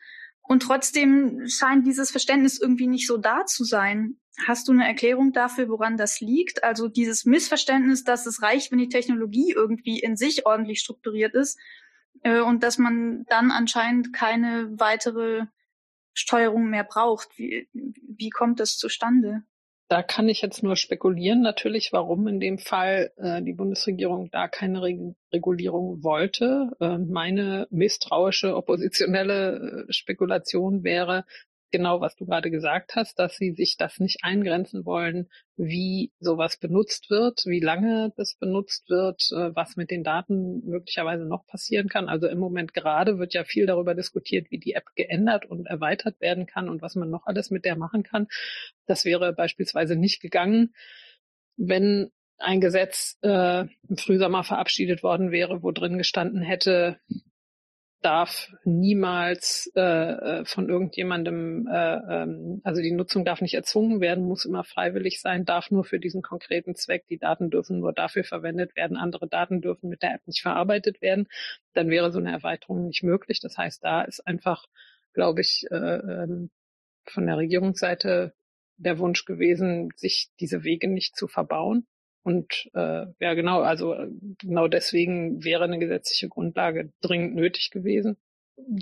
Und 0.50 0.64
trotzdem 0.64 1.48
scheint 1.48 1.86
dieses 1.86 2.10
Verständnis 2.10 2.60
irgendwie 2.60 2.88
nicht 2.88 3.06
so 3.06 3.18
da 3.18 3.46
zu 3.46 3.64
sein. 3.64 4.18
Hast 4.48 4.68
du 4.68 4.72
eine 4.72 4.88
Erklärung 4.88 5.32
dafür, 5.32 5.70
woran 5.70 5.96
das 5.96 6.22
liegt? 6.22 6.64
Also 6.64 6.88
dieses 6.88 7.24
Missverständnis, 7.24 8.04
dass 8.04 8.26
es 8.26 8.42
reicht, 8.42 8.72
wenn 8.72 8.80
die 8.80 8.90
Technologie 8.90 9.54
irgendwie 9.56 10.00
in 10.00 10.18
sich 10.18 10.48
ordentlich 10.48 10.80
strukturiert 10.80 11.36
ist 11.36 11.60
äh, 12.24 12.40
und 12.40 12.64
dass 12.64 12.80
man 12.80 13.26
dann 13.26 13.52
anscheinend 13.52 14.12
keine 14.12 14.72
weitere 14.80 15.46
Steuerung 16.14 16.72
mehr 16.72 16.84
braucht. 16.84 17.30
Wie, 17.38 17.70
wie 17.74 18.32
kommt 18.32 18.60
das 18.60 18.76
zustande? 18.78 19.44
Da 19.90 20.04
kann 20.04 20.30
ich 20.30 20.44
jetzt 20.44 20.62
nur 20.62 20.76
spekulieren, 20.76 21.42
natürlich, 21.42 21.92
warum 21.92 22.28
in 22.28 22.40
dem 22.40 22.60
Fall 22.60 23.12
äh, 23.18 23.42
die 23.42 23.54
Bundesregierung 23.54 24.30
da 24.32 24.48
keine 24.48 24.84
Re 24.84 25.16
Regulierung 25.34 26.04
wollte. 26.04 26.72
Äh, 26.80 27.00
meine 27.00 27.68
misstrauische 27.72 28.56
oppositionelle 28.56 29.86
äh, 29.88 29.92
Spekulation 29.92 30.84
wäre, 30.84 31.26
genau, 31.72 32.02
was 32.02 32.16
du 32.16 32.26
gerade 32.26 32.52
gesagt 32.52 32.96
hast, 32.96 33.20
dass 33.20 33.38
sie 33.38 33.52
sich 33.52 33.78
das 33.78 34.00
nicht 34.00 34.20
eingrenzen 34.24 34.86
wollen, 34.86 35.30
wie 35.58 36.12
sowas 36.20 36.58
benutzt 36.58 37.10
wird, 37.10 37.44
wie 37.46 37.60
lange 37.60 38.14
das 38.18 38.36
benutzt 38.36 38.90
wird, 38.90 39.30
äh, 39.32 39.56
was 39.56 39.76
mit 39.76 39.92
den 39.92 40.04
Daten 40.04 40.66
möglicherweise 40.66 41.26
noch 41.26 41.46
passieren 41.46 41.90
kann. 41.90 42.10
Also 42.10 42.28
im 42.28 42.40
Moment 42.40 42.74
gerade 42.74 43.20
wird 43.20 43.34
ja 43.34 43.44
viel 43.44 43.66
darüber 43.66 43.96
diskutiert, 43.96 44.52
wie 44.52 44.60
die 44.60 44.74
App 44.74 44.96
geändert 44.96 45.46
und 45.46 45.66
erweitert 45.68 46.20
werden 46.22 46.46
kann 46.46 46.70
und 46.70 46.82
was 46.82 46.96
man 46.96 47.10
noch 47.10 47.26
alles 47.26 47.52
mit 47.52 47.66
der 47.66 47.76
machen 47.76 48.04
kann. 48.04 48.28
Das 48.86 49.06
wäre 49.06 49.34
beispielsweise 49.34 49.96
nicht 49.96 50.22
gegangen, 50.22 50.74
wenn 51.58 52.12
ein 52.38 52.62
Gesetz 52.62 53.18
äh, 53.22 53.66
im 53.90 53.98
Frühsommer 53.98 54.44
verabschiedet 54.44 55.04
worden 55.04 55.32
wäre, 55.32 55.62
wo 55.62 55.72
drin 55.72 55.98
gestanden 55.98 56.42
hätte, 56.42 57.00
darf 58.02 58.52
niemals 58.64 59.72
äh, 59.76 59.82
äh, 59.82 60.46
von 60.46 60.70
irgendjemandem, 60.70 61.68
äh, 61.68 61.96
ähm, 61.96 62.62
also 62.64 62.82
die 62.82 62.92
Nutzung 62.92 63.26
darf 63.26 63.42
nicht 63.42 63.56
erzwungen 63.56 64.00
werden, 64.00 64.24
muss 64.24 64.46
immer 64.46 64.64
freiwillig 64.64 65.20
sein, 65.20 65.46
darf 65.46 65.70
nur 65.70 65.84
für 65.84 66.00
diesen 66.00 66.22
konkreten 66.22 66.76
Zweck, 66.76 67.06
die 67.08 67.18
Daten 67.18 67.50
dürfen 67.50 67.80
nur 67.80 67.92
dafür 67.92 68.24
verwendet 68.24 68.76
werden, 68.76 68.96
andere 68.96 69.28
Daten 69.28 69.62
dürfen 69.62 69.90
mit 69.90 70.02
der 70.02 70.14
App 70.14 70.28
nicht 70.28 70.42
verarbeitet 70.42 71.02
werden, 71.02 71.28
dann 71.74 71.90
wäre 71.90 72.12
so 72.12 72.20
eine 72.20 72.32
Erweiterung 72.32 72.88
nicht 72.88 73.04
möglich. 73.04 73.42
Das 73.42 73.58
heißt, 73.58 73.84
da 73.84 74.02
ist 74.04 74.26
einfach, 74.26 74.66
glaube 75.14 75.42
ich, 75.42 75.66
äh, 75.70 75.76
ähm, 75.76 76.52
von 77.06 77.26
der 77.26 77.38
Regierungsseite 77.38 78.34
der 78.78 78.98
Wunsch 79.00 79.26
gewesen, 79.26 79.90
sich 79.96 80.30
diese 80.40 80.64
Wege 80.64 80.88
nicht 80.88 81.18
zu 81.18 81.28
verbauen. 81.28 81.86
Und 82.24 82.70
äh, 82.74 83.06
ja, 83.20 83.34
genau, 83.34 83.62
also 83.62 83.94
äh, 83.94 84.08
genau 84.40 84.68
deswegen 84.68 85.44
wäre 85.44 85.64
eine 85.64 85.80
gesetzliche 85.80 86.28
Grundlage 86.28 86.92
dringend 87.02 87.36
nötig 87.36 87.72
gewesen. 87.72 88.18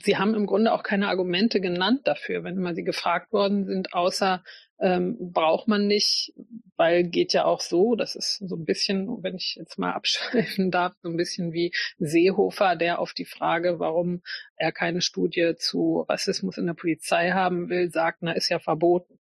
Sie 0.03 0.17
haben 0.17 0.33
im 0.33 0.47
Grunde 0.47 0.73
auch 0.73 0.81
keine 0.81 1.07
Argumente 1.07 1.61
genannt 1.61 2.01
dafür, 2.05 2.43
wenn 2.43 2.57
immer 2.57 2.73
Sie 2.73 2.83
gefragt 2.83 3.31
worden 3.31 3.65
sind, 3.65 3.93
außer 3.93 4.43
ähm, 4.79 5.17
braucht 5.19 5.67
man 5.67 5.87
nicht, 5.87 6.33
weil 6.75 7.03
geht 7.03 7.33
ja 7.33 7.45
auch 7.45 7.61
so, 7.61 7.95
das 7.95 8.15
ist 8.15 8.37
so 8.37 8.55
ein 8.55 8.65
bisschen, 8.65 9.23
wenn 9.23 9.35
ich 9.35 9.55
jetzt 9.55 9.77
mal 9.77 9.91
abschweifen 9.93 10.71
darf, 10.71 10.93
so 11.01 11.09
ein 11.09 11.17
bisschen 11.17 11.53
wie 11.53 11.71
Seehofer, 11.99 12.75
der 12.75 12.99
auf 12.99 13.13
die 13.13 13.25
Frage, 13.25 13.79
warum 13.79 14.21
er 14.55 14.71
keine 14.71 15.01
Studie 15.01 15.53
zu 15.57 16.05
Rassismus 16.09 16.57
in 16.57 16.65
der 16.65 16.73
Polizei 16.73 17.31
haben 17.31 17.69
will, 17.69 17.91
sagt, 17.91 18.19
na, 18.21 18.31
ist 18.31 18.49
ja 18.49 18.59
verboten. 18.59 19.19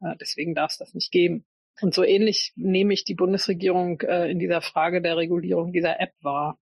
Äh, 0.00 0.16
deswegen 0.20 0.54
darf 0.54 0.72
es 0.72 0.78
das 0.78 0.94
nicht 0.94 1.12
geben. 1.12 1.44
Und 1.80 1.94
so 1.94 2.02
ähnlich 2.02 2.52
nehme 2.56 2.92
ich 2.92 3.04
die 3.04 3.14
Bundesregierung 3.14 4.00
äh, 4.00 4.30
in 4.30 4.38
dieser 4.38 4.60
Frage 4.60 5.00
der 5.00 5.16
Regulierung 5.16 5.72
dieser 5.72 6.00
App 6.00 6.12
wahr. 6.20 6.58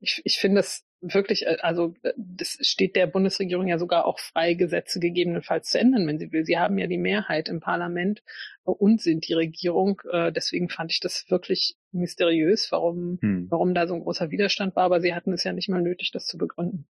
Ich, 0.00 0.20
ich 0.24 0.38
finde 0.38 0.60
es 0.60 0.84
wirklich, 1.02 1.46
äh, 1.46 1.58
also 1.60 1.94
das 2.16 2.58
steht 2.60 2.96
der 2.96 3.06
Bundesregierung 3.06 3.66
ja 3.66 3.78
sogar 3.78 4.06
auch 4.06 4.18
frei, 4.18 4.54
Gesetze 4.54 5.00
gegebenenfalls 5.00 5.68
zu 5.68 5.78
ändern, 5.78 6.06
wenn 6.06 6.18
sie 6.18 6.32
will. 6.32 6.44
Sie 6.44 6.58
haben 6.58 6.78
ja 6.78 6.86
die 6.86 6.98
Mehrheit 6.98 7.48
im 7.48 7.60
Parlament 7.60 8.22
und 8.64 9.00
sind 9.02 9.28
die 9.28 9.34
Regierung. 9.34 10.00
Äh, 10.10 10.32
deswegen 10.32 10.68
fand 10.68 10.92
ich 10.92 11.00
das 11.00 11.26
wirklich 11.28 11.76
mysteriös, 11.90 12.68
warum, 12.70 13.18
hm. 13.20 13.46
warum 13.50 13.74
da 13.74 13.86
so 13.86 13.94
ein 13.94 14.00
großer 14.00 14.30
Widerstand 14.30 14.76
war. 14.76 14.84
Aber 14.84 15.00
sie 15.00 15.14
hatten 15.14 15.32
es 15.32 15.44
ja 15.44 15.52
nicht 15.52 15.68
mal 15.68 15.82
nötig, 15.82 16.10
das 16.12 16.26
zu 16.26 16.38
begründen. 16.38 16.86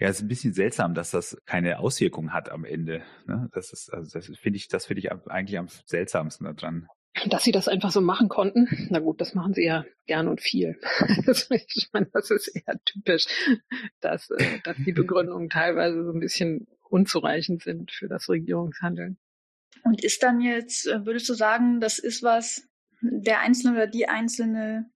Ja, 0.00 0.08
es 0.08 0.16
ist 0.16 0.22
ein 0.22 0.28
bisschen 0.28 0.54
seltsam, 0.54 0.94
dass 0.94 1.10
das 1.10 1.36
keine 1.44 1.78
Auswirkung 1.78 2.32
hat 2.32 2.50
am 2.50 2.64
Ende. 2.64 3.02
Ne? 3.26 3.50
Das 3.52 3.70
ist, 3.70 3.92
also 3.92 4.18
das 4.18 4.26
finde 4.38 4.56
ich, 4.56 4.68
das 4.68 4.86
finde 4.86 5.00
ich 5.00 5.12
eigentlich 5.12 5.58
am 5.58 5.68
seltsamsten 5.84 6.46
daran. 6.46 6.88
Dass 7.26 7.44
sie 7.44 7.52
das 7.52 7.68
einfach 7.68 7.90
so 7.90 8.00
machen 8.00 8.30
konnten. 8.30 8.66
Na 8.88 9.00
gut, 9.00 9.20
das 9.20 9.34
machen 9.34 9.52
sie 9.52 9.64
ja 9.64 9.84
gern 10.06 10.26
und 10.26 10.40
viel. 10.40 10.80
ich 11.26 11.90
meine, 11.92 12.06
das 12.14 12.30
ist 12.30 12.48
eher 12.48 12.80
typisch, 12.86 13.26
dass, 14.00 14.30
äh, 14.30 14.60
dass 14.64 14.76
die 14.78 14.92
Begründungen 14.92 15.50
teilweise 15.50 16.02
so 16.02 16.12
ein 16.12 16.20
bisschen 16.20 16.66
unzureichend 16.88 17.62
sind 17.62 17.90
für 17.90 18.08
das 18.08 18.30
Regierungshandeln. 18.30 19.18
Und 19.84 20.02
ist 20.02 20.22
dann 20.22 20.40
jetzt, 20.40 20.86
äh, 20.86 21.04
würdest 21.04 21.28
du 21.28 21.34
sagen, 21.34 21.80
das 21.80 21.98
ist 21.98 22.22
was, 22.22 22.66
der 23.02 23.40
Einzelne 23.40 23.74
oder 23.74 23.86
die 23.86 24.08
Einzelne 24.08 24.90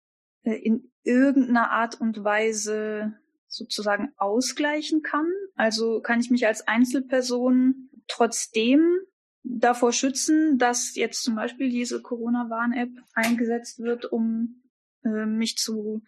äh, 0.44 0.54
in 0.54 0.90
irgendeiner 1.02 1.70
Art 1.70 2.00
und 2.00 2.24
Weise 2.24 3.18
sozusagen 3.54 4.12
ausgleichen 4.16 5.02
kann. 5.02 5.26
Also 5.54 6.00
kann 6.00 6.20
ich 6.20 6.30
mich 6.30 6.46
als 6.46 6.66
Einzelperson 6.66 7.90
trotzdem 8.06 8.98
davor 9.42 9.92
schützen, 9.92 10.58
dass 10.58 10.94
jetzt 10.94 11.22
zum 11.22 11.34
Beispiel 11.36 11.70
diese 11.70 12.02
Corona-Warn-App 12.02 12.90
eingesetzt 13.14 13.78
wird, 13.78 14.06
um 14.06 14.62
äh, 15.04 15.26
mich 15.26 15.56
zu 15.56 16.02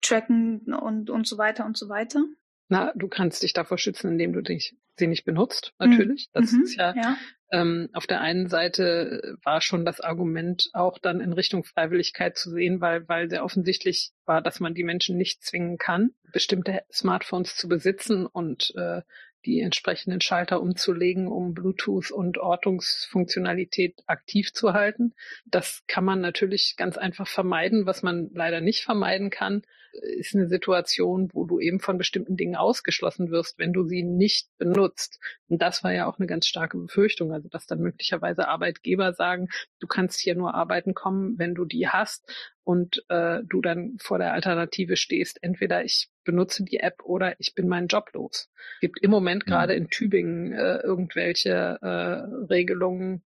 tracken 0.00 0.74
und, 0.74 1.08
und 1.10 1.26
so 1.26 1.38
weiter 1.38 1.64
und 1.64 1.76
so 1.76 1.88
weiter. 1.88 2.24
Na, 2.68 2.92
du 2.94 3.08
kannst 3.08 3.42
dich 3.42 3.52
davor 3.52 3.78
schützen, 3.78 4.12
indem 4.12 4.32
du 4.32 4.42
dich, 4.42 4.76
sie 4.96 5.06
nicht 5.06 5.24
benutzt, 5.24 5.74
natürlich. 5.78 6.28
Mhm. 6.28 6.40
Das 6.40 6.52
ist 6.52 6.74
ja, 6.74 6.94
ja. 6.94 7.16
Ähm, 7.52 7.90
auf 7.92 8.06
der 8.06 8.22
einen 8.22 8.48
Seite 8.48 9.36
war 9.44 9.60
schon 9.60 9.84
das 9.84 10.00
Argument 10.00 10.70
auch 10.72 10.98
dann 10.98 11.20
in 11.20 11.34
Richtung 11.34 11.64
Freiwilligkeit 11.64 12.36
zu 12.36 12.50
sehen, 12.50 12.80
weil, 12.80 13.06
weil 13.08 13.28
sehr 13.28 13.44
offensichtlich 13.44 14.12
war, 14.24 14.40
dass 14.40 14.58
man 14.58 14.74
die 14.74 14.84
Menschen 14.84 15.18
nicht 15.18 15.44
zwingen 15.44 15.76
kann, 15.76 16.12
bestimmte 16.32 16.82
Smartphones 16.90 17.54
zu 17.54 17.68
besitzen 17.68 18.24
und 18.24 18.72
äh, 18.76 19.02
die 19.44 19.60
entsprechenden 19.60 20.20
Schalter 20.20 20.60
umzulegen, 20.60 21.28
um 21.28 21.54
Bluetooth 21.54 22.10
und 22.10 22.38
Ortungsfunktionalität 22.38 24.02
aktiv 24.06 24.52
zu 24.52 24.72
halten. 24.72 25.14
Das 25.44 25.82
kann 25.86 26.04
man 26.04 26.20
natürlich 26.20 26.74
ganz 26.76 26.96
einfach 26.96 27.26
vermeiden. 27.26 27.86
Was 27.86 28.02
man 28.02 28.30
leider 28.32 28.60
nicht 28.60 28.82
vermeiden 28.82 29.30
kann, 29.30 29.62
ist 29.92 30.34
eine 30.34 30.48
Situation, 30.48 31.28
wo 31.32 31.44
du 31.44 31.60
eben 31.60 31.80
von 31.80 31.98
bestimmten 31.98 32.36
Dingen 32.36 32.56
ausgeschlossen 32.56 33.30
wirst, 33.30 33.58
wenn 33.58 33.72
du 33.72 33.84
sie 33.84 34.02
nicht 34.02 34.48
benutzt. 34.58 35.20
Und 35.48 35.60
das 35.60 35.84
war 35.84 35.92
ja 35.92 36.06
auch 36.06 36.18
eine 36.18 36.26
ganz 36.26 36.46
starke 36.46 36.78
Befürchtung, 36.78 37.32
also 37.32 37.48
dass 37.48 37.66
dann 37.66 37.80
möglicherweise 37.80 38.48
Arbeitgeber 38.48 39.12
sagen, 39.12 39.48
du 39.80 39.86
kannst 39.86 40.20
hier 40.20 40.34
nur 40.34 40.54
arbeiten 40.54 40.94
kommen, 40.94 41.38
wenn 41.38 41.54
du 41.54 41.64
die 41.64 41.88
hast 41.88 42.24
und 42.64 43.04
äh, 43.08 43.40
du 43.44 43.60
dann 43.60 43.96
vor 43.98 44.18
der 44.18 44.32
Alternative 44.32 44.96
stehst, 44.96 45.42
entweder 45.42 45.84
ich 45.84 46.08
benutze 46.24 46.64
die 46.64 46.80
App 46.80 47.02
oder 47.04 47.38
ich 47.38 47.54
bin 47.54 47.68
meinen 47.68 47.88
Job 47.88 48.10
los. 48.12 48.50
Es 48.74 48.80
gibt 48.80 49.02
im 49.02 49.10
Moment 49.10 49.46
gerade 49.46 49.74
in 49.74 49.88
Tübingen 49.88 50.52
äh, 50.52 50.78
irgendwelche 50.78 51.78
äh, 51.80 52.46
Regelungen, 52.52 53.22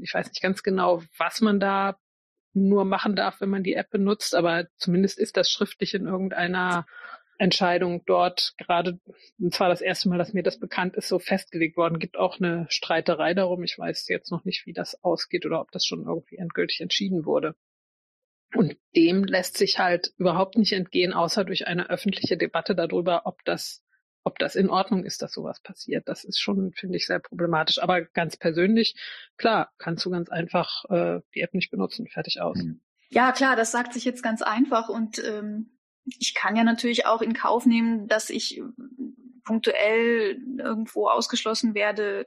ich 0.00 0.12
weiß 0.12 0.28
nicht 0.28 0.42
ganz 0.42 0.62
genau, 0.62 1.02
was 1.18 1.40
man 1.40 1.60
da 1.60 1.98
nur 2.52 2.84
machen 2.84 3.16
darf, 3.16 3.40
wenn 3.40 3.50
man 3.50 3.62
die 3.62 3.74
App 3.74 3.90
benutzt, 3.90 4.34
aber 4.34 4.66
zumindest 4.76 5.18
ist 5.18 5.36
das 5.36 5.50
schriftlich 5.50 5.94
in 5.94 6.06
irgendeiner 6.06 6.86
Entscheidung 7.38 8.02
dort 8.06 8.54
gerade, 8.56 8.98
und 9.38 9.54
zwar 9.54 9.68
das 9.68 9.80
erste 9.80 10.08
Mal, 10.08 10.18
dass 10.18 10.32
mir 10.32 10.42
das 10.42 10.58
bekannt 10.58 10.96
ist, 10.96 11.08
so 11.08 11.18
festgelegt 11.18 11.76
worden. 11.76 11.98
Gibt 11.98 12.16
auch 12.16 12.38
eine 12.38 12.66
Streiterei 12.70 13.34
darum. 13.34 13.62
Ich 13.62 13.78
weiß 13.78 14.08
jetzt 14.08 14.30
noch 14.30 14.44
nicht, 14.44 14.66
wie 14.66 14.72
das 14.72 15.02
ausgeht 15.04 15.44
oder 15.44 15.60
ob 15.60 15.70
das 15.70 15.84
schon 15.84 16.04
irgendwie 16.04 16.36
endgültig 16.36 16.80
entschieden 16.80 17.24
wurde. 17.24 17.54
Und 18.54 18.76
dem 18.94 19.24
lässt 19.24 19.56
sich 19.56 19.78
halt 19.78 20.12
überhaupt 20.18 20.56
nicht 20.56 20.72
entgehen, 20.72 21.12
außer 21.12 21.44
durch 21.44 21.66
eine 21.66 21.90
öffentliche 21.90 22.36
Debatte 22.36 22.74
darüber, 22.74 23.22
ob 23.26 23.44
das 23.44 23.82
ob 24.26 24.40
das 24.40 24.56
in 24.56 24.68
Ordnung 24.68 25.04
ist, 25.04 25.22
dass 25.22 25.32
sowas 25.32 25.60
passiert. 25.60 26.08
Das 26.08 26.24
ist 26.24 26.40
schon, 26.40 26.72
finde 26.72 26.96
ich, 26.96 27.06
sehr 27.06 27.20
problematisch. 27.20 27.80
Aber 27.80 28.02
ganz 28.02 28.36
persönlich, 28.36 28.96
klar, 29.36 29.70
kannst 29.78 30.04
du 30.04 30.10
ganz 30.10 30.28
einfach 30.30 30.84
äh, 30.88 31.20
die 31.32 31.42
App 31.42 31.54
nicht 31.54 31.70
benutzen, 31.70 32.08
fertig 32.08 32.40
aus. 32.40 32.58
Mhm. 32.58 32.80
Ja, 33.08 33.30
klar, 33.30 33.54
das 33.54 33.70
sagt 33.70 33.92
sich 33.92 34.04
jetzt 34.04 34.24
ganz 34.24 34.42
einfach 34.42 34.88
und 34.88 35.22
ähm, 35.24 35.78
ich 36.18 36.34
kann 36.34 36.56
ja 36.56 36.64
natürlich 36.64 37.06
auch 37.06 37.22
in 37.22 37.34
Kauf 37.34 37.66
nehmen, 37.66 38.08
dass 38.08 38.28
ich 38.28 38.60
punktuell 39.46 40.38
irgendwo 40.58 41.08
ausgeschlossen 41.08 41.74
werde, 41.74 42.26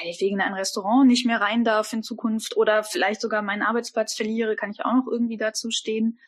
meinetwegen 0.00 0.36
in 0.36 0.40
ein 0.40 0.54
Restaurant 0.54 1.06
nicht 1.06 1.26
mehr 1.26 1.40
rein 1.40 1.62
darf 1.62 1.92
in 1.92 2.02
Zukunft 2.02 2.56
oder 2.56 2.82
vielleicht 2.82 3.20
sogar 3.20 3.42
meinen 3.42 3.62
Arbeitsplatz 3.62 4.14
verliere, 4.14 4.56
kann 4.56 4.72
ich 4.72 4.84
auch 4.84 4.94
noch 4.94 5.06
irgendwie 5.06 5.36
dazu 5.36 5.70
stehen. 5.70 6.18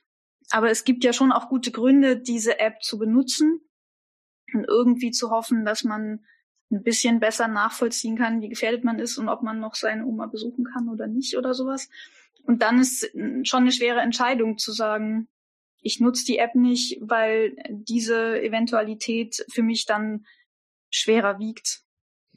Aber 0.50 0.70
es 0.70 0.84
gibt 0.84 1.02
ja 1.02 1.12
schon 1.12 1.32
auch 1.32 1.48
gute 1.48 1.72
Gründe, 1.72 2.16
diese 2.16 2.60
App 2.60 2.82
zu 2.82 2.98
benutzen 2.98 3.60
und 4.52 4.64
irgendwie 4.68 5.10
zu 5.10 5.30
hoffen, 5.30 5.64
dass 5.64 5.82
man 5.82 6.24
ein 6.70 6.82
bisschen 6.82 7.18
besser 7.18 7.48
nachvollziehen 7.48 8.16
kann, 8.16 8.40
wie 8.42 8.48
gefährdet 8.48 8.84
man 8.84 8.98
ist 8.98 9.18
und 9.18 9.28
ob 9.28 9.42
man 9.42 9.58
noch 9.58 9.74
seine 9.74 10.04
Oma 10.04 10.26
besuchen 10.26 10.64
kann 10.64 10.88
oder 10.88 11.06
nicht 11.06 11.36
oder 11.36 11.54
sowas. 11.54 11.88
Und 12.44 12.62
dann 12.62 12.78
ist 12.78 13.10
schon 13.42 13.62
eine 13.62 13.72
schwere 13.72 14.00
Entscheidung 14.00 14.58
zu 14.58 14.72
sagen, 14.72 15.28
ich 15.80 16.00
nutze 16.00 16.24
die 16.24 16.38
App 16.38 16.54
nicht, 16.54 16.98
weil 17.00 17.56
diese 17.70 18.40
Eventualität 18.42 19.44
für 19.52 19.62
mich 19.62 19.86
dann 19.86 20.26
schwerer 20.90 21.38
wiegt. 21.38 21.82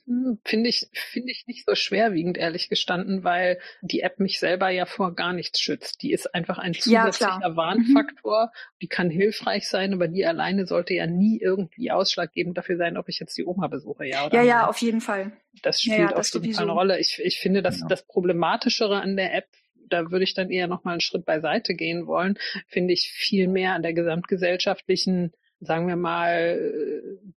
Hm, 0.09 0.39
finde 0.43 0.69
ich, 0.69 0.87
finde 0.91 1.31
ich 1.31 1.45
nicht 1.45 1.65
so 1.67 1.75
schwerwiegend, 1.75 2.35
ehrlich 2.35 2.67
gestanden, 2.67 3.23
weil 3.23 3.59
die 3.81 4.01
App 4.01 4.19
mich 4.19 4.39
selber 4.39 4.69
ja 4.69 4.87
vor 4.87 5.13
gar 5.13 5.33
nichts 5.33 5.59
schützt. 5.59 6.01
Die 6.01 6.11
ist 6.11 6.33
einfach 6.33 6.57
ein 6.57 6.73
zusätzlicher 6.73 7.39
ja, 7.41 7.55
Warnfaktor. 7.55 8.45
Mhm. 8.45 8.77
Die 8.81 8.87
kann 8.87 9.11
hilfreich 9.11 9.67
sein, 9.67 9.93
aber 9.93 10.07
die 10.07 10.25
alleine 10.25 10.65
sollte 10.65 10.95
ja 10.95 11.05
nie 11.05 11.39
irgendwie 11.39 11.91
ausschlaggebend 11.91 12.57
dafür 12.57 12.77
sein, 12.77 12.97
ob 12.97 13.07
ich 13.07 13.19
jetzt 13.19 13.37
die 13.37 13.45
Oma 13.45 13.67
besuche, 13.67 14.05
ja 14.05 14.25
oder 14.25 14.35
Ja, 14.35 14.43
ja, 14.43 14.67
auf 14.67 14.79
jeden 14.79 15.01
Fall. 15.01 15.31
Das 15.61 15.79
spielt 15.79 15.99
ja, 15.99 16.09
ja, 16.09 16.15
auf 16.15 16.33
jeden 16.33 16.53
Fall 16.53 16.63
eine 16.63 16.71
Rolle. 16.71 16.99
Ich, 16.99 17.21
ich 17.23 17.39
finde, 17.39 17.61
dass 17.61 17.75
genau. 17.75 17.89
das 17.89 18.03
Problematischere 18.03 18.99
an 18.99 19.15
der 19.15 19.35
App 19.35 19.47
da 19.89 20.11
würde 20.11 20.23
ich 20.23 20.33
dann 20.33 20.49
eher 20.49 20.67
noch 20.67 20.83
mal 20.83 20.91
einen 20.91 21.01
Schritt 21.01 21.25
beiseite 21.25 21.73
gehen 21.75 22.07
wollen, 22.07 22.37
finde 22.67 22.93
ich 22.93 23.11
viel 23.11 23.47
mehr 23.47 23.73
an 23.73 23.81
der 23.81 23.93
gesamtgesellschaftlichen 23.93 25.33
sagen 25.61 25.87
wir 25.87 25.97
mal, 25.97 26.57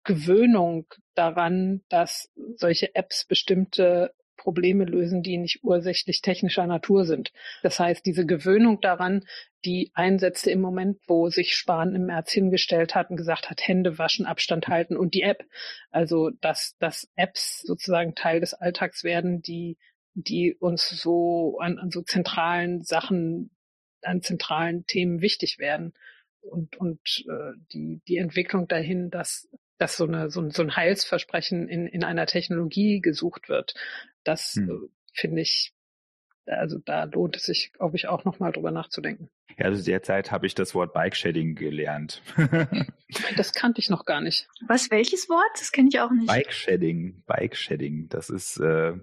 Gewöhnung 0.04 0.86
daran, 1.14 1.82
dass 1.88 2.30
solche 2.56 2.94
Apps 2.94 3.24
bestimmte 3.24 4.14
Probleme 4.36 4.84
lösen, 4.84 5.22
die 5.22 5.38
nicht 5.38 5.60
ursächlich 5.62 6.20
technischer 6.20 6.66
Natur 6.66 7.04
sind. 7.04 7.32
Das 7.62 7.78
heißt, 7.78 8.04
diese 8.04 8.26
Gewöhnung 8.26 8.80
daran, 8.80 9.24
die 9.64 9.92
einsetzte 9.94 10.50
im 10.50 10.60
Moment, 10.60 10.98
wo 11.06 11.28
sich 11.28 11.54
Spahn 11.54 11.94
im 11.94 12.06
März 12.06 12.32
hingestellt 12.32 12.96
hat 12.96 13.10
und 13.10 13.16
gesagt 13.16 13.50
hat, 13.50 13.66
Hände 13.66 13.98
waschen, 13.98 14.26
Abstand 14.26 14.66
halten 14.66 14.96
und 14.96 15.14
die 15.14 15.22
App. 15.22 15.44
Also, 15.90 16.30
dass, 16.40 16.76
dass 16.80 17.08
Apps 17.14 17.62
sozusagen 17.62 18.16
Teil 18.16 18.40
des 18.40 18.54
Alltags 18.54 19.04
werden, 19.04 19.42
die, 19.42 19.78
die 20.14 20.54
uns 20.54 20.88
so 20.88 21.58
an, 21.58 21.78
an 21.78 21.90
so 21.90 22.02
zentralen 22.02 22.82
Sachen, 22.82 23.50
an 24.02 24.22
zentralen 24.22 24.86
Themen 24.86 25.20
wichtig 25.20 25.58
werden 25.58 25.94
und, 26.42 26.76
und 26.76 27.24
äh, 27.28 27.52
die, 27.72 28.00
die 28.06 28.18
Entwicklung 28.18 28.68
dahin, 28.68 29.10
dass, 29.10 29.48
dass 29.78 29.96
so, 29.96 30.06
eine, 30.06 30.30
so, 30.30 30.40
ein, 30.40 30.50
so 30.50 30.62
ein 30.62 30.76
Heilsversprechen 30.76 31.68
in, 31.68 31.86
in 31.86 32.04
einer 32.04 32.26
Technologie 32.26 33.00
gesucht 33.00 33.48
wird, 33.48 33.74
das 34.24 34.54
hm. 34.54 34.68
äh, 34.68 34.88
finde 35.12 35.40
ich, 35.40 35.72
also 36.46 36.78
da 36.78 37.04
lohnt 37.04 37.36
es 37.36 37.44
sich, 37.44 37.72
glaube 37.72 37.96
ich, 37.96 38.08
auch 38.08 38.24
nochmal 38.24 38.52
drüber 38.52 38.72
nachzudenken. 38.72 39.30
Ja, 39.58 39.66
also 39.66 39.84
derzeit 39.84 40.32
habe 40.32 40.46
ich 40.46 40.54
das 40.54 40.74
Wort 40.74 40.92
Bike-Shedding 40.92 41.54
gelernt. 41.54 42.22
das 43.36 43.52
kannte 43.52 43.80
ich 43.80 43.90
noch 43.90 44.04
gar 44.04 44.20
nicht. 44.20 44.48
Was, 44.66 44.90
welches 44.90 45.28
Wort? 45.28 45.50
Das 45.54 45.72
kenne 45.72 45.90
ich 45.92 46.00
auch 46.00 46.10
nicht. 46.10 46.26
Bike-Shedding, 46.26 47.22
Bike-Shedding. 47.26 48.08
Das 48.08 48.30
ist 48.30 48.58
äh, 48.58 48.94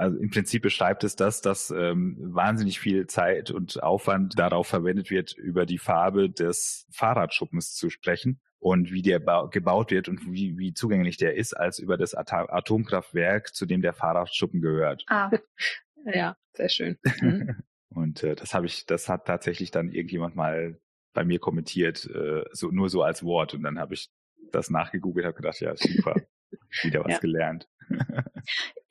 also 0.00 0.16
im 0.16 0.30
Prinzip 0.30 0.62
beschreibt 0.62 1.04
es 1.04 1.14
das, 1.14 1.42
dass 1.42 1.70
ähm, 1.70 2.16
wahnsinnig 2.18 2.80
viel 2.80 3.06
Zeit 3.06 3.50
und 3.50 3.82
Aufwand 3.82 4.38
darauf 4.38 4.66
verwendet 4.66 5.10
wird, 5.10 5.36
über 5.36 5.66
die 5.66 5.76
Farbe 5.76 6.30
des 6.30 6.86
Fahrradschuppens 6.90 7.74
zu 7.74 7.90
sprechen 7.90 8.40
und 8.58 8.92
wie 8.92 9.02
der 9.02 9.20
gebaut 9.50 9.90
wird 9.90 10.08
und 10.08 10.24
wie, 10.24 10.56
wie 10.56 10.72
zugänglich 10.72 11.18
der 11.18 11.36
ist, 11.36 11.52
als 11.52 11.78
über 11.78 11.98
das 11.98 12.14
Atom 12.14 12.46
Atomkraftwerk, 12.48 13.54
zu 13.54 13.66
dem 13.66 13.82
der 13.82 13.92
Fahrradschuppen 13.92 14.62
gehört. 14.62 15.04
Ah, 15.06 15.30
ja, 16.06 16.34
sehr 16.54 16.70
schön. 16.70 16.98
Mhm. 17.20 17.56
und 17.90 18.22
äh, 18.22 18.34
das 18.34 18.54
habe 18.54 18.64
ich, 18.64 18.86
das 18.86 19.10
hat 19.10 19.26
tatsächlich 19.26 19.70
dann 19.70 19.90
irgendjemand 19.90 20.34
mal 20.34 20.80
bei 21.12 21.24
mir 21.24 21.40
kommentiert, 21.40 22.06
äh, 22.06 22.44
so 22.52 22.70
nur 22.70 22.88
so 22.88 23.02
als 23.02 23.22
Wort. 23.22 23.52
Und 23.52 23.64
dann 23.64 23.78
habe 23.78 23.92
ich 23.92 24.08
das 24.50 24.70
nachgegoogelt, 24.70 25.26
habe 25.26 25.36
gedacht, 25.36 25.60
ja 25.60 25.76
super, 25.76 26.14
wieder 26.82 27.04
was 27.04 27.12
ja. 27.12 27.18
gelernt. 27.18 27.68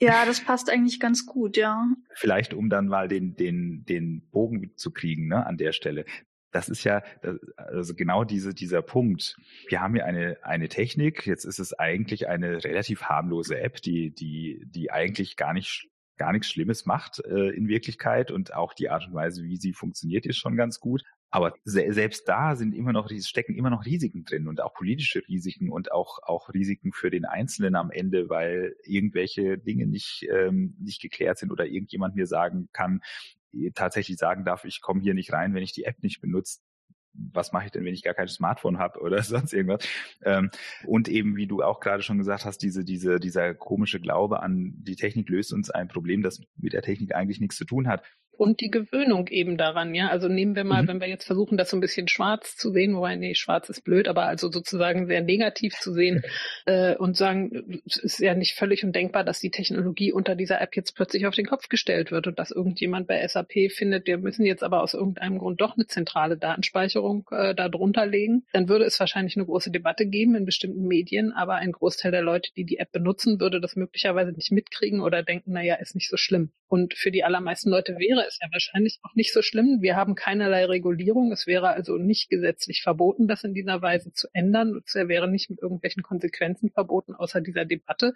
Ja, 0.01 0.25
das 0.25 0.39
passt 0.41 0.69
eigentlich 0.69 0.99
ganz 0.99 1.25
gut, 1.25 1.57
ja. 1.57 1.85
Vielleicht, 2.13 2.53
um 2.53 2.69
dann 2.69 2.87
mal 2.87 3.09
den, 3.09 3.35
den, 3.35 3.83
den 3.83 4.29
Bogen 4.31 4.71
zu 4.77 4.91
kriegen, 4.91 5.27
ne, 5.27 5.45
an 5.45 5.57
der 5.57 5.73
Stelle. 5.73 6.05
Das 6.51 6.69
ist 6.69 6.83
ja 6.83 7.03
also 7.57 7.93
genau 7.93 8.23
diese, 8.23 8.53
dieser 8.53 8.81
Punkt. 8.81 9.35
Wir 9.67 9.81
haben 9.81 9.95
ja 9.95 10.05
eine, 10.05 10.37
eine 10.41 10.67
Technik. 10.67 11.27
Jetzt 11.27 11.45
ist 11.45 11.59
es 11.59 11.73
eigentlich 11.77 12.27
eine 12.27 12.63
relativ 12.63 13.03
harmlose 13.03 13.59
App, 13.59 13.81
die, 13.81 14.11
die, 14.11 14.63
die 14.65 14.89
eigentlich 14.89 15.35
gar 15.35 15.53
nicht 15.53 15.89
gar 16.17 16.33
nichts 16.33 16.49
Schlimmes 16.49 16.85
macht 16.85 17.23
äh, 17.25 17.49
in 17.49 17.67
Wirklichkeit 17.67 18.29
und 18.29 18.53
auch 18.53 18.73
die 18.73 18.89
Art 18.89 19.07
und 19.07 19.13
Weise, 19.13 19.41
wie 19.43 19.55
sie 19.55 19.73
funktioniert, 19.73 20.25
ist 20.25 20.37
schon 20.37 20.57
ganz 20.57 20.81
gut. 20.81 21.03
Aber 21.31 21.53
se 21.63 21.93
selbst 21.93 22.27
da 22.27 22.55
sind 22.55 22.73
immer 22.73 22.91
noch, 22.91 23.09
stecken 23.09 23.55
immer 23.55 23.69
noch 23.69 23.85
Risiken 23.85 24.25
drin 24.25 24.47
und 24.47 24.61
auch 24.61 24.73
politische 24.73 25.21
Risiken 25.27 25.69
und 25.69 25.91
auch, 25.91 26.19
auch 26.23 26.53
Risiken 26.53 26.91
für 26.91 27.11
den 27.11 27.25
Einzelnen 27.25 27.75
am 27.75 27.91
Ende, 27.91 28.29
weil 28.29 28.75
irgendwelche 28.83 29.57
Dinge 29.57 29.85
nicht, 29.85 30.27
ähm, 30.31 30.75
nicht 30.79 31.01
geklärt 31.01 31.37
sind 31.37 31.51
oder 31.51 31.67
irgendjemand 31.67 32.15
mir 32.15 32.25
sagen 32.25 32.69
kann, 32.73 33.01
äh, 33.53 33.71
tatsächlich 33.71 34.17
sagen 34.17 34.43
darf, 34.43 34.65
ich 34.65 34.81
komme 34.81 35.01
hier 35.01 35.13
nicht 35.13 35.31
rein, 35.31 35.53
wenn 35.53 35.63
ich 35.63 35.73
die 35.73 35.83
App 35.83 36.01
nicht 36.01 36.19
benutze 36.19 36.59
was 37.13 37.51
mache 37.51 37.65
ich 37.65 37.71
denn, 37.71 37.85
wenn 37.85 37.93
ich 37.93 38.03
gar 38.03 38.13
kein 38.13 38.27
Smartphone 38.27 38.77
habe 38.77 38.99
oder 39.01 39.21
sonst 39.23 39.53
irgendwas. 39.53 39.87
Ähm, 40.23 40.49
und 40.85 41.07
eben, 41.07 41.35
wie 41.35 41.47
du 41.47 41.61
auch 41.61 41.79
gerade 41.79 42.03
schon 42.03 42.17
gesagt 42.17 42.45
hast, 42.45 42.59
diese, 42.59 42.83
diese, 42.83 43.19
dieser 43.19 43.53
komische 43.53 43.99
Glaube 43.99 44.41
an 44.41 44.73
die 44.77 44.95
Technik 44.95 45.29
löst 45.29 45.53
uns 45.53 45.69
ein 45.69 45.87
Problem, 45.87 46.21
das 46.21 46.41
mit 46.57 46.73
der 46.73 46.81
Technik 46.81 47.15
eigentlich 47.15 47.39
nichts 47.39 47.57
zu 47.57 47.65
tun 47.65 47.87
hat. 47.87 48.03
Und 48.39 48.61
die 48.61 48.71
Gewöhnung 48.71 49.27
eben 49.27 49.57
daran, 49.57 49.93
ja. 49.93 50.07
Also 50.07 50.29
nehmen 50.29 50.55
wir 50.55 50.63
mal, 50.63 50.83
mhm. 50.83 50.87
wenn 50.87 51.01
wir 51.01 51.09
jetzt 51.09 51.25
versuchen, 51.25 51.57
das 51.57 51.69
so 51.69 51.77
ein 51.77 51.81
bisschen 51.81 52.07
schwarz 52.07 52.55
zu 52.55 52.71
sehen, 52.71 52.95
wobei, 52.95 53.17
nee, 53.17 53.35
schwarz 53.35 53.67
ist 53.67 53.83
blöd, 53.83 54.07
aber 54.07 54.27
also 54.27 54.49
sozusagen 54.49 55.07
sehr 55.07 55.21
negativ 55.21 55.73
zu 55.73 55.91
sehen 55.91 56.23
äh, 56.65 56.95
und 56.95 57.17
sagen, 57.17 57.81
es 57.85 57.97
ist 57.97 58.19
ja 58.19 58.33
nicht 58.35 58.55
völlig 58.55 58.85
undenkbar, 58.85 59.25
dass 59.25 59.41
die 59.41 59.51
Technologie 59.51 60.13
unter 60.13 60.35
dieser 60.35 60.61
App 60.61 60.77
jetzt 60.77 60.95
plötzlich 60.95 61.27
auf 61.27 61.35
den 61.35 61.47
Kopf 61.47 61.67
gestellt 61.67 62.11
wird 62.11 62.27
und 62.27 62.39
dass 62.39 62.51
irgendjemand 62.51 63.07
bei 63.07 63.27
SAP 63.27 63.71
findet, 63.75 64.07
wir 64.07 64.17
müssen 64.17 64.45
jetzt 64.45 64.63
aber 64.63 64.83
aus 64.83 64.93
irgendeinem 64.93 65.37
Grund 65.37 65.59
doch 65.59 65.75
eine 65.75 65.87
zentrale 65.87 66.37
Datenspeicherung 66.37 67.27
äh, 67.31 67.53
da 67.53 67.67
drunter 67.67 68.05
legen, 68.05 68.45
dann 68.53 68.69
würde 68.69 68.85
es 68.85 68.97
wahrscheinlich 69.01 69.35
eine 69.35 69.47
große 69.47 69.69
Debatte 69.69 70.05
geben 70.05 70.35
in 70.35 70.45
bestimmten 70.45 70.87
Medien, 70.87 71.33
aber 71.33 71.55
ein 71.55 71.73
Großteil 71.73 72.13
der 72.13 72.21
Leute, 72.21 72.51
die 72.55 72.63
die 72.63 72.77
App 72.77 72.93
benutzen, 72.93 73.41
würde 73.41 73.59
das 73.59 73.75
möglicherweise 73.75 74.31
nicht 74.31 74.51
mitkriegen 74.51 75.01
oder 75.01 75.23
denken, 75.23 75.51
naja, 75.51 75.75
ist 75.75 75.93
nicht 75.93 76.09
so 76.09 76.15
schlimm. 76.15 76.53
Und 76.69 76.93
für 76.93 77.11
die 77.11 77.23
allermeisten 77.23 77.71
Leute 77.71 77.97
wäre 77.97 78.28
es 78.29 78.39
ja 78.41 78.47
wahrscheinlich 78.51 78.99
auch 79.03 79.15
nicht 79.15 79.33
so 79.33 79.41
schlimm. 79.41 79.81
Wir 79.81 79.95
haben 79.95 80.15
keinerlei 80.15 80.65
Regulierung. 80.65 81.31
Es 81.31 81.47
wäre 81.47 81.69
also 81.69 81.97
nicht 81.97 82.29
gesetzlich 82.29 82.81
verboten, 82.81 83.27
das 83.27 83.43
in 83.43 83.53
dieser 83.53 83.81
Weise 83.81 84.13
zu 84.13 84.27
ändern. 84.33 84.81
Es 84.85 84.95
wäre 84.95 85.27
nicht 85.27 85.49
mit 85.49 85.61
irgendwelchen 85.61 86.03
Konsequenzen 86.03 86.69
verboten, 86.69 87.15
außer 87.15 87.41
dieser 87.41 87.65
Debatte, 87.65 88.13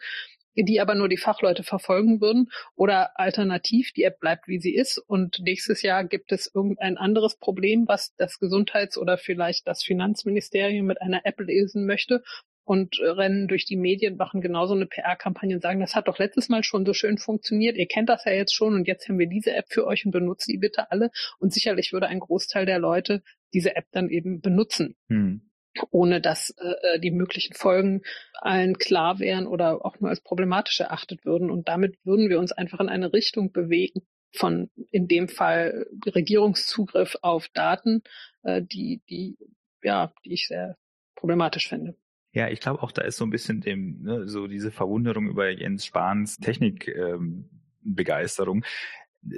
die 0.56 0.80
aber 0.80 0.96
nur 0.96 1.10
die 1.10 1.18
Fachleute 1.18 1.64
verfolgen 1.64 2.22
würden. 2.22 2.50
Oder 2.76 3.20
alternativ, 3.20 3.92
die 3.92 4.04
App 4.04 4.20
bleibt, 4.20 4.48
wie 4.48 4.60
sie 4.60 4.76
ist. 4.76 4.98
Und 4.98 5.40
nächstes 5.40 5.82
Jahr 5.82 6.06
gibt 6.06 6.32
es 6.32 6.50
irgendein 6.54 6.98
anderes 6.98 7.38
Problem, 7.38 7.88
was 7.88 8.16
das 8.16 8.40
Gesundheits- 8.40 8.98
oder 8.98 9.18
vielleicht 9.18 9.68
das 9.68 9.84
Finanzministerium 9.84 10.86
mit 10.86 11.02
einer 11.02 11.26
App 11.26 11.40
lösen 11.40 11.86
möchte 11.86 12.24
und 12.66 13.00
äh, 13.00 13.10
rennen 13.10 13.48
durch 13.48 13.66
die 13.66 13.76
Medien, 13.76 14.18
machen 14.18 14.42
genauso 14.42 14.74
eine 14.74 14.86
PR-Kampagne 14.86 15.56
und 15.56 15.62
sagen, 15.62 15.80
das 15.80 15.96
hat 15.96 16.08
doch 16.08 16.20
letztes 16.20 16.50
Mal 16.50 16.64
schon 16.64 16.86
so 16.86 16.94
schön 16.94 17.18
funktioniert, 17.18 17.78
ihr 17.78 17.88
kennt 17.88 18.10
das 18.10 18.26
ja 18.26 18.32
jetzt 18.32 18.54
schon 18.54 18.74
und 18.74 18.88
jetzt 18.88 19.08
haben 19.08 19.20
wir 19.20 19.28
diese 19.28 19.54
App 19.54 19.66
für 19.70 19.86
euch 19.86 20.06
und 20.06 20.12
benutzt 20.12 20.48
die 20.48 20.58
bitte 20.58 20.92
alle. 20.92 21.12
Und 21.40 21.54
sicherlich 21.54 21.94
würde 21.94 22.08
ein 22.08 22.20
Großteil 22.20 22.66
der 22.66 22.80
Leute 22.80 23.22
diese 23.54 23.76
App 23.76 23.86
dann 23.92 24.10
eben 24.10 24.42
benutzen. 24.42 24.96
Hm. 25.10 25.42
ohne 25.90 26.22
dass 26.22 26.52
äh, 26.52 26.96
äh, 26.96 27.00
die 27.00 27.12
möglichen 27.12 27.56
Folgen 27.56 28.02
allen 28.34 28.78
klar 28.78 29.20
wären 29.20 29.48
oder 29.48 29.84
auch 29.84 30.00
nur 30.00 30.12
als 30.12 30.22
problematisch 30.22 30.80
erachtet 30.80 31.26
würden. 31.26 31.50
Und 31.50 31.68
damit 31.68 31.98
würden 32.04 32.30
wir 32.30 32.40
uns 32.40 32.52
einfach 32.52 32.80
in 32.80 32.90
eine 32.90 33.12
Richtung 33.12 33.52
bewegen 33.52 34.04
von 34.36 34.70
in 34.92 35.08
dem 35.08 35.30
Fall 35.30 35.88
Regierungszugriff 36.06 37.16
auf 37.22 37.48
Daten, 37.54 38.04
äh, 38.44 38.62
die, 38.62 39.02
die, 39.10 39.38
ja, 39.84 40.14
die 40.26 40.34
ich 40.34 40.48
sehr 40.48 40.78
problematisch 41.16 41.68
finde. 41.68 41.96
Ja, 42.34 42.48
ich 42.50 42.60
glaube 42.60 42.82
auch, 42.82 42.92
da 42.92 43.04
ist 43.04 43.18
so 43.18 43.26
ein 43.26 43.30
bisschen 43.30 43.62
dem, 43.62 44.02
ne, 44.02 44.28
so 44.28 44.48
diese 44.48 44.72
Verwunderung 44.72 45.28
über 45.30 45.50
Jens 45.52 45.86
Spahns 45.86 46.38
Technikbegeisterung. 46.38 48.58
Ähm, 48.58 48.64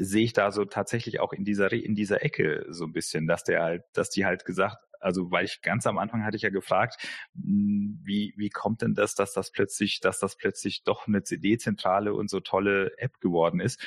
sehe 0.03 0.23
ich 0.23 0.33
da 0.33 0.51
so 0.51 0.65
tatsächlich 0.65 1.19
auch 1.19 1.31
in 1.33 1.43
dieser 1.45 1.71
in 1.71 1.93
dieser 1.93 2.23
Ecke 2.23 2.65
so 2.69 2.85
ein 2.85 2.93
bisschen, 2.93 3.27
dass 3.27 3.43
der 3.43 3.61
halt, 3.63 3.83
dass 3.93 4.09
die 4.09 4.25
halt 4.25 4.45
gesagt, 4.45 4.77
also 4.99 5.29
weil 5.29 5.45
ich 5.45 5.61
ganz 5.61 5.85
am 5.85 5.99
Anfang 5.99 6.23
hatte 6.23 6.37
ich 6.37 6.43
ja 6.43 6.49
gefragt, 6.49 6.95
hm, 7.35 7.99
wie 8.03 8.33
wie 8.37 8.49
kommt 8.49 8.81
denn 8.81 8.95
das, 8.95 9.13
dass 9.15 9.33
das 9.33 9.51
plötzlich, 9.51 9.99
dass 9.99 10.19
das 10.19 10.37
plötzlich 10.37 10.83
doch 10.83 11.07
eine 11.07 11.23
CD-Zentrale 11.23 12.13
und 12.13 12.29
so 12.29 12.39
tolle 12.39 12.97
App 12.97 13.19
geworden 13.19 13.59
ist? 13.59 13.85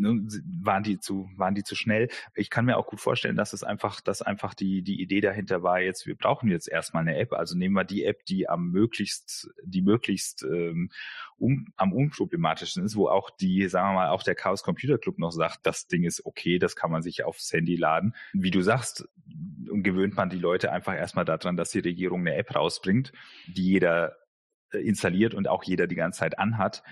Ne, 0.00 0.26
waren 0.62 0.82
die 0.82 0.98
zu, 0.98 1.28
waren 1.36 1.54
die 1.54 1.62
zu 1.62 1.74
schnell. 1.74 2.08
Ich 2.34 2.50
kann 2.50 2.64
mir 2.64 2.76
auch 2.76 2.86
gut 2.86 3.00
vorstellen, 3.00 3.36
dass 3.36 3.52
es 3.52 3.62
einfach, 3.62 4.00
dass 4.00 4.22
einfach 4.22 4.54
die, 4.54 4.82
die 4.82 5.00
Idee 5.00 5.20
dahinter 5.20 5.62
war, 5.62 5.80
jetzt, 5.80 6.06
wir 6.06 6.16
brauchen 6.16 6.50
jetzt 6.50 6.68
erstmal 6.68 7.02
eine 7.02 7.16
App. 7.16 7.32
Also 7.32 7.56
nehmen 7.56 7.74
wir 7.74 7.84
die 7.84 8.04
App, 8.04 8.24
die 8.24 8.48
am 8.48 8.70
möglichst, 8.70 9.50
die 9.62 9.82
möglichst 9.82 10.42
ähm, 10.42 10.90
um, 11.38 11.68
am 11.76 11.92
unproblematischsten 11.92 12.84
ist, 12.84 12.96
wo 12.96 13.08
auch 13.08 13.30
die, 13.30 13.68
sagen 13.68 13.90
wir 13.90 13.94
mal, 13.94 14.08
auch 14.10 14.22
der 14.22 14.34
Chaos 14.34 14.62
Computer 14.62 14.98
Club 14.98 15.18
noch 15.18 15.32
sagt, 15.32 15.60
das 15.64 15.86
Ding 15.86 16.04
ist 16.04 16.24
okay, 16.26 16.58
das 16.58 16.76
kann 16.76 16.90
man 16.90 17.02
sich 17.02 17.24
aufs 17.24 17.52
Handy 17.52 17.76
laden. 17.76 18.14
Wie 18.32 18.50
du 18.50 18.62
sagst, 18.62 19.08
gewöhnt 19.26 20.16
man 20.16 20.30
die 20.30 20.38
Leute 20.38 20.72
einfach 20.72 20.94
erstmal 20.94 21.24
daran, 21.24 21.56
dass 21.56 21.70
die 21.70 21.80
Regierung 21.80 22.20
eine 22.20 22.34
App 22.34 22.54
rausbringt, 22.54 23.12
die 23.46 23.64
jeder 23.64 24.16
äh, 24.72 24.78
installiert 24.78 25.34
und 25.34 25.48
auch 25.48 25.64
jeder 25.64 25.86
die 25.86 25.94
ganze 25.94 26.20
Zeit 26.20 26.38
anhat 26.38 26.82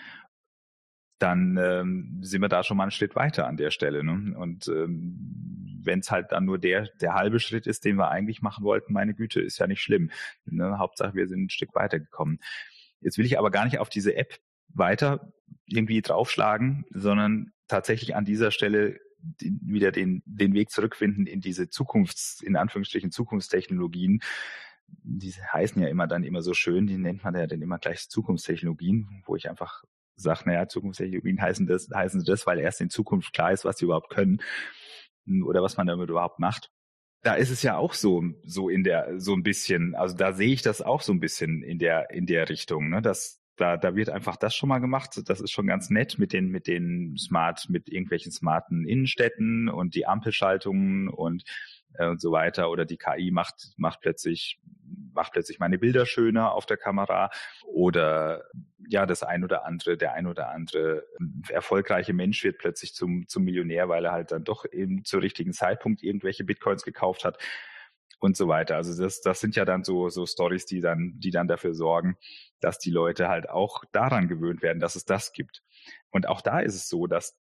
dann 1.19 1.59
ähm, 1.61 2.19
sind 2.23 2.41
wir 2.41 2.49
da 2.49 2.62
schon 2.62 2.77
mal 2.77 2.85
einen 2.85 2.91
Schritt 2.91 3.16
weiter 3.16 3.47
an 3.47 3.57
der 3.57 3.71
Stelle. 3.71 4.05
Ne? 4.05 4.37
Und 4.37 4.69
ähm, 4.69 5.81
wenn 5.83 6.01
es 6.01 6.11
halt 6.11 6.33
dann 6.33 6.45
nur 6.45 6.59
der, 6.59 6.89
der 7.01 7.14
halbe 7.14 7.41
Schritt 7.41 7.66
ist, 7.66 7.85
den 7.85 7.97
wir 7.97 8.11
eigentlich 8.11 8.43
machen 8.43 8.64
wollten, 8.64 8.93
meine 8.93 9.14
Güte, 9.14 9.41
ist 9.41 9.59
ja 9.59 9.66
nicht 9.66 9.83
schlimm. 9.83 10.11
Ne? 10.45 10.79
Hauptsache, 10.79 11.14
wir 11.14 11.27
sind 11.27 11.45
ein 11.45 11.51
Stück 11.51 11.75
weitergekommen. 11.75 12.39
Jetzt 13.01 13.19
will 13.19 13.27
ich 13.27 13.39
aber 13.39 13.51
gar 13.51 13.64
nicht 13.64 13.79
auf 13.79 13.89
diese 13.89 14.16
App 14.16 14.39
weiter 14.69 15.33
irgendwie 15.66 16.03
draufschlagen, 16.03 16.85
sondern 16.91 17.53
tatsächlich 17.69 18.14
an 18.14 18.25
dieser 18.25 18.51
Stelle 18.51 18.99
wieder 19.41 19.91
den, 19.91 20.23
den 20.27 20.55
Weg 20.55 20.71
zurückfinden 20.71 21.27
in 21.27 21.41
diese 21.41 21.64
Zukunfts-, 21.64 22.43
in 22.43 22.57
Anführungsstrichen 22.57 23.11
Zukunftstechnologien, 23.11 24.21
die 25.03 25.33
heißen 25.33 25.83
ja 25.83 25.89
immer 25.89 26.07
dann 26.07 26.25
immer 26.25 26.43
so 26.43 26.55
schön, 26.55 26.87
die 26.87 26.99
nennt 26.99 27.25
man 27.25 27.35
ja 27.35 27.47
dann 27.47 27.61
immer 27.61 27.79
gleich 27.79 28.09
Zukunftstechnologien, 28.09 29.23
wo 29.27 29.37
ich 29.37 29.49
einfach 29.51 29.85
sagt, 30.19 30.47
naja, 30.47 30.69
Zukunftstechnologien 30.69 31.41
heißen 31.41 31.66
das, 31.66 31.89
heißen 31.93 32.25
das, 32.25 32.47
weil 32.47 32.59
erst 32.59 32.81
in 32.81 32.91
Zukunft 32.91 33.33
klar 33.33 33.53
ist, 33.53 33.64
was 33.64 33.79
sie 33.79 33.85
überhaupt 33.85 34.11
können 34.11 34.41
hm, 35.27 35.47
oder 35.47 35.62
was 35.62 35.77
man 35.77 35.87
damit 35.87 36.11
überhaupt 36.11 36.39
macht. 36.39 36.71
Da 37.23 37.35
ist 37.35 37.51
es 37.51 37.62
ja 37.62 37.77
auch 37.77 37.95
so, 37.95 38.23
so 38.45 38.69
in 38.69 38.85
der, 38.85 39.19
so 39.19 39.35
ein 39.35 39.43
bisschen, 39.43 39.95
also 39.95 40.16
da 40.16 40.33
sehe 40.33 40.53
ich 40.53 40.62
das 40.62 40.83
auch 40.83 41.03
so 41.03 41.12
ein 41.12 41.21
bisschen 41.21 41.62
in 41.62 41.79
der, 41.79 42.11
in 42.11 42.27
der 42.27 42.49
Richtung, 42.49 42.91
ne, 42.91 43.03
dass 43.03 43.41
da, 43.57 43.77
da 43.77 43.97
wird 43.97 44.09
einfach 44.09 44.37
das 44.37 44.55
schon 44.55 44.69
mal 44.69 44.79
gemacht. 44.79 45.21
Das 45.27 45.41
ist 45.41 45.51
schon 45.51 45.66
ganz 45.66 45.91
nett 45.91 46.19
mit 46.19 46.33
den, 46.33 46.49
mit 46.49 46.69
den 46.69 47.16
smart, 47.19 47.66
mit 47.69 47.89
irgendwelchen 47.89 48.31
smarten 48.31 48.87
Innenstädten 48.87 49.69
und 49.69 49.97
die 49.97 50.07
Ampelschaltungen 50.07 51.09
und, 51.09 51.43
und 51.99 52.20
so 52.20 52.32
weiter. 52.32 52.70
Oder 52.70 52.84
die 52.84 52.97
KI 52.97 53.30
macht, 53.30 53.72
macht 53.76 54.01
plötzlich 54.01 54.61
macht 55.12 55.32
plötzlich 55.32 55.59
meine 55.59 55.78
Bilder 55.78 56.07
schöner 56.07 56.53
auf 56.53 56.64
der 56.64 56.76
Kamera 56.76 57.30
oder 57.66 58.45
ja, 58.89 59.05
das 59.05 59.22
ein 59.22 59.45
oder 59.45 59.66
andere, 59.66 59.97
der 59.97 60.14
ein 60.14 60.26
oder 60.26 60.51
andere 60.51 61.05
ähm, 61.20 61.43
erfolgreiche 61.49 62.12
Mensch 62.12 62.43
wird 62.45 62.59
plötzlich 62.59 62.95
zum, 62.95 63.26
zum 63.28 63.45
Millionär, 63.45 63.89
weil 63.89 64.05
er 64.05 64.12
halt 64.12 64.30
dann 64.30 64.45
doch 64.45 64.64
eben 64.70 65.05
zur 65.05 65.22
richtigen 65.22 65.53
Zeitpunkt 65.53 66.03
irgendwelche 66.03 66.45
Bitcoins 66.45 66.84
gekauft 66.84 67.24
hat 67.24 67.39
und 68.20 68.36
so 68.36 68.49
weiter. 68.49 68.76
Also 68.76 69.01
das, 69.01 69.20
das 69.20 69.41
sind 69.41 69.57
ja 69.57 69.64
dann 69.64 69.84
so, 69.84 70.09
so 70.09 70.24
Stories, 70.24 70.66
die 70.66 70.80
dann, 70.80 71.14
die 71.18 71.30
dann 71.30 71.49
dafür 71.49 71.74
sorgen, 71.74 72.16
dass 72.61 72.78
die 72.78 72.91
Leute 72.91 73.28
halt 73.28 73.51
auch 73.51 73.84
daran 73.93 74.28
gewöhnt 74.28 74.62
werden, 74.62 74.80
dass 74.80 74.97
es 74.97 75.05
das 75.05 75.32
gibt. 75.32 75.62
Und 76.11 76.28
auch 76.28 76.41
da 76.41 76.61
ist 76.61 76.74
es 76.74 76.89
so, 76.89 77.07
dass 77.07 77.39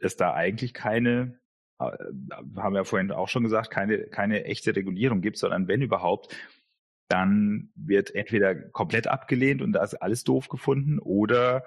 es 0.00 0.16
da 0.16 0.34
eigentlich 0.34 0.74
keine, 0.74 1.20
äh, 1.20 1.49
haben 1.80 2.74
wir 2.74 2.84
vorhin 2.84 3.10
auch 3.10 3.28
schon 3.28 3.42
gesagt, 3.42 3.70
keine, 3.70 4.04
keine 4.04 4.44
echte 4.44 4.76
Regulierung 4.76 5.20
gibt, 5.22 5.38
sondern 5.38 5.66
wenn 5.68 5.82
überhaupt, 5.82 6.36
dann 7.08 7.70
wird 7.74 8.14
entweder 8.14 8.54
komplett 8.54 9.08
abgelehnt 9.08 9.62
und 9.62 9.72
da 9.72 9.82
ist 9.82 9.94
alles 9.94 10.22
doof 10.22 10.48
gefunden 10.48 10.98
oder 10.98 11.64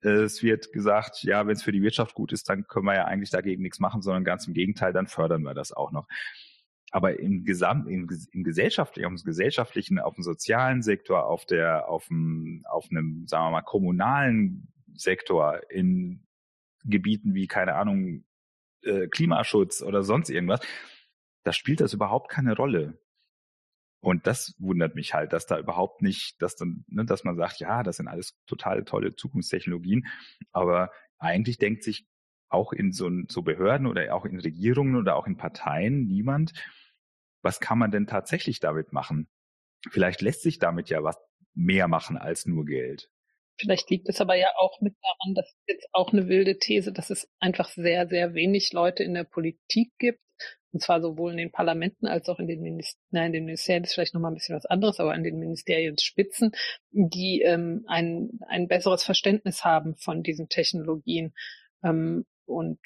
es 0.00 0.42
wird 0.42 0.72
gesagt, 0.72 1.22
ja, 1.22 1.46
wenn 1.46 1.54
es 1.54 1.62
für 1.62 1.72
die 1.72 1.82
Wirtschaft 1.82 2.14
gut 2.14 2.32
ist, 2.32 2.48
dann 2.48 2.66
können 2.66 2.86
wir 2.86 2.94
ja 2.94 3.04
eigentlich 3.06 3.30
dagegen 3.30 3.62
nichts 3.62 3.80
machen, 3.80 4.02
sondern 4.02 4.24
ganz 4.24 4.46
im 4.46 4.54
Gegenteil, 4.54 4.92
dann 4.92 5.06
fördern 5.06 5.42
wir 5.42 5.54
das 5.54 5.72
auch 5.72 5.90
noch. 5.90 6.06
Aber 6.92 7.18
im 7.18 7.44
Gesamt, 7.44 7.88
im, 7.88 8.08
im 8.32 8.44
gesellschaftlichen, 8.44 9.06
auf 9.06 9.20
dem 9.20 9.24
gesellschaftlichen, 9.24 9.98
auf 9.98 10.14
dem 10.14 10.22
sozialen 10.22 10.82
Sektor, 10.82 11.26
auf 11.26 11.44
der, 11.44 11.88
auf 11.88 12.06
dem, 12.06 12.62
auf 12.70 12.86
einem, 12.90 13.26
sagen 13.26 13.46
wir 13.46 13.50
mal, 13.50 13.62
kommunalen 13.62 14.68
Sektor 14.94 15.60
in 15.70 16.24
Gebieten 16.84 17.34
wie, 17.34 17.48
keine 17.48 17.74
Ahnung, 17.74 18.24
äh, 18.86 19.08
Klimaschutz 19.08 19.82
oder 19.82 20.02
sonst 20.02 20.30
irgendwas, 20.30 20.60
da 21.44 21.52
spielt 21.52 21.80
das 21.80 21.92
überhaupt 21.92 22.30
keine 22.30 22.56
Rolle. 22.56 22.98
Und 24.00 24.26
das 24.26 24.54
wundert 24.58 24.94
mich 24.94 25.14
halt, 25.14 25.32
dass 25.32 25.46
da 25.46 25.58
überhaupt 25.58 26.02
nicht, 26.02 26.40
dass 26.40 26.56
dann, 26.56 26.84
ne, 26.88 27.04
dass 27.04 27.24
man 27.24 27.36
sagt, 27.36 27.58
ja, 27.60 27.82
das 27.82 27.96
sind 27.96 28.08
alles 28.08 28.38
total 28.46 28.84
tolle 28.84 29.16
Zukunftstechnologien, 29.16 30.06
aber 30.52 30.90
eigentlich 31.18 31.58
denkt 31.58 31.82
sich 31.82 32.06
auch 32.48 32.72
in 32.72 32.92
so, 32.92 33.10
so 33.28 33.42
Behörden 33.42 33.86
oder 33.86 34.14
auch 34.14 34.24
in 34.24 34.38
Regierungen 34.38 34.96
oder 34.96 35.16
auch 35.16 35.26
in 35.26 35.36
Parteien 35.36 36.06
niemand, 36.06 36.52
was 37.42 37.60
kann 37.60 37.78
man 37.78 37.90
denn 37.90 38.06
tatsächlich 38.06 38.60
damit 38.60 38.92
machen? 38.92 39.28
Vielleicht 39.90 40.20
lässt 40.20 40.42
sich 40.42 40.58
damit 40.58 40.88
ja 40.88 41.02
was 41.02 41.16
mehr 41.54 41.88
machen 41.88 42.16
als 42.16 42.46
nur 42.46 42.64
Geld. 42.64 43.10
Vielleicht 43.58 43.90
liegt 43.90 44.08
es 44.08 44.20
aber 44.20 44.34
ja 44.34 44.48
auch 44.56 44.80
mit 44.80 44.94
daran, 45.02 45.34
dass 45.34 45.56
jetzt 45.66 45.88
auch 45.92 46.12
eine 46.12 46.28
wilde 46.28 46.58
These, 46.58 46.92
dass 46.92 47.10
es 47.10 47.28
einfach 47.40 47.70
sehr, 47.70 48.08
sehr 48.08 48.34
wenig 48.34 48.72
Leute 48.72 49.02
in 49.02 49.14
der 49.14 49.24
Politik 49.24 49.92
gibt, 49.98 50.20
und 50.72 50.80
zwar 50.82 51.00
sowohl 51.00 51.30
in 51.30 51.38
den 51.38 51.52
Parlamenten 51.52 52.06
als 52.06 52.28
auch 52.28 52.38
in 52.38 52.48
den 52.48 52.60
Ministerien, 52.60 53.02
nein, 53.10 53.26
in 53.28 53.32
den 53.32 53.44
Ministerien 53.46 53.84
ist 53.84 53.94
vielleicht 53.94 54.12
nochmal 54.12 54.30
ein 54.30 54.34
bisschen 54.34 54.56
was 54.56 54.66
anderes, 54.66 55.00
aber 55.00 55.14
in 55.14 55.24
den 55.24 55.38
Ministerienspitzen, 55.38 56.52
die 56.90 57.40
ähm, 57.40 57.84
ein, 57.86 58.40
ein 58.46 58.68
besseres 58.68 59.02
Verständnis 59.02 59.64
haben 59.64 59.96
von 59.96 60.22
diesen 60.22 60.50
Technologien. 60.50 61.32
Ähm, 61.82 62.26
und 62.46 62.78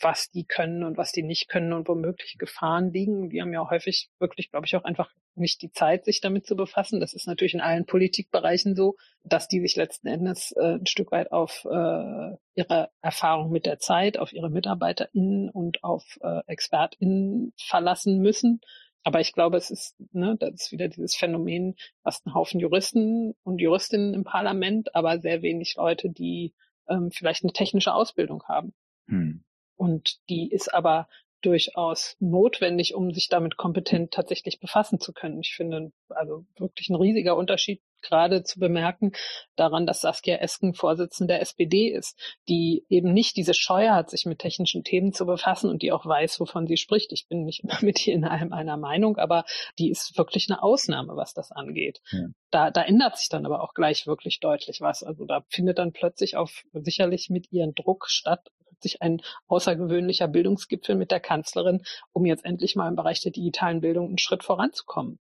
was 0.00 0.30
die 0.30 0.44
können 0.44 0.84
und 0.84 0.96
was 0.96 1.12
die 1.12 1.22
nicht 1.22 1.48
können 1.48 1.72
und 1.72 1.88
womöglich 1.88 2.36
Gefahren 2.38 2.92
liegen. 2.92 3.30
Die 3.30 3.40
haben 3.40 3.52
ja 3.52 3.68
häufig 3.68 4.10
wirklich, 4.18 4.50
glaube 4.50 4.66
ich, 4.66 4.76
auch 4.76 4.84
einfach 4.84 5.12
nicht 5.34 5.62
die 5.62 5.70
Zeit, 5.70 6.04
sich 6.04 6.20
damit 6.20 6.46
zu 6.46 6.56
befassen. 6.56 7.00
Das 7.00 7.14
ist 7.14 7.26
natürlich 7.26 7.54
in 7.54 7.60
allen 7.60 7.86
Politikbereichen 7.86 8.74
so, 8.74 8.96
dass 9.24 9.48
die 9.48 9.60
sich 9.60 9.76
letzten 9.76 10.08
Endes 10.08 10.52
äh, 10.52 10.74
ein 10.74 10.86
Stück 10.86 11.12
weit 11.12 11.32
auf 11.32 11.64
äh, 11.64 12.36
ihre 12.54 12.90
Erfahrung 13.00 13.50
mit 13.50 13.66
der 13.66 13.78
Zeit, 13.78 14.18
auf 14.18 14.32
ihre 14.32 14.50
MitarbeiterInnen 14.50 15.48
und 15.50 15.84
auf 15.84 16.18
äh, 16.22 16.40
ExpertInnen 16.46 17.52
verlassen 17.56 18.18
müssen. 18.20 18.60
Aber 19.04 19.20
ich 19.20 19.32
glaube, 19.32 19.56
es 19.56 19.70
ist, 19.70 19.96
ne, 20.12 20.36
das 20.38 20.54
ist 20.54 20.72
wieder 20.72 20.88
dieses 20.88 21.14
Phänomen, 21.14 21.76
was 22.02 22.24
ein 22.26 22.34
Haufen 22.34 22.60
Juristen 22.60 23.34
und 23.42 23.60
Juristinnen 23.60 24.12
im 24.12 24.24
Parlament, 24.24 24.94
aber 24.94 25.20
sehr 25.20 25.40
wenig 25.40 25.76
Leute, 25.76 26.10
die 26.10 26.52
ähm, 26.88 27.10
vielleicht 27.10 27.44
eine 27.44 27.52
technische 27.52 27.94
Ausbildung 27.94 28.42
haben. 28.44 28.74
Hm. 29.08 29.44
Und 29.76 30.18
die 30.28 30.50
ist 30.50 30.72
aber 30.72 31.08
durchaus 31.42 32.16
notwendig, 32.18 32.94
um 32.94 33.12
sich 33.12 33.28
damit 33.28 33.56
kompetent 33.56 34.12
tatsächlich 34.12 34.58
befassen 34.58 34.98
zu 34.98 35.12
können. 35.12 35.40
Ich 35.40 35.54
finde 35.54 35.92
also 36.08 36.44
wirklich 36.56 36.88
ein 36.88 36.96
riesiger 36.96 37.36
Unterschied 37.36 37.80
gerade 38.00 38.42
zu 38.44 38.60
bemerken 38.60 39.12
daran, 39.56 39.86
dass 39.86 40.00
Saskia 40.00 40.36
Esken 40.36 40.74
Vorsitzende 40.74 41.34
der 41.34 41.42
SPD 41.42 41.88
ist, 41.88 42.18
die 42.48 42.84
eben 42.88 43.12
nicht 43.12 43.36
diese 43.36 43.54
Scheu 43.54 43.88
hat, 43.88 44.10
sich 44.10 44.24
mit 44.24 44.38
technischen 44.38 44.84
Themen 44.84 45.12
zu 45.12 45.26
befassen 45.26 45.68
und 45.68 45.82
die 45.82 45.92
auch 45.92 46.06
weiß, 46.06 46.38
wovon 46.40 46.66
sie 46.66 46.76
spricht. 46.76 47.12
Ich 47.12 47.26
bin 47.28 47.44
nicht 47.44 47.64
immer 47.64 47.78
mit 47.82 48.06
ihr 48.06 48.14
in 48.14 48.24
allem 48.24 48.52
einer 48.52 48.76
Meinung, 48.76 49.16
aber 49.16 49.44
die 49.78 49.90
ist 49.90 50.16
wirklich 50.16 50.48
eine 50.48 50.62
Ausnahme, 50.62 51.16
was 51.16 51.34
das 51.34 51.50
angeht. 51.50 52.00
Ja. 52.10 52.26
Da, 52.50 52.70
da 52.70 52.82
ändert 52.82 53.16
sich 53.16 53.28
dann 53.28 53.46
aber 53.46 53.62
auch 53.62 53.74
gleich 53.74 54.06
wirklich 54.06 54.40
deutlich 54.40 54.80
was. 54.80 55.02
Also 55.02 55.24
da 55.24 55.44
findet 55.48 55.78
dann 55.78 55.92
plötzlich 55.92 56.36
auf 56.36 56.64
sicherlich 56.72 57.30
mit 57.30 57.52
ihren 57.52 57.74
Druck 57.74 58.06
statt, 58.08 58.48
sich 58.82 59.02
ein 59.02 59.20
außergewöhnlicher 59.46 60.28
Bildungsgipfel 60.28 60.94
mit 60.94 61.10
der 61.10 61.20
Kanzlerin, 61.20 61.82
um 62.12 62.26
jetzt 62.26 62.44
endlich 62.44 62.76
mal 62.76 62.88
im 62.88 62.96
Bereich 62.96 63.20
der 63.20 63.32
digitalen 63.32 63.80
Bildung 63.80 64.08
einen 64.08 64.18
Schritt 64.18 64.44
voranzukommen. 64.44 65.18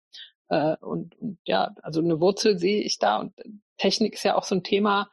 Äh, 0.49 0.77
und, 0.81 1.17
und 1.21 1.39
ja, 1.45 1.75
also 1.83 2.01
eine 2.01 2.21
Wurzel 2.21 2.59
sehe 2.59 2.83
ich 2.83 2.99
da 2.99 3.19
und 3.19 3.33
Technik 3.77 4.15
ist 4.15 4.23
ja 4.23 4.37
auch 4.37 4.45
so 4.45 4.55
ein 4.55 4.63
Thema. 4.63 5.11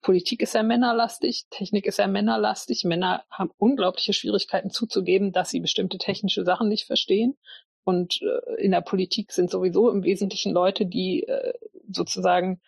Politik 0.00 0.42
ist 0.42 0.54
ja 0.54 0.62
männerlastig, 0.62 1.46
Technik 1.50 1.86
ist 1.86 1.98
ja 1.98 2.06
männerlastig. 2.06 2.84
Männer 2.84 3.24
haben 3.30 3.50
unglaubliche 3.58 4.12
Schwierigkeiten 4.12 4.70
zuzugeben, 4.70 5.32
dass 5.32 5.50
sie 5.50 5.60
bestimmte 5.60 5.98
technische 5.98 6.44
Sachen 6.44 6.68
nicht 6.68 6.86
verstehen. 6.86 7.36
Und 7.84 8.20
äh, 8.22 8.62
in 8.62 8.70
der 8.70 8.82
Politik 8.82 9.32
sind 9.32 9.50
sowieso 9.50 9.90
im 9.90 10.04
Wesentlichen 10.04 10.52
Leute, 10.52 10.86
die 10.86 11.24
äh, 11.24 11.54
sozusagen 11.90 12.60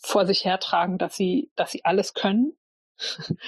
vor 0.00 0.26
sich 0.26 0.44
hertragen, 0.44 0.98
dass 0.98 1.14
sie, 1.14 1.50
dass 1.56 1.70
sie 1.70 1.84
alles 1.84 2.14
können 2.14 2.56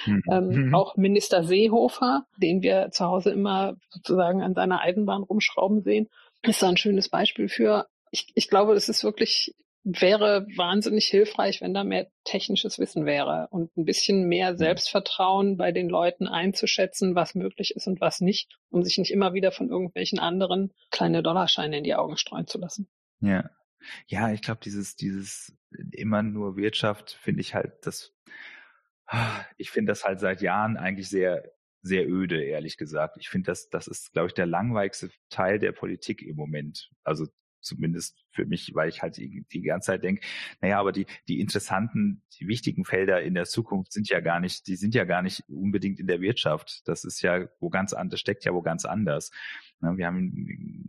Mhm. 0.07 0.23
ähm, 0.31 0.49
mhm. 0.49 0.75
Auch 0.75 0.97
Minister 0.97 1.45
Seehofer, 1.45 2.27
den 2.37 2.63
wir 2.63 2.91
zu 2.91 3.05
Hause 3.05 3.31
immer 3.31 3.77
sozusagen 3.91 4.43
an 4.43 4.55
seiner 4.55 4.81
Eisenbahn 4.81 5.23
rumschrauben 5.23 5.83
sehen, 5.83 6.09
ist 6.43 6.63
da 6.63 6.69
ein 6.69 6.77
schönes 6.77 7.09
Beispiel 7.09 7.49
für. 7.49 7.87
Ich, 8.11 8.33
ich 8.35 8.49
glaube, 8.49 8.75
es 8.75 8.89
ist 8.89 9.05
wirklich, 9.05 9.55
wäre 9.85 10.47
wahnsinnig 10.57 11.07
hilfreich, 11.07 11.61
wenn 11.61 11.75
da 11.75 11.85
mehr 11.85 12.09
technisches 12.25 12.79
Wissen 12.79 13.05
wäre 13.07 13.49
und 13.51 13.77
ein 13.77 13.85
bisschen 13.85 14.29
mehr 14.29 14.53
mhm. 14.53 14.59
Selbstvertrauen 14.59 15.57
bei 15.57 15.73
den 15.73 15.89
Leuten 15.89 16.27
einzuschätzen, 16.27 17.15
was 17.15 17.35
möglich 17.35 17.75
ist 17.75 17.87
und 17.87 18.01
was 18.01 18.21
nicht, 18.21 18.59
um 18.71 18.83
sich 18.83 18.99
nicht 18.99 19.11
immer 19.11 19.35
wieder 19.35 19.53
von 19.53 19.69
irgendwelchen 19.69 20.19
anderen 20.19 20.73
kleine 20.91 21.23
Dollarscheine 21.23 21.79
in 21.79 21.85
die 21.85 21.95
Augen 21.95 22.17
streuen 22.17 22.47
zu 22.47 22.59
lassen. 22.59 22.89
Ja. 23.21 23.51
Ja, 24.07 24.33
ich 24.33 24.43
glaube, 24.43 24.61
dieses, 24.63 24.95
dieses 24.95 25.53
immer 25.91 26.23
nur 26.23 26.57
Wirtschaft 26.57 27.19
finde 27.21 27.41
ich 27.41 27.55
halt, 27.55 27.73
das 27.83 28.13
ich 29.57 29.71
finde 29.71 29.93
das 29.93 30.05
halt 30.05 30.21
seit 30.21 30.43
Jahren 30.43 30.77
eigentlich 30.77 31.09
sehr, 31.09 31.45
sehr 31.83 32.09
öde, 32.09 32.43
ehrlich 32.43 32.77
gesagt. 32.77 33.17
Ich 33.19 33.29
finde, 33.29 33.47
das, 33.47 33.69
das 33.69 33.89
ist, 33.89 34.13
glaube 34.13 34.29
ich, 34.29 34.35
der 34.35 34.47
langweiligste 34.47 35.11
Teil 35.31 35.59
der 35.59 35.73
Politik 35.73 36.23
im 36.23 36.37
Moment. 36.37 36.91
Also 37.05 37.27
zumindest 37.63 38.19
für 38.31 38.45
mich, 38.45 38.75
weil 38.75 38.89
ich 38.89 39.03
halt 39.03 39.17
die, 39.17 39.45
die 39.53 39.63
ganze 39.63 39.87
Zeit 39.87 40.03
denke, 40.03 40.23
naja, 40.61 40.79
aber 40.79 40.93
die, 40.93 41.07
die 41.29 41.41
interessanten, 41.41 42.23
die 42.39 42.49
wichtigen 42.49 42.85
Felder 42.85 43.23
in 43.23 43.35
der 43.35 43.45
Zukunft 43.45 43.93
sind 43.93 44.09
ja 44.09 44.21
gar 44.21 44.41
nicht, 44.41 44.67
die 44.67 44.77
sind 44.77 44.95
ja 44.95 45.05
gar 45.05 45.23
nicht 45.23 45.45
unbedingt 45.49 46.01
in 46.01 46.07
der 46.07 46.21
Wirtschaft. 46.21 46.83
Das 46.87 47.05
ist 47.05 47.23
ja 47.23 47.49
wo 47.61 47.71
ganz 47.71 47.93
anders, 47.93 48.21
steckt 48.21 48.45
ja 48.45 48.53
wo 48.53 48.63
ganz 48.63 48.85
anders. 48.85 49.31
Wir 49.81 50.07
haben 50.07 50.33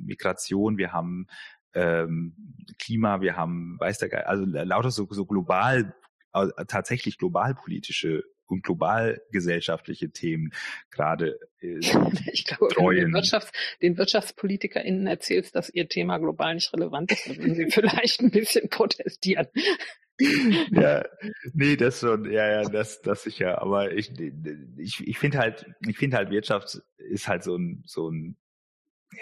Migration, 0.03 0.77
wir 0.77 0.93
haben 0.93 1.27
ähm, 1.73 2.35
Klima, 2.79 3.21
wir 3.21 3.35
haben, 3.35 3.79
weiß 3.79 3.99
der 3.99 4.09
Geil, 4.09 4.23
also 4.23 4.45
lauter 4.45 4.91
so, 4.91 5.07
so 5.09 5.25
global 5.25 5.95
tatsächlich 6.67 7.17
globalpolitische 7.17 8.23
und 8.47 8.63
globalgesellschaftliche 8.63 10.11
Themen 10.11 10.51
gerade 10.91 11.39
äh, 11.59 11.79
Ich 12.31 12.45
glaube, 12.45 12.67
wenn 12.75 12.85
du 12.85 12.91
den, 12.93 13.13
Wirtschafts-, 13.13 13.51
den 13.81 13.97
WirtschaftspolitikerInnen 13.97 15.07
erzählst, 15.07 15.55
dass 15.55 15.69
ihr 15.69 15.87
Thema 15.87 16.17
global 16.17 16.55
nicht 16.55 16.73
relevant 16.73 17.11
ist, 17.11 17.27
dann 17.27 17.37
würden 17.37 17.55
sie 17.55 17.65
vielleicht 17.71 18.21
ein 18.21 18.31
bisschen 18.31 18.69
protestieren. 18.69 19.47
ja, 20.71 21.03
nee, 21.53 21.75
das 21.75 21.99
schon, 21.99 22.31
ja, 22.31 22.47
ja, 22.47 22.69
das, 22.69 23.01
das 23.01 23.23
sicher. 23.23 23.61
Aber 23.61 23.91
ich, 23.91 24.11
ich, 24.77 25.07
ich 25.07 25.17
finde 25.17 25.39
halt, 25.39 25.65
ich 25.87 25.97
finde 25.97 26.17
halt 26.17 26.29
Wirtschaft 26.29 26.81
ist 26.97 27.27
halt 27.27 27.43
so 27.43 27.57
ein, 27.57 27.83
so 27.85 28.09
ein, 28.09 28.37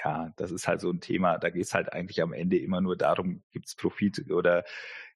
ja, 0.04 0.34
das 0.36 0.52
ist 0.52 0.68
halt 0.68 0.82
so 0.82 0.90
ein 0.92 1.00
Thema. 1.00 1.38
Da 1.38 1.50
geht 1.50 1.64
es 1.64 1.74
halt 1.74 1.94
eigentlich 1.94 2.22
am 2.22 2.34
Ende 2.34 2.58
immer 2.58 2.82
nur 2.82 2.98
darum, 2.98 3.44
gibt 3.52 3.68
es 3.68 3.76
Profit 3.76 4.30
oder 4.32 4.66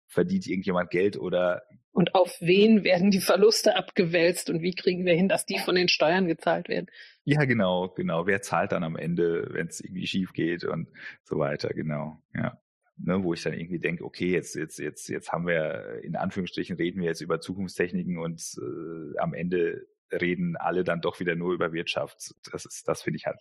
verdient 0.08 0.48
irgendjemand 0.48 0.90
Geld 0.90 1.18
oder 1.18 1.64
und 1.96 2.14
auf 2.14 2.42
wen 2.42 2.84
werden 2.84 3.10
die 3.10 3.22
Verluste 3.22 3.78
abgewälzt 3.78 4.50
und 4.50 4.62
wie 4.62 4.74
kriegen 4.74 5.06
wir 5.06 5.14
hin, 5.14 5.30
dass 5.30 5.46
die 5.46 5.60
von 5.60 5.76
den 5.76 5.88
Steuern 5.88 6.28
gezahlt 6.28 6.68
werden? 6.68 6.88
Ja, 7.24 7.46
genau, 7.46 7.88
genau. 7.88 8.28
Wer 8.28 8.42
zahlt 8.42 8.74
dann 8.74 8.84
am 8.84 8.98
Ende, 8.98 9.48
wenn 9.52 9.68
es 9.68 9.80
irgendwie 9.80 10.06
schief 10.06 10.34
geht 10.34 10.66
und 10.66 10.90
so 11.24 11.40
weiter, 11.40 11.70
genau, 11.70 12.22
ja. 12.34 12.60
Ne, 12.98 13.24
wo 13.24 13.34
ich 13.34 13.44
dann 13.44 13.54
irgendwie 13.54 13.80
denke, 13.80 14.04
okay, 14.04 14.30
jetzt, 14.30 14.56
jetzt, 14.56 14.78
jetzt, 14.78 15.08
jetzt 15.08 15.32
haben 15.32 15.48
wir, 15.48 16.02
in 16.04 16.18
Anführungsstrichen, 16.18 16.76
reden 16.76 17.00
wir 17.00 17.08
jetzt 17.08 17.22
über 17.22 17.40
Zukunftstechniken 17.40 18.18
und 18.18 18.42
äh, 18.58 19.18
am 19.18 19.34
Ende 19.34 19.88
reden 20.12 20.58
alle 20.58 20.84
dann 20.84 21.00
doch 21.00 21.22
wieder 21.22 21.36
nur 21.36 21.54
über 21.54 21.72
Wirtschaft. 21.72 22.34
Das 22.52 22.66
ist, 22.66 22.88
das 22.88 23.04
finde 23.04 23.18
ich 23.18 23.26
halt 23.26 23.40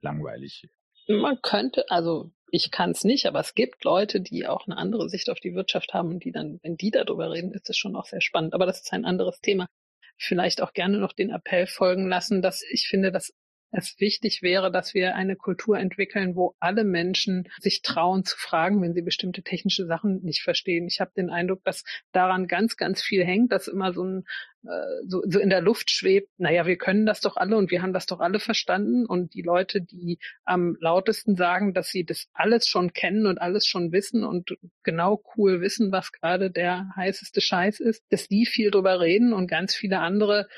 langweilig. 0.00 0.68
Man 1.08 1.38
könnte, 1.42 1.84
also 1.88 2.32
ich 2.50 2.70
kann 2.70 2.90
es 2.90 3.04
nicht, 3.04 3.26
aber 3.26 3.40
es 3.40 3.54
gibt 3.54 3.84
Leute, 3.84 4.20
die 4.20 4.46
auch 4.46 4.66
eine 4.66 4.76
andere 4.76 5.08
Sicht 5.08 5.30
auf 5.30 5.40
die 5.40 5.54
Wirtschaft 5.54 5.94
haben 5.94 6.10
und 6.10 6.24
die 6.24 6.32
dann, 6.32 6.60
wenn 6.62 6.76
die 6.76 6.90
darüber 6.90 7.30
reden, 7.30 7.52
ist 7.52 7.68
es 7.70 7.76
schon 7.76 7.96
auch 7.96 8.06
sehr 8.06 8.20
spannend. 8.20 8.54
Aber 8.54 8.66
das 8.66 8.80
ist 8.80 8.92
ein 8.92 9.04
anderes 9.04 9.40
Thema. 9.40 9.68
Vielleicht 10.16 10.62
auch 10.62 10.72
gerne 10.72 10.98
noch 10.98 11.12
den 11.12 11.30
Appell 11.30 11.66
folgen 11.66 12.08
lassen, 12.08 12.42
dass 12.42 12.62
ich 12.62 12.86
finde, 12.88 13.12
dass 13.12 13.32
es 13.76 13.98
wichtig 13.98 14.42
wäre, 14.42 14.70
dass 14.70 14.94
wir 14.94 15.14
eine 15.14 15.36
Kultur 15.36 15.78
entwickeln, 15.78 16.34
wo 16.34 16.54
alle 16.58 16.84
Menschen 16.84 17.48
sich 17.60 17.82
trauen 17.82 18.24
zu 18.24 18.36
fragen, 18.36 18.82
wenn 18.82 18.94
sie 18.94 19.02
bestimmte 19.02 19.42
technische 19.42 19.86
Sachen 19.86 20.22
nicht 20.22 20.42
verstehen. 20.42 20.86
Ich 20.86 21.00
habe 21.00 21.12
den 21.16 21.30
Eindruck, 21.30 21.62
dass 21.64 21.84
daran 22.12 22.46
ganz, 22.46 22.76
ganz 22.76 23.02
viel 23.02 23.24
hängt, 23.24 23.52
dass 23.52 23.68
immer 23.68 23.92
so 23.92 24.04
ein 24.04 24.24
äh, 24.66 25.06
so, 25.06 25.22
so 25.26 25.38
in 25.38 25.50
der 25.50 25.60
Luft 25.60 25.90
schwebt, 25.90 26.28
naja, 26.38 26.66
wir 26.66 26.76
können 26.76 27.06
das 27.06 27.20
doch 27.20 27.36
alle 27.36 27.56
und 27.56 27.70
wir 27.70 27.82
haben 27.82 27.92
das 27.92 28.06
doch 28.06 28.20
alle 28.20 28.40
verstanden. 28.40 29.06
Und 29.06 29.34
die 29.34 29.42
Leute, 29.42 29.80
die 29.80 30.18
am 30.44 30.76
lautesten 30.80 31.36
sagen, 31.36 31.72
dass 31.72 31.88
sie 31.88 32.04
das 32.04 32.28
alles 32.32 32.66
schon 32.66 32.92
kennen 32.92 33.26
und 33.26 33.38
alles 33.38 33.66
schon 33.66 33.92
wissen 33.92 34.24
und 34.24 34.56
genau 34.82 35.22
cool 35.36 35.60
wissen, 35.60 35.92
was 35.92 36.12
gerade 36.12 36.50
der 36.50 36.90
heißeste 36.96 37.40
Scheiß 37.40 37.80
ist, 37.80 38.04
dass 38.10 38.28
die 38.28 38.46
viel 38.46 38.70
drüber 38.70 39.00
reden 39.00 39.32
und 39.32 39.46
ganz 39.46 39.74
viele 39.74 40.00
andere 40.00 40.48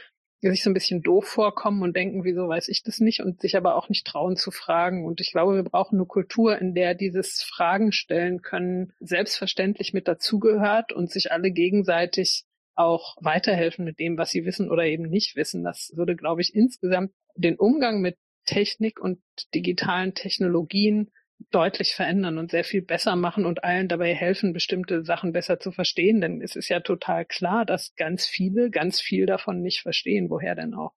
die 0.43 0.51
sich 0.51 0.63
so 0.63 0.71
ein 0.71 0.75
bisschen 0.75 1.03
doof 1.03 1.27
vorkommen 1.27 1.83
und 1.83 1.97
denken, 1.97 2.25
wieso 2.25 2.49
weiß 2.49 2.69
ich 2.69 2.83
das 2.83 3.01
nicht 3.01 3.21
und 3.21 3.41
sich 3.41 3.57
aber 3.57 3.75
auch 3.75 3.89
nicht 3.89 4.07
trauen 4.07 4.37
zu 4.37 4.51
fragen. 4.51 5.05
Und 5.05 5.21
ich 5.21 5.33
glaube, 5.33 5.57
wir 5.57 5.65
brauchen 5.65 5.99
eine 5.99 6.07
Kultur, 6.07 6.59
in 6.59 6.75
der 6.75 6.95
dieses 6.95 7.43
Fragen 7.43 7.91
stellen 7.91 8.43
können 8.43 8.93
selbstverständlich 9.01 9.93
mit 9.93 10.07
dazugehört 10.07 10.93
und 10.93 11.11
sich 11.11 11.33
alle 11.33 11.51
gegenseitig 11.51 12.45
auch 12.77 13.17
weiterhelfen 13.21 13.85
mit 13.85 13.99
dem, 13.99 14.17
was 14.17 14.31
sie 14.31 14.45
wissen 14.45 14.71
oder 14.71 14.85
eben 14.85 15.09
nicht 15.09 15.35
wissen. 15.35 15.65
Das 15.65 15.93
würde, 15.97 16.15
glaube 16.15 16.41
ich, 16.41 16.55
insgesamt 16.55 17.13
den 17.35 17.57
Umgang 17.57 18.01
mit 18.01 18.17
Technik 18.47 19.01
und 19.01 19.21
digitalen 19.55 20.15
Technologien 20.15 21.11
deutlich 21.51 21.95
verändern 21.95 22.39
und 22.39 22.51
sehr 22.51 22.65
viel 22.65 22.83
besser 22.83 23.17
machen 23.17 23.47
und 23.47 23.65
allen 23.65 23.89
dabei 23.89 24.15
helfen, 24.15 24.53
bestimmte 24.53 25.05
Sachen 25.05 25.33
besser 25.33 25.59
zu 25.59 25.73
verstehen. 25.73 26.21
Denn 26.21 26.43
es 26.43 26.57
ist 26.57 26.69
ja 26.69 26.81
total 26.81 27.25
klar, 27.25 27.65
dass 27.65 27.95
ganz 27.97 28.27
viele 28.27 28.71
ganz 28.71 29.01
viel 29.01 29.27
davon 29.27 29.63
nicht 29.63 29.81
verstehen. 29.81 30.31
Woher 30.31 30.55
denn 30.55 30.75
auch? 30.75 30.93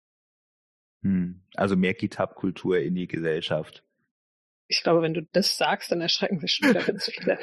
Hm. 1.03 1.41
Also 1.55 1.75
mehr 1.75 1.93
GitHub-Kultur 1.93 2.79
in 2.79 2.95
die 2.95 3.07
Gesellschaft. 3.07 3.83
Ich 4.67 4.83
glaube, 4.83 5.01
wenn 5.01 5.13
du 5.13 5.23
das 5.33 5.57
sagst, 5.57 5.91
dann 5.91 6.01
erschrecken 6.01 6.39
sich 6.39 6.53
schon 6.53 6.69
wieder 6.69 6.83
ganz 6.83 7.11
viele. 7.11 7.37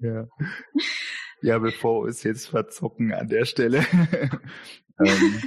ja. 0.00 0.28
ja, 1.42 1.58
bevor 1.58 2.02
wir 2.02 2.08
uns 2.08 2.22
jetzt 2.22 2.48
verzocken 2.48 3.14
an 3.14 3.28
der 3.28 3.46
Stelle. 3.46 3.78
ähm, 5.00 5.42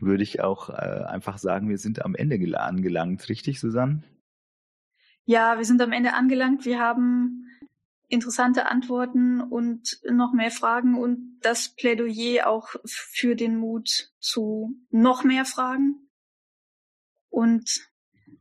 würde 0.00 0.22
ich 0.22 0.40
auch 0.40 0.70
äh, 0.70 0.72
einfach 0.72 1.38
sagen, 1.38 1.68
wir 1.68 1.78
sind 1.78 2.04
am 2.04 2.14
Ende 2.14 2.38
angelangt, 2.60 3.28
richtig, 3.28 3.60
Susanne? 3.60 4.02
Ja, 5.24 5.56
wir 5.56 5.64
sind 5.64 5.80
am 5.80 5.92
Ende 5.92 6.12
angelangt. 6.14 6.64
Wir 6.64 6.80
haben 6.80 7.46
interessante 8.08 8.66
Antworten 8.66 9.40
und 9.40 10.00
noch 10.10 10.32
mehr 10.32 10.50
Fragen 10.50 10.96
und 10.96 11.38
das 11.40 11.70
Plädoyer 11.70 12.46
auch 12.46 12.74
für 12.84 13.34
den 13.34 13.56
Mut 13.56 14.12
zu 14.20 14.76
noch 14.90 15.24
mehr 15.24 15.44
Fragen. 15.44 16.08
Und 17.30 17.88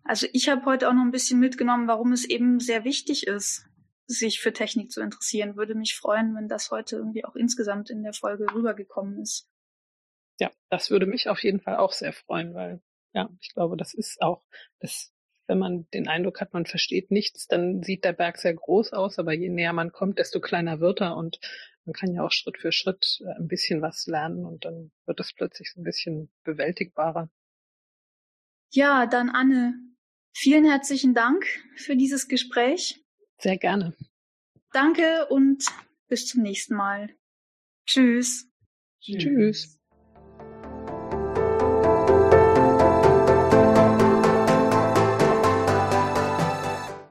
also 0.04 0.28
ich 0.34 0.50
habe 0.50 0.66
heute 0.66 0.90
auch 0.90 0.94
noch 0.94 1.02
ein 1.02 1.12
bisschen 1.12 1.40
mitgenommen, 1.40 1.88
warum 1.88 2.12
es 2.12 2.26
eben 2.26 2.60
sehr 2.60 2.84
wichtig 2.84 3.26
ist, 3.26 3.66
sich 4.06 4.42
für 4.42 4.52
Technik 4.52 4.92
zu 4.92 5.02
interessieren. 5.02 5.56
Würde 5.56 5.76
mich 5.76 5.96
freuen, 5.96 6.36
wenn 6.36 6.50
das 6.50 6.70
heute 6.70 6.98
irgendwie 6.98 7.24
auch 7.24 7.36
insgesamt 7.36 7.90
in 7.90 8.04
der 8.04 8.14
Folge 8.14 8.46
rübergekommen 8.54 9.20
ist. 9.20 9.50
Ja, 10.40 10.52
das 10.70 10.90
würde 10.90 11.06
mich 11.06 11.30
auf 11.30 11.44
jeden 11.44 11.62
Fall 11.62 11.78
auch 11.78 11.92
sehr 11.92 12.14
freuen, 12.14 12.54
weil 12.54 12.82
ja, 13.14 13.30
ich 13.42 13.54
glaube, 13.54 13.78
das 13.78 13.94
ist 13.94 14.22
auch, 14.22 14.44
das 14.80 15.14
wenn 15.48 15.60
man 15.60 15.88
den 15.94 16.08
Eindruck 16.08 16.40
hat, 16.42 16.54
man 16.54 16.66
versteht 16.66 17.12
nichts, 17.12 17.48
dann 17.48 17.84
sieht 17.84 18.06
der 18.06 18.14
Berg 18.14 18.38
sehr 18.38 18.54
groß 18.54 18.94
aus, 18.94 19.20
aber 19.20 19.34
je 19.34 19.50
näher 19.50 19.74
man 19.74 19.92
kommt, 19.92 20.20
desto 20.20 20.40
kleiner 20.40 20.80
wird 20.80 21.02
er 21.02 21.18
und 21.18 21.40
man 21.86 21.94
kann 21.94 22.14
ja 22.14 22.24
auch 22.24 22.32
Schritt 22.32 22.58
für 22.58 22.72
Schritt 22.72 23.20
äh, 23.26 23.40
ein 23.40 23.48
bisschen 23.48 23.82
was 23.82 24.08
lernen 24.08 24.46
und 24.46 24.66
dann 24.66 24.92
wird 25.06 25.20
es 25.20 25.34
plötzlich 25.34 25.72
so 25.74 25.82
ein 25.82 25.84
bisschen 25.84 26.32
bewältigbarer. 26.44 27.30
Ja, 28.72 29.06
dann 29.06 29.30
Anne, 29.30 29.76
vielen 30.34 30.66
herzlichen 30.66 31.14
Dank 31.14 31.46
für 31.76 31.96
dieses 31.96 32.28
Gespräch. 32.28 33.04
Sehr 33.38 33.58
gerne. 33.58 33.96
Danke 34.72 35.28
und 35.30 35.66
bis 36.08 36.26
zum 36.26 36.42
nächsten 36.42 36.76
Mal. 36.76 37.10
Tschüss. 37.86 38.50
Tschüss. 39.02 39.78